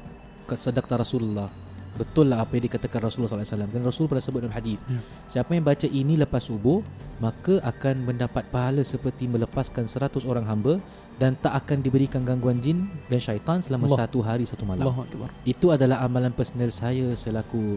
Sadaqta 0.47 0.99
Rasulullah 0.99 1.47
Betul 1.95 2.32
lah 2.32 2.43
apa 2.43 2.55
yang 2.55 2.68
dikatakan 2.72 3.03
Rasulullah 3.03 3.43
SAW 3.43 3.68
Kan 3.68 3.84
Rasul 3.84 4.07
pernah 4.07 4.24
sebut 4.24 4.39
dalam 4.43 4.55
hadis 4.55 4.80
Ya. 4.88 4.99
Siapa 5.28 5.55
yang 5.55 5.63
baca 5.68 5.88
ini 5.88 6.15
lepas 6.15 6.47
subuh 6.47 6.80
Maka 7.20 7.59
akan 7.63 8.07
mendapat 8.07 8.47
pahala 8.47 8.80
seperti 8.84 9.28
melepaskan 9.28 9.88
100 9.88 10.24
orang 10.24 10.47
hamba 10.47 10.80
Dan 11.20 11.36
tak 11.39 11.51
akan 11.63 11.84
diberikan 11.84 12.24
gangguan 12.24 12.63
jin 12.63 12.88
dan 13.11 13.20
syaitan 13.20 13.59
Selama 13.59 13.91
Allah. 13.91 14.07
satu 14.07 14.20
hari 14.24 14.43
satu 14.47 14.63
malam 14.63 14.88
akbar. 14.88 15.32
Itu 15.43 15.72
adalah 15.76 15.99
amalan 16.03 16.32
personal 16.32 16.72
saya 16.72 17.11
Selaku 17.15 17.76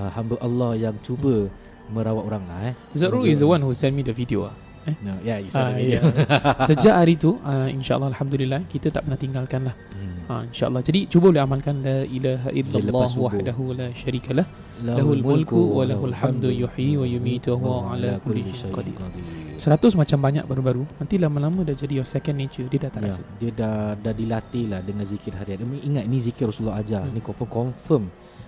uh, 0.00 0.10
hamba 0.16 0.40
Allah 0.40 0.88
yang 0.88 0.96
cuba 1.04 1.52
merawat 1.88 2.24
orang 2.24 2.42
lah 2.44 2.58
eh 2.70 2.74
Zarul 2.92 3.22
Semoga- 3.22 3.30
is 3.30 3.38
the 3.38 3.48
one 3.48 3.62
who 3.62 3.72
sent 3.72 3.92
me 3.92 4.02
the 4.02 4.12
video 4.12 4.46
ah. 4.46 4.54
no, 5.02 5.18
Ya, 5.20 5.42
yeah, 5.42 5.50
Ah, 5.58 5.74
ya. 5.74 5.98
Sejak 6.70 6.94
hari 6.94 7.18
tu 7.18 7.42
uh, 7.42 7.66
InsyaAllah 7.66 8.14
Alhamdulillah 8.14 8.70
Kita 8.70 8.94
tak 8.94 9.02
pernah 9.02 9.18
tinggalkan 9.18 9.66
lah 9.66 9.74
hmm. 9.74 10.30
ha, 10.30 10.34
InsyaAllah 10.46 10.78
Jadi 10.78 11.10
cuba 11.10 11.34
boleh 11.34 11.42
amalkan 11.42 11.82
La 11.82 12.06
ilaha 12.06 12.54
illallah. 12.54 13.06
Wahdahu 13.10 13.74
la 13.74 13.90
syarikalah 13.90 14.46
Lahul 14.76 15.24
mulku 15.24 15.58
wa 15.58 15.82
lahul 15.82 16.12
hamdu 16.12 16.52
yuhyi 16.52 16.94
wa 16.94 17.06
yumitu 17.08 17.56
wa 17.56 17.96
ala 17.96 18.20
kulli 18.22 18.46
syai'in 18.52 18.94
qadir. 18.94 19.24
Seratus 19.56 19.96
macam 19.96 20.20
banyak 20.22 20.44
baru-baru 20.46 20.84
Nanti 21.00 21.16
lama-lama 21.18 21.64
dah 21.64 21.72
jadi 21.72 21.98
your 21.98 22.06
second 22.06 22.36
nature 22.38 22.68
Dia 22.70 22.86
dah 22.86 22.90
tak 22.94 23.00
Ya, 23.02 23.06
rasa 23.10 23.22
dia 23.40 23.50
dah 23.50 23.96
dah 23.98 24.14
dilatih 24.14 24.70
lah 24.70 24.84
dengan 24.86 25.02
zikir 25.02 25.32
harian. 25.34 25.64
Ingat 25.80 26.04
ni 26.06 26.20
zikir 26.20 26.46
Rasulullah 26.46 26.78
ajar. 26.78 27.02
Hmm. 27.02 27.10
Hmm. 27.10 27.16
Ni 27.16 27.24
confirm 27.24 27.48
confirm 27.48 28.04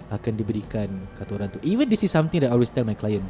akan 0.08 0.32
diberikan 0.36 0.88
kata 1.16 1.36
orang 1.36 1.48
tu. 1.52 1.60
Even 1.64 1.88
this 1.88 2.04
is 2.04 2.12
something 2.12 2.40
that 2.40 2.48
I 2.48 2.52
always 2.56 2.72
tell 2.72 2.84
my 2.84 2.96
client. 2.96 3.24